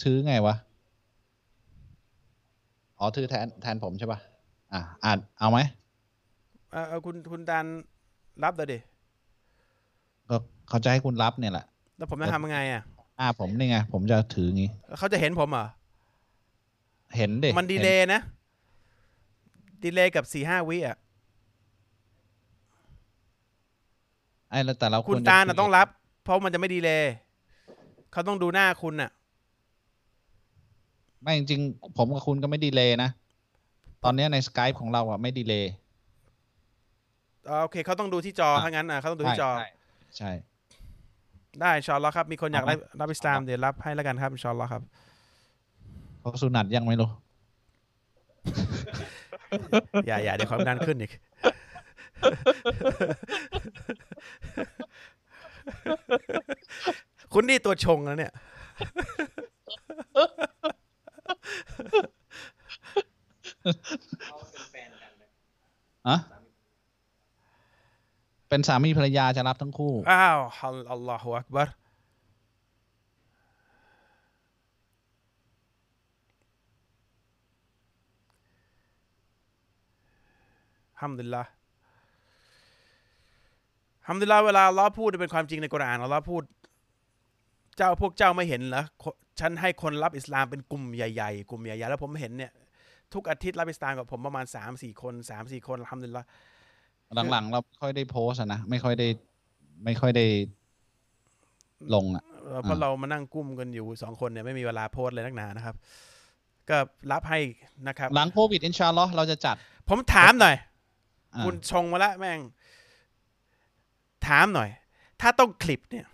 [0.03, 0.55] ถือไงวะ
[2.99, 4.19] อ๋อถือแทนแทนผมใช่ปะ
[4.73, 5.59] อะอ่านเอาไหม
[6.71, 7.65] เอาเอาคุณคุณดัน
[8.43, 8.79] รับเลยดิ
[10.29, 10.35] ก็
[10.69, 11.65] เขาจะให้คุณรับเนี่ยแหละ
[11.97, 12.83] แล้วผมจะทำยังไงอะ
[13.19, 15.65] อ่าผมนี่ไงผมจะถืองี้เขาจะเห็นผมเหรอ
[17.17, 18.21] เห็นเด็มันดีเลย์นะ
[19.83, 20.97] ดีเลย์กับสี่ห้าวิอะ
[24.49, 25.87] ไอ้แล้วแต่เราคุณวรจะตาลน่ะคุยต้องรับ
[26.23, 27.11] เพราะมันจะไม่ดีเลย์
[28.11, 29.09] เขาต้องดูหน้าคุณน่ะ
[31.21, 33.11] ไม่จริงๆผมกับคุณก็ไม่ดีเลยนะ
[34.03, 35.65] ตอนเนี้ยในสกายของเราอะไม่ดีเลย
[37.49, 39.51] อ่าโอเคเขาต้องดูที่จออะถ้างั้นอะเขาต้องดูที่จอ
[40.17, 40.31] ใช่ใช่
[41.59, 44.81] ได้อินชอนล้อฮ์ครับ มีคนอยากเอาไหมรับรับอิสลามเดี๋ยวรับให้แล้วกันครับอินชอนล้อฮ์ครับ
[46.19, 47.09] เขาสุนัตยังไม่รู้
[50.07, 51.11] อย่าอย่าเดี๋ยวความดันขึ้นอีก
[57.33, 58.31] คุณนี่ตัวชงแล้วเนี่ย
[66.07, 66.17] อะ
[68.49, 71.69] เป็นสามีภรรยาจะรับทั้งคู่ อ้าวฮัลอัลลอฮฺอักบัร
[81.01, 81.43] ฮัมดุลิลละ
[84.07, 86.43] ฮัมดุลิลละเวลาอัลลอฮ์พูดเป็นความจริงในกุรอานอัลลอฮ์พูด
[87.77, 88.83] เจ้าพวกเจ้าไม่เห็นเหรอ
[89.39, 92.51] ฉันให้คนรับอิสลามเป็นกลุ่มใหญ่ๆ กลุ่มใหญ่ๆ แล้วผมเห็นเนี่ย
[93.13, 96.25] ทุกอาทิตย์รับอิสลามกับผมประมาณสามสี่คนสามสี่คนฮัมดุลิลละ
[97.31, 99.07] หลังๆ เราไม่ค่อยได้โพสต์อะนะ ไม่ค่อยได้
[99.85, 100.25] ไม่ค่อยได้
[101.93, 105.75] ลงอะเอ่อเพราะอ่าเรามานั่งกุ้มกันอยู่สองคนเนี่ยไม่มีเวลาโพสต์เลยนักหนานะครับ
[106.69, 106.77] ก็
[107.11, 107.39] รับให้
[107.87, 109.55] นะครับ หลังโควิดอินชาอัลลอฮ์เราจะจัด
[109.89, 110.55] ผมถามหน่อย
[111.35, 112.41] อ่าคุณชงมาแล้วแม่ง
[114.27, 114.69] ถามหน่อย
[115.21, 116.05] ถ้าต้องคลิปเนี่ย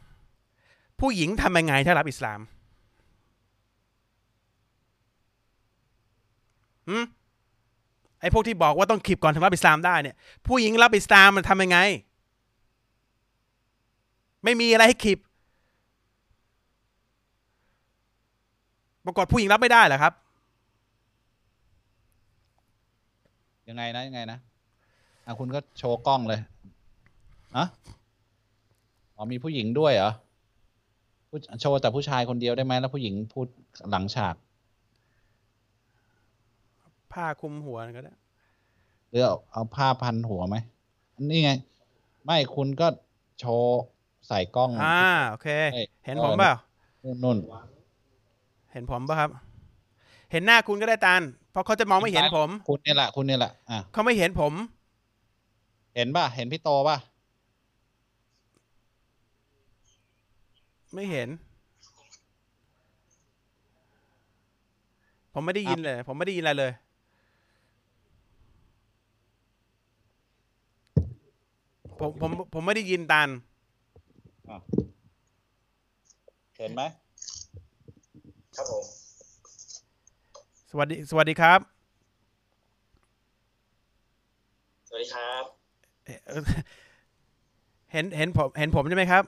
[0.99, 2.39] ผู้หญิงทำยังไงถ้ารับอิสลาม
[6.87, 7.05] หืม
[8.23, 10.15] ไอ้พวกที่บอกว่าต้องคลิปก่อนถึงรับอิสลามได้เนี่ย
[10.47, 11.77] ผู้หญิงรับอิสลามมันทำยังไง
[14.43, 15.19] ไม่มีอะไรให้คลิป
[19.05, 20.13] ปรากฏผู้หญิงรับไม่ได้เหรอครับ
[23.69, 24.39] ยังไงนะยังไงนะ
[25.25, 26.39] อะคุณก็โชว์กล้องเลย
[27.57, 27.65] อะ
[29.15, 30.11] อ๋อมีผู้หญิงด้วยเหรอ
[31.61, 33.47] โชว์แต่ผู้ชายคนเดียวได้ไหมแล้วผู้หญิงพูด
[33.91, 34.35] หลังฉาก
[37.13, 38.13] ผ้าคลุมหัวก็ได้
[39.09, 40.57] หรือเอาเอาผ้าพันหัวไหม
[41.29, 41.51] นี่ไง
[42.25, 42.87] ไม่คุณก็
[43.39, 43.79] โชว์
[44.27, 46.53] ใส่กล้องอ่าโอเคเอ้ยเห็นผมเปล่า
[47.03, 47.37] นู่นนู่น
[48.71, 49.29] เห็นผมป่ะครับ
[50.31, 51.21] เห็นหน้าคุณก็ได้ตาล
[51.51, 54.53] เพราะเขาจะมองไม่เห็นผม คุณเนี่ยแหละคุณเนี่ยแหละอะเขาไม่เห็นผม
[55.95, 56.97] เห็นป่ะ เห็นพี่โตป่ะ
[60.95, 61.29] ไม่เห็น
[65.33, 66.71] ผมไม่ได้ยินเลย ผมไม่ได้ยินอะไรเลย
[72.03, 73.29] ผมผมผมไม่ได้ยินตาล
[76.57, 76.81] เห็นไหม
[78.55, 78.83] ครับผม
[80.69, 81.59] สวัสดี สวัสดีครับ
[84.87, 85.43] สวัสดีครับ
[86.05, 86.41] เอ่อ
[87.91, 89.23] เห็นเห็นผมเห็นผมใช่ไหมครับ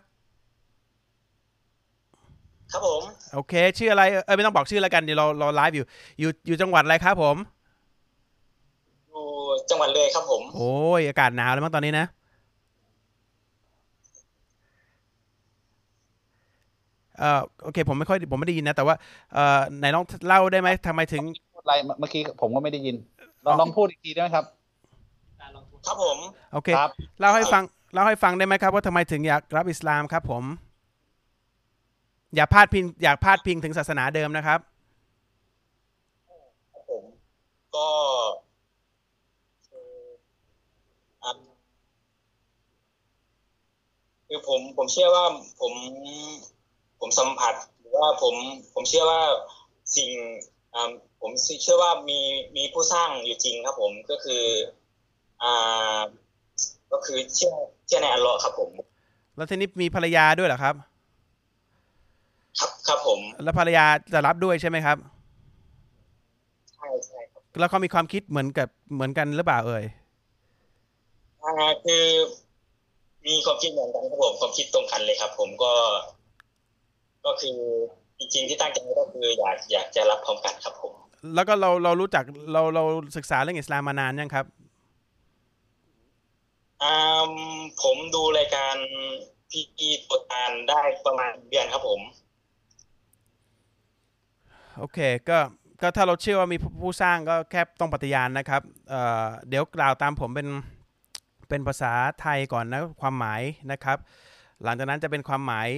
[2.71, 3.01] ครับผม
[3.33, 5.85] โอเค ชื่ออะไร เออไม่ต้องบอกชื่อแล้วกัน เดี๋ยวเราเราไลฟ์อยู่
[6.19, 7.35] อยู่อยู่จังหวัดอะไรครับผม
[9.11, 9.25] อยู่
[9.69, 12.07] จังหวัดเลยครับผม โอ้ยอากาศหนาวแล้วมั้งตอนนี้นะ
[17.19, 18.95] เอ่อโอเค ผมไม่ค่อยผมไม่ได้ยินนะ แต่ว่า
[19.33, 21.23] เอ่อไหนลองเล่าได้ไหมทำไมถึง
[21.53, 22.95] พูดอะไรเมื่อกี้ผมก็ไม่ได้ยิน
[23.45, 24.45] ลองลองพูดอีกทีได้ไหมครับ
[25.85, 26.17] ครับผม
[26.53, 27.63] โอเคครับเล่าให้ฟัง
[27.93, 30.43] เล่าให้ฟังได้ไหมครับ ว่าทำไมถึงอยากรับอิสลามครับ ผม
[32.35, 34.59] อย่าพาดพิงอยากพาดพิงถึงศาสนาเดิมนะครับ
[36.73, 37.03] ครับผม
[37.75, 37.89] ก็
[39.69, 39.91] คือ
[41.23, 41.31] อะ
[44.27, 45.25] คือผมผมเชื่อว่า
[45.61, 45.73] ผม
[46.99, 48.35] ผมสัมผัสหรือว่าผม
[48.73, 49.21] ผมเชื่อว่า
[49.97, 50.09] สิ่ง
[50.73, 50.91] อ่า
[51.21, 51.31] ผม
[51.63, 52.19] เชื่อว่ามี
[52.57, 54.43] มีผู้สร้างอยู่จริงครับ ผมก็คือ
[55.43, 55.99] อ่า
[56.91, 57.53] ก็คือเชื่อ
[57.87, 58.71] เชื่อในอัลเลอฮ์ครับผม
[59.35, 60.75] แล้วทีนี้มีภรรยาด้วยเหรอครับ
[62.59, 64.97] ครับครับผม แล้วภรรยาจะรับด้วยใช่ไหมครับ
[66.73, 69.85] ใช่ใช่ครับแล้วเขามีความคิดเหมือนกับเหมือนกันหรือเปล่าเอ่ย
[71.43, 71.53] อ่า
[71.85, 72.03] คือ
[73.27, 75.73] มีความคิดเหมือนกันครับผมความคิดตรงกันเลยครับ ผมก็
[77.25, 77.57] ก็คือ
[78.19, 80.93] จริงๆที่ตั้งใจไว้ก็คืออยากอยากจะรับพร้อมกันครับผม
[81.35, 82.23] แล้วก็เราเรารู้จัก
[82.53, 82.83] เราเรา
[83.17, 84.45] ศึกษาเรื่องอิสลามมานานยังครับ
[86.83, 87.31] อ่า
[87.83, 88.75] ผมดูรายการ
[89.51, 92.01] พี่โปรตานได้ประมาณเดือนครับผม
[94.77, 94.99] โอเค
[95.29, 95.39] ก็
[95.81, 100.47] ก็ถ้าเราเชื่อว่ามีผู้ผู้สร้างก็แค่ต้องปฏิญาณนะครับเอ่อเดี๋ยวกล่าวตามผมเป็น
[101.49, 103.41] เป็นภาษาไทยก่อนนะความหมาย
[103.71, 103.97] นะครับ
[104.63, 105.69] หลังจากนั้นจะเป็นความหมาย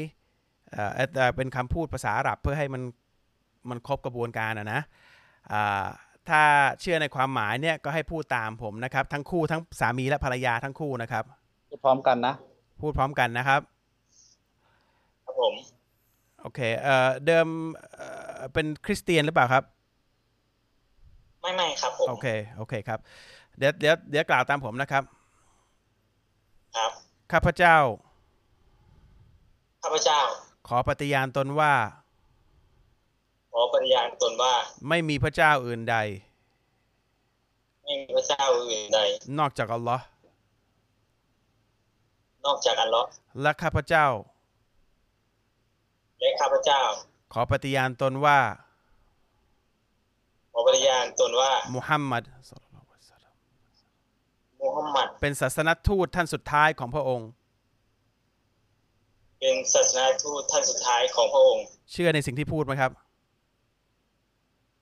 [0.72, 2.82] เอ่อเอ่อเอ่อเป็นคำพูดภาษาอาหรับเพื่อให้มัน
[3.70, 4.82] มันครบกระบวนการอะนะ
[5.52, 5.86] อ่า
[6.30, 6.42] ถ้า
[6.82, 11.24] เชื่อในความหมายเนี่ยก็ให้พูดตามผมนะครับ ทั้งคู่ทั้งสามีและภรรยาทั้งคู่นะครับ
[11.70, 12.34] พูดพร้อมกันนะ
[12.82, 13.62] พูดพร้อมกันนะครับ
[15.26, 15.54] ครับผม
[16.42, 17.48] โอเคเอ่อเดิม
[17.96, 18.08] เอ่
[18.38, 19.64] อเป็นคริสเตียนหรือเปล่าครับ
[21.42, 22.28] ไม่ไม่ครับผมโอเค
[22.58, 23.00] โอเคครับ
[23.58, 25.04] เดี๋ยวเดี๋ยวเดี๋ยวกล่าวตามผมนะครับ
[26.76, 26.92] ครับ
[27.32, 27.78] ข้าพเจ้า
[29.84, 30.20] ข้าพเจ้า
[30.68, 31.74] ขอปฏิญาณตนว่า
[33.54, 34.54] ขอปฏิญาณตนว่า
[34.90, 35.98] ไม่มีพระเจ้าอื่นใด
[37.84, 39.00] ไม่มีพระเจ้าอื่นใด
[39.40, 40.06] นอกจากอัลลอฮ์
[42.46, 43.08] นอกจากอัลเลอฮ์
[43.42, 44.08] และข้าพเจ้า
[46.20, 46.82] และข้าพเจ้า
[47.34, 48.40] ขอปฏิญาณตนว่า
[50.54, 53.34] ขอปฏิญาณตนว่า มุฮัมมัดศ็อลลัลลอฮุอะลัยฮิวะซัลลัม
[54.62, 57.30] มุฮัมมัด เป็นศาสนทูตท่านสุดท้ายของพระองค์
[59.40, 62.92] เป็นศาสนาทูตท่านสุดท้ายของพระองค์ เชื่อในสิ่งที่พูดไหมครับ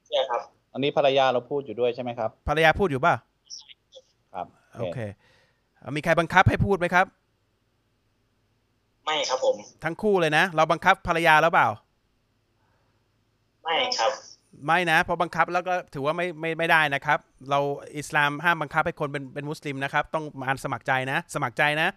[0.07, 0.41] ใช่ครับ
[0.73, 3.13] อันนี้ภรรยาเราพูดอยู่ด้วยใช่ไหมครับ ภรรยาพูดอยู่ป่ะ
[4.33, 4.47] ครับ
[4.79, 4.99] โอเค
[5.79, 7.05] เอ่อมีใครบังคับให้พูดไหมครับ
[9.05, 11.67] ไม่ครับผม ทั้งคู่เลยนะ เราบังคับภรรยาแล้วเปล่า
[13.63, 14.11] ไม่ครับ
[14.65, 17.19] ไม่นะเพราะบังคับแล้วก็ถือว่าไม่ไม่ไม่ได้นะครับ
[17.49, 17.59] เรา
[17.97, 21.87] อิสลามห้ามบังคับให้คนเป็นเป็นมุสลิมนะครับ ต้องมาสมัครใจนะ สมัครใจนะ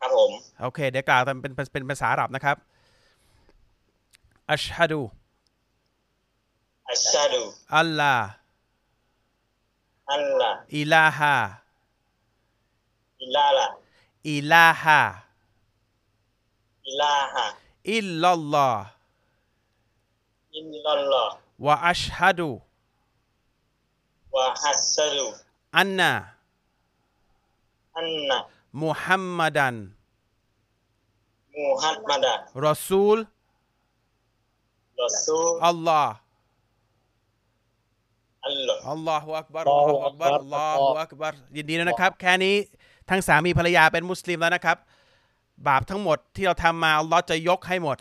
[0.00, 0.30] ครับผม
[0.60, 2.56] โอเค เดี๋ยวกล่าวตามเป็นเป็นเป็นภาษาอาหรับนะครับ
[4.52, 5.02] อัชฮะดู
[6.90, 7.42] อัชชาดู
[7.76, 8.14] อัลลา
[10.12, 11.36] อัลลอฮ์อิลาฮะ
[13.22, 13.66] อิลาละ
[14.30, 15.00] อิลาฮะ
[16.86, 17.44] อิลาฮะ
[17.92, 18.84] อิลลัลลอฮ์
[20.56, 21.34] อินลัลลอฮ์
[21.66, 22.50] วะอัชฮะดู
[24.36, 25.26] วะฮัสซาดู
[25.78, 26.12] อันนะ
[27.96, 28.38] อันนะ
[28.82, 29.76] มุฮัมมัดัน
[31.56, 32.26] มูฮัมมัด
[32.66, 33.18] รอซูล
[35.02, 36.12] รอซูลอัลลอฮ์
[38.46, 42.54] อัลลอฮ์อัลลอฮฺอักบัรอัลลอฮฺอักบัรอัลลอฮฺอักบัรยินดีด้วยนะครับ แค่นี้
[43.10, 44.76] ทั้งสามีภรรยาเป็นมุสลิมแล้วนะครับ
[45.68, 47.98] บาปทั้งหมดที่เราทำมาอัลลอฮ์จะยกให้หมด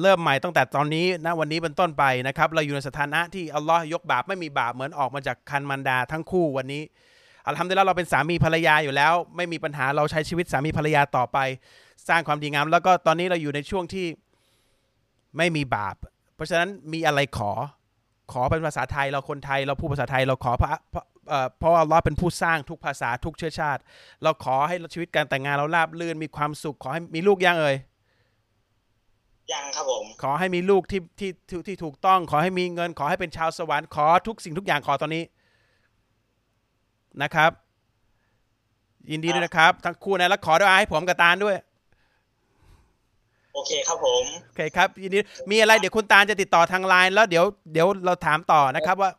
[0.00, 6.82] เริ่มใหม่ตั้งแต่ตอนนี้นะวันนี้เป็นต้นไปนะครับ เราอยู่ในสถานะที่อัลลอฮ์ยกบาปไม่มีบาปเหมือนออกมาจากคันมันดาทั้งคู่วันนี้
[7.46, 11.38] อัลฮัมดุลิลละเราเป็นสามีภรรยาอยู่แล้ว ไม่มีปัญหาเราใช้ชีวิตสามีภรรยาต่อไป
[12.08, 14.06] สร้างความดีงาม แล้วก็ตอนนี้เราอยู่ในช่วงที่
[15.36, 15.96] ไม่มีบาป
[16.34, 17.52] เพราะฉะนั้นมีอะไรขอ
[18.32, 23.80] ขอเป็นภาษาไทยเราคนไทยเราพูดภาษาไทยเราขอพระพระเอ่อเพราะว่าอัลเลอฮ์เป็นผู้สร้างทุกภาษาทุกเชื้อชาติ
[24.22, 27.76] เราขอให้ชีวิตการแต่งงานเราราบรื่นมีความสุขขอให้มีลูกยังเอ่ย
[29.52, 35.22] ยังครับผมขอให้มีลูกที่ที่ที่ที่ถูกต้อง ขอให้มีเงิน ขอให้เป็นชาวสวรรค์ขอทุกสิ่งทุกอย่างขอตอนนี้
[37.22, 37.50] นะครับ
[39.10, 41.56] ยินดีด้วยนะครับ ทั้งคู่นะแล้วขอด้วยให้ผมกับตาลด้วย
[43.54, 45.18] โอเคครับผมโอเคครับ ยินดี
[45.50, 49.10] มีอะไรเดี๋ยวคุณตาลจะติดต่อทางไลน์แล้วเดี๋ยวเดี๋ยวเราถามต่อนะครับว่า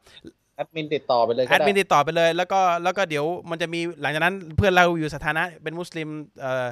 [0.56, 6.10] แอดมินติดต่อไปเลยก็แอดได้มินติดต่อไปเลย แล้วก็แล้วก็เดี๋ยวมันจะมีหลังจากนั้นเพื่อนเราอยู่สถานะเป็นมุสลิม
[6.41, 6.65] เอ่อ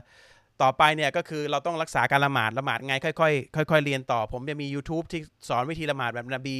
[0.61, 3.29] ต่อไปเนี่ยก็คือเราต้องรักษาการละหมาดละหมาดไงค่อ
[3.63, 6.57] ยๆค่อยๆเรียนต่อ ผมจะมี YouTube ที่สอนวิธีละหมาดแบบนบี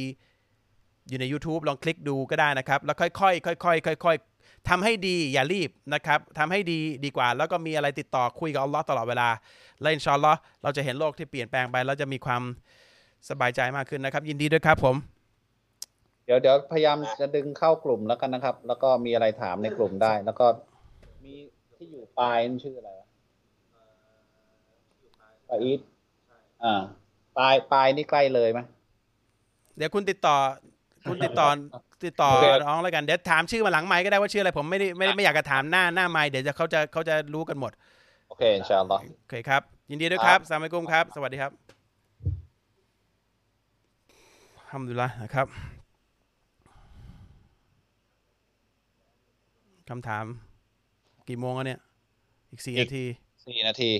[1.08, 4.35] อยู่ใน YouTube ลองคลิกดูก็ได้นะครับ แล้วค่อยๆค่อยๆค่อยๆ
[4.68, 9.28] ทำให้ดีอย่ารีบนะครับทำให้ดีดีกว่า แล้วก็มีอะไรติดต่อคุยกับอัลลอฮ์ตลอดเวลา
[9.80, 12.42] และอินชาอัลลอฮ์เราจะเห็นโลกที่เปลี่ยนแปลงไปแล้วจะมีความ
[13.30, 14.96] สบายใจมากขึ้นนะครับ ยินดีด้วยครับผม
[16.24, 20.46] เดี๋ยวเดี๋ยวพยายามจะดึงเข้ากลุ่มแล้วกันนะครับ แล้วก็มีอะไรถามในกลุ่มได้ แล้วก็
[21.24, 21.34] มี
[21.76, 23.06] ที่อยู่ปลายนั่นชื่ออะไรวะ
[25.48, 25.80] ปลายอีท
[26.64, 26.82] อ่า
[27.36, 28.60] ปลายปลายนี่ใกล้เลยไหม
[29.76, 30.36] เดี๋ยวคุณติดต่อ
[31.08, 31.48] คุณติดต่อ
[32.04, 37.72] ติดต่อโอเคน้องแล้วกันเดี๋ยวถามชื่อมาหลังไมค์ก็ได้ว่าชื่ออะไรผมไม่ได้ไม่ได้ไม่อยากจะถามหน้าหน้าไมค์เดี๋ยวจะเขาจะเขาจะรู้กันหมด
[38.28, 41.52] โอเคอินชาอัลลอฮ์โอเคครับ ยินดีด้วยคครัรับบสลามอะลัยกุมครับ สวัสดีครับ
[44.70, 45.46] ทำดุลิลละนะครับ
[49.90, 50.24] คำถาม
[51.28, 51.80] กี่โมงแล้วเนี่ย
[52.50, 53.04] อีกสี่นาที
[53.46, 53.90] สี่นาที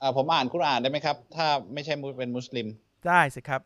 [0.00, 2.66] อ่าผมอ่านกุรอานได้ไหมครับ ถ้าไม่ใช่มุเป็นมุสลิม
[3.06, 3.60] ได้สิครับ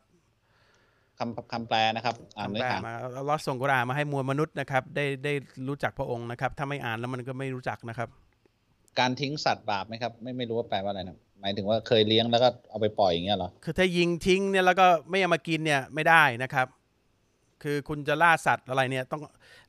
[1.19, 5.33] คำคำแปลนะครับ อ่านคำเนื้แปอลหามาอัลลอฮ์ส่งกุรอานมาให้มวลมนุษย์นะครับ ได้ได้
[5.67, 8.09] รู้จักพระองค์นะครับ ถ้าไม่อ่านแล้วมันก็ไม่รู้จักนะครับ
[8.99, 16.67] การทิ้งสัตว์บาปไหมครับ ไม่ไม่รู้ว่าแปลว่าอะไรนะหมายถึงว่าเคยเลี้ยงแล้วก็เอาไปปล่อยอย่างเงี้ยเหรอคือถ้ายิงทิ้งเนี่ยแล้วก็ไม่เอามากินเนี่ยไม่ได้นะครับ
[17.63, 19.21] คือคุณจะล่าสัตว์อะไรเนี่ยต้อง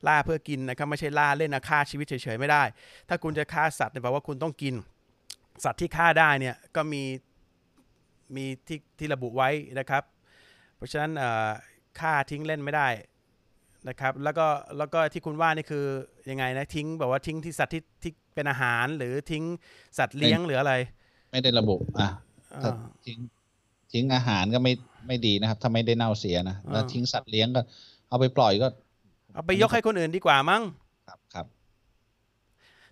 [0.08, 2.62] ล่าเพื่อกินนะครับไม่ใช่ล่าเล่นอาฆ่าชีวิตเฉยๆไม่ได้
[3.08, 4.74] ถ้าคุณจะฆ่าสัตว์เนี่ยแปลว่าคุณต้องกิน
[5.64, 7.02] สัตว์ที่ฆ่าได้เนี่ยก็มี
[8.36, 10.02] มีที่ที่ระบุไว้นะครับ
[10.80, 11.48] เพราะฉะนั้นเอ่อ
[12.00, 12.88] ฆ่าทิ้งเล่นไม่ได้
[13.88, 14.46] นะครับแล้วก็
[14.78, 15.84] แล้วก็ที่คุณว่านี่คือ
[16.30, 19.44] ยังไงนะทิ้งแบบว่าทิ้งที่สัตว์ที่ที่เป็นอาหารหรือทิ้ง
[19.98, 20.74] สัตว์เลี้ยงหรืออะไร
[21.30, 22.08] ไม่ได้ระบุอะ
[22.62, 22.74] ถ้าอ่า
[23.06, 23.18] ทิ้ง
[23.92, 24.72] ทิ้งอาหารก็ไม่
[25.06, 27.60] ไม่ดีนะครับ ถ้าไม่ได้เน่าเสียนะแล้วอ่าทิ้งสัตว์เลี้ยงก็
[28.08, 28.68] เอาไปปล่อยก็
[29.34, 30.62] เอาไปยกให้คนอื่นดีกว่ามั้ง
[31.08, 31.46] ครับครับ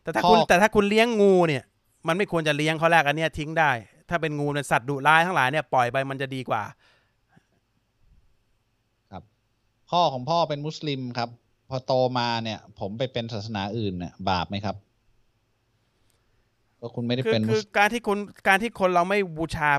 [0.02, 1.64] แต่ถ้าพ่อคุณแต่ถ้าคุณเลี้ยงงูเนี่ย
[2.08, 3.70] มันไม่ควรจะเลี้ยงข้อแรกอันเนี้ยทิ้งได้
[4.08, 6.62] ถ้าเป็นงูเนี่ยสัตว์ดุร้ายทั้งหลายเนี่ยปล่อยไปมันจะดีกว่า
[9.90, 11.30] พ่อของพ่อเป็นมุสลิมครับ
[11.70, 14.76] พอโตมาเนี่ย ผมไปเป็นศาสนาอื่นเนี่ยบาปไหมครับ
[16.80, 19.70] ก็คุณไม่ได้คือเป็นมุคือสการที่คุณการที่คนเราไม่บูชา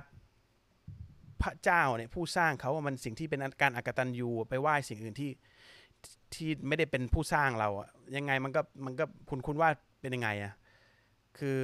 [1.42, 5.32] พระเจ้าเนี่ยผู้สร้างเขาอะมันสิ่งที่เป็นการอกตัญญูไปไหว้สิ่งอื่นที่
[6.34, 9.70] ที่ไม่ได้เป็นผู้สร้างเราอะยังไงมันก็มันก็คุณคุณว่า
[10.02, 10.54] เป็นยังไงอะ
[11.38, 11.60] คือ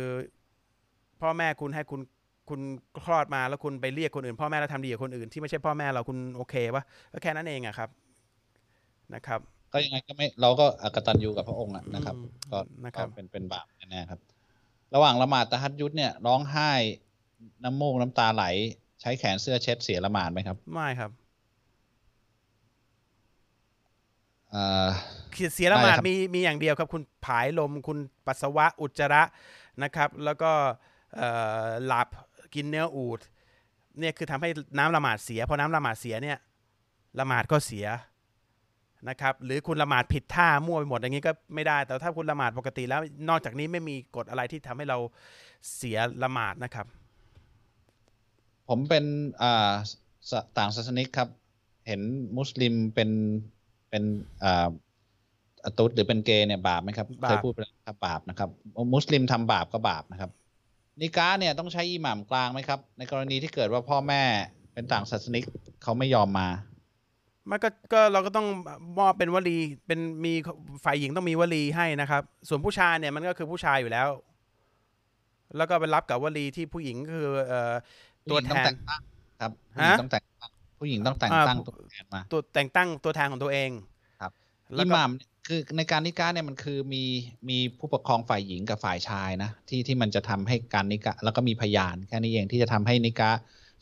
[1.21, 2.01] พ่อแม่คุณให้คุณ
[2.49, 2.61] คุณ
[3.05, 7.89] คลอดมาแล้วคุณไปเรียกคนอื่น พ่อแม่แล้วทำดีกับคนอื่นที่ไม่ใช่พ่อแม่เราคุณโอเคปะก็แค่นั้นเองอะครับ
[9.13, 9.39] นะครับ
[9.73, 14.19] ก็ยังไงก็ไม่เราก็อกตัญญูกับพระองค์อะนะครับอืมก็นะครับก็เป็นเป็นบาปแน่ๆครับ
[14.95, 16.71] ระหว่างละหมาดตะฮัดยุดเนี่ยร้องไห้
[17.63, 18.45] น้ำมูกน้ำตาไหล
[19.01, 21.11] ใช้แขนเสื้อเช็ดเสียละหมาดไหมครับ ไม่ครับ
[24.49, 24.87] เอ่อ
[25.55, 29.23] เสียละหมาดได้ครับมีมีอย่างเดียวครับ คุณผายลมคุณปัสสาวะอุจจาระ
[29.83, 30.51] นะครับ แล้วก็
[31.15, 31.29] เอ่
[31.65, 32.07] อหลับ
[32.55, 33.19] กินเนื้ออูด
[33.99, 36.37] เนี่ยคือทำให้น้ำละหมาดเสียพอน้ำละหมาดเสียเนี่ย
[37.19, 37.87] ละหมาดก็เสีย
[39.09, 44.97] นะครับหรือคุณละหมาดผิดท่ามั่วไปหมดอย่างนี้ก็ไม่ได้ แต่ถ้าคุณละหมาดปกติแล้ว นอกจากนี้ไม่มีกฎอะไรที่ทำให้เรา
[45.75, 46.85] เสียละหมาดนะครับ
[48.69, 49.05] ผมเป็น
[49.41, 49.71] อ่า
[50.29, 51.29] สต่างศาสนิกครับ
[51.87, 52.01] เห็น
[52.37, 53.09] มุสลิมเป็น
[53.89, 54.03] เป็น
[54.43, 54.67] อ่า
[55.65, 58.49] อตุดหรือเป็นเกย์เนี่ยบาปไหมครับบาปเคยพูดไปแล้วครับบาปนะครับ
[58.93, 60.31] มุสลิมทำบาปก็บาปนะครับ
[61.01, 64.23] นิกาเนี่ยต้องใช้อิหม่ามกลางไหมครับ ในกรณีที่เกิดว่าพ่อแม่
[64.73, 65.43] เป็นต่างศาสนิก
[65.83, 66.47] เขาไม่ยอมมา
[67.51, 68.47] มันก็ก็เราก็ต้อง
[68.99, 69.57] มอบเป็นวลี
[69.87, 70.33] เป็นมี
[70.85, 74.07] ฝ่ายหญิงต้องมีวลีให้นะครับ ส่วนผู้ชายเนี่ยมันก็คือผู้ชายอยู่แล้ว
[75.57, 77.73] แล้วก็ไปรับกับวลีที่ผู้หญิงคือเอ่อ
[78.31, 79.01] ตัวแทนผู้หญิงต้องแต่งตั้ง
[79.41, 83.69] ครับผู้หญิงฮะต้องแต่งตั้งผู้หญิงต้องแต่งอ่าตั้งตัวแทนมาตัวแต่งตั้งตัวแทนของตัวเอง
[84.21, 84.31] ครับ
[84.75, 87.03] แล้วอิก็หม่ามเนี่ยคือในการนิกาเนี่ยมันคือมี
[87.49, 93.29] มีผู้ปกครองฝ่ายหญิงกับฝ่ายชายนะที่ที่มันจะทำให้การนิกาแล้วก็มีพยานแค่นี้เองที่จะทำให้นิกา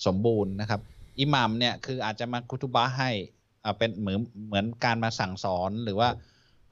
[0.06, 0.82] สมบูรณ์นะครับ
[1.20, 3.43] อิหมัมเนี่ยคืออาจจะมาคุตุบะห์ให้อ่า
[3.78, 6.10] เป็นเหมือนเหมือนการมาสั่งสอนหรือว่า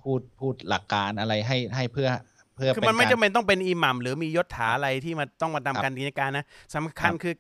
[0.02, 2.10] พูดพูดหลักการอะไรให้ให้เพื่อ
[2.56, 6.46] เพื่อคือเป็นมันไม่การจำเป็นต้องเป็นอิหมัมหรือมียศถาอะไรที่มาต้องมาครัทำบการกิจการนะ
[6.76, 7.36] สำคัญครับคือ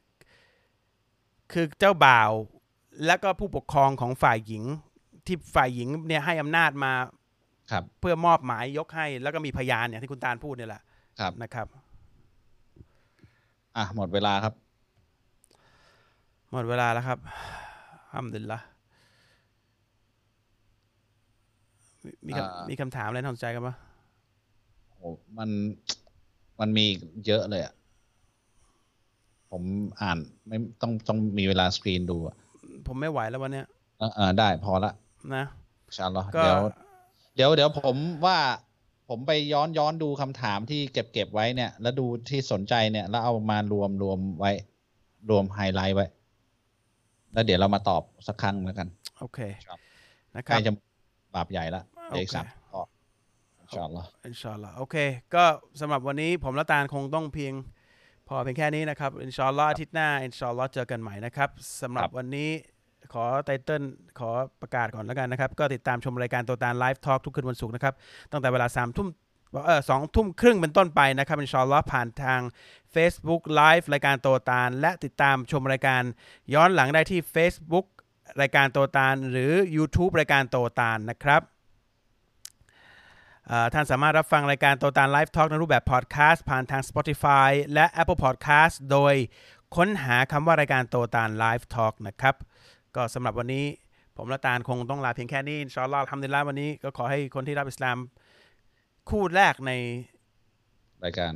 [1.51, 2.31] คือเจ้าบ่าว
[3.05, 4.63] แล้วก็ผู้ปกครองของฝ่ายหญิง
[5.25, 6.93] ที่ฝ่ายหญิงเนี่ยให้อำนาจมา
[7.71, 10.81] ครับเพื่อมอบหมายยกให้ แล้วก็มีพยานเนี่ยที่คุณตาลพูดเนี่ยแหละ
[11.19, 11.67] ครับนะครับ
[13.77, 14.53] อะหมดเวลาครับ
[16.51, 17.19] หมดเวลาแล้วครับ
[18.15, 18.59] อัมดุลิลละ
[22.03, 23.75] มีมีอ่าคำมีคำถามอะไรน่าสนใจกันปะ
[24.97, 25.49] โอ้มัน
[26.59, 26.85] มันมี
[27.25, 27.73] เยอะเลยอะ
[29.51, 29.63] ผม
[30.01, 30.17] อ่าน
[30.47, 32.35] ไม่ต้องต้องมีเวลาสกรีนดูอะ
[32.87, 33.65] ผมไม่ไหวแล้ววันเนี้ย
[33.99, 34.91] เออเออได้พอละ
[35.35, 35.45] นะ
[35.87, 36.59] อินชาอัลลอฮ์ก็เดี๋ยว
[37.35, 37.95] เดี๋ยวเดี๋ยวผม
[38.25, 38.37] ว่า
[39.09, 44.51] ผมไปย้อนย้อนดูคำถามที่เก็บเก็บไว้เนี่ย แล้วดูที่สนใจเนี่ย แล้วเอามารวมรวมไว้
[45.29, 46.05] รวมไฮไลท์ไว้
[47.33, 48.87] แล้วเดี๋ยวเรามาตอบสักครั้งแล้วกัน
[49.19, 49.79] โอเคครับ
[50.35, 50.71] นะคใกรัล้บจะ
[51.35, 51.81] บาปใหญ่ละ
[52.15, 52.81] เด็กโอเคสามข้อ
[53.61, 54.95] อินชาอัลลอฮ์อินชาอัลลอฮ์โอเค
[55.35, 55.43] ก็
[55.81, 57.53] สำหรับวันนี้โตและตาลคงต้องเพียง
[58.27, 61.49] พอเพียงแค่นี้นะครับอินชาอัลลอฮ์อาทิตย์หน้าอินชาอัลลอฮ์เจอกันใหม่นะครับ
[61.81, 62.49] สำหรับวันนี้
[63.13, 63.83] ขอ title
[64.19, 64.29] ขอ
[64.61, 67.93] ประกาศก่อนแล้วกันนะครับ ก็ติดตามชมรายการโตตาล Live Talk ทุกคืนวันศุกร์นะครับ
[68.31, 69.07] ตั้งแต่เวลาสามทุ่ม
[69.65, 72.41] เออสองทุ่มครึ่งเป็นต้นไปนะครับอินชาอัลลอฮ์ผ่านทาง
[72.95, 76.03] Facebook Live รายการโตตาล และติดตามชมรายการ
[76.53, 77.85] ย้อนหลังได้ที่ Facebook
[78.41, 81.41] รายการโตตาล หรือ YouTube รายการโตตาลนะครับ
[83.47, 89.15] เอ่อท่านสามารถรับฟังรายการโตตาล Live Talk ในรูปแบบพอดแคสต์ผ่านทาง Spotify และ Apple Podcast โดย
[89.75, 92.35] ค้นหาคำว่ารายการโตตานไลฟ์ทอล์กนะครับ
[92.95, 93.65] ก็สำหรับวันนี้
[94.17, 97.97] ผมและตาลคงต้องลาเพียงแค่นี้อินชาอัลลอฮ์ทำดีละวันนี้ก็ขอให้คนที่รับอิสลาม
[99.09, 99.71] คู่แรกใน
[101.05, 101.33] รายการ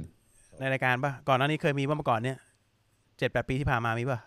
[0.60, 2.38] ในรายการปะก่อนหน้านี้เคยมีป่ะเมื่อก่อนเนี้ย
[3.18, 4.20] เจ็ดแปดปีที่ผ่านมามีป่ะ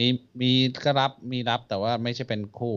[0.00, 0.08] มี
[0.40, 0.50] มี
[0.84, 2.76] ก็รับมีรับแต่ว่าไม่ใช่เป็นคู่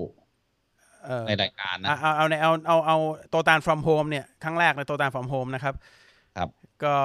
[1.06, 2.98] เออในรายการนะเอาเอาเอาในเอาเอาเอา
[3.30, 5.76] โตตาน from home เนี่ยครั้งแรกในโตตาน from home นะครับ
[6.38, 6.50] ครับ
[6.84, 6.96] ก็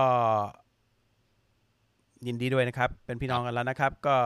[2.27, 4.17] ยินดีด้วยนะครับ เป็นพี่น้องกันแล้วนะครับ ก็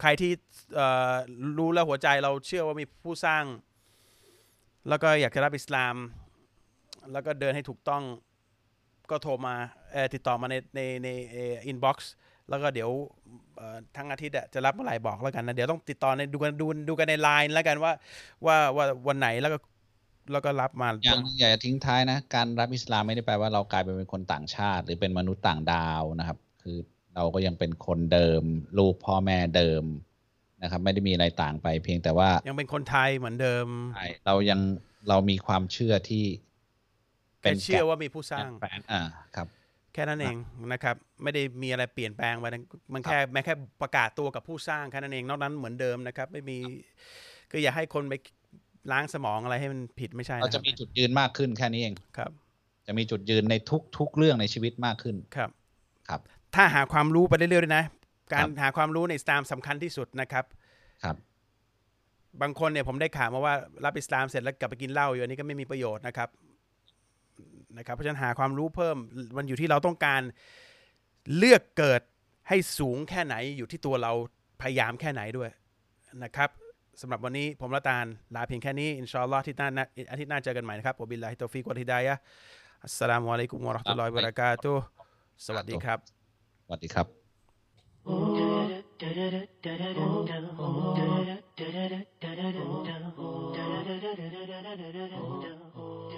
[0.00, 0.32] ใครที่
[0.74, 1.12] เอ่อ
[1.58, 3.44] รู้แล้วหัวใจเราเชื่อว่ามีผู้สร้าง
[4.88, 5.96] แล้วก็อยากจะรับอิสลาม
[7.12, 8.02] แล้วก็เดินให้ถูกต้อง
[9.10, 9.54] ก็โทรมา
[9.92, 11.08] เอ่อติดต่อมาในในใน
[11.66, 12.12] inbox
[12.48, 12.90] แล้วก็เดี๋ยว
[13.56, 17.92] เอ่อทั้งอาทิตย์อะจะรับเมื่อไหร่บอกแล้วกันนะเดี๋ยวต้องติดต่อในดูกันดูดูกันในไลน์แล้วกันว่า
[18.46, 19.58] ว่าว่าวันไหนแล้วก็
[20.32, 26.76] แล้วก็รับมาอย่างหนึ่งอยากจะทิ้งท้ายนะ การรับอิสลามไม่ได้แปลว่าเรากลายเป็นคนต่างชาติ หรือเป็นมนุษย์ต่างดาวนะครับ คือ
[27.14, 28.42] เราก็ยังเป็นคนเดิม
[28.78, 29.84] ลูกพ่อแม่เดิม
[30.62, 34.60] นะครับ ไม่ได้มีอะไรต่างไป เพียงแต่ว่า ยังเป็นคนไทยเหมือนเดิมใช่เรายัง
[35.08, 36.24] เรามีความเชื่อที่
[37.40, 39.02] แค่เชื่อว่ามีผู้สร้างแฟนอ่า
[39.36, 39.48] ครับ
[39.94, 40.36] แค่นั้นเอง
[40.72, 42.62] นะครับไม่ได้มีอะไรเปลี่ยนแปลงไปนะ
[42.94, 46.58] มันแค่แม้แค่ประกาศตัวกับผู้สร้างแค่นั้นเอง นอกนั้นเหมือนเดิมนะครับ ไม่มี
[47.50, 48.14] ก็อย่าให้คนไป
[48.92, 52.30] ล้างสมองอะไรให้มันผิดไม่ใช่เรานะคจะรับมีจุดยืนมากขึ้นแค่นี้เองครับ
[52.86, 55.50] จะมีจุดยืนในทุกทุกเรื่องในชีวิตมากขึ้นครับ
[56.08, 56.20] ครับ
[56.54, 57.84] ถ้าหาความรู้ไปเรื่อยๆด้วยนะ
[58.32, 60.44] การครับหาความรู้ในอิสลามสำคัญที่สุดนะครับ
[61.04, 61.16] ครับ
[62.42, 63.54] บางคนเนี่ยผมได้ข่าวมาว่า
[63.84, 66.28] รับอิสลามเสร็จแล้วกลับไปกินเหล้าอยู่อันนี้ก็ไม่มีประโยชน์นะครับ
[67.78, 68.96] นะครับเพราะฉะนั้นหาความรู้เพิ่ม
[69.36, 70.22] มันอยู่ที่เราต้องการ
[71.36, 72.00] เลือกเกิด
[72.48, 74.12] ให้สูงแค่ไหนอยู่ที่ตัวเรา
[74.62, 75.50] พยายามแค่ไหนด้วย
[76.24, 76.50] นะครับ
[77.00, 84.84] สำหรับวันนี้ผมละตาลลาเพียงแค่นี้ إن شاء الله ทิตย์หน้าอาทิตย์หน้าเจอกันใหม่นะครับ وبالله التوفيق والهداية السلام عليكم ورحمة الله وبركاته
[85.46, 85.98] สวัสดีครับ
[86.66, 87.06] สวัสดีครับ
[95.76, 96.13] Oh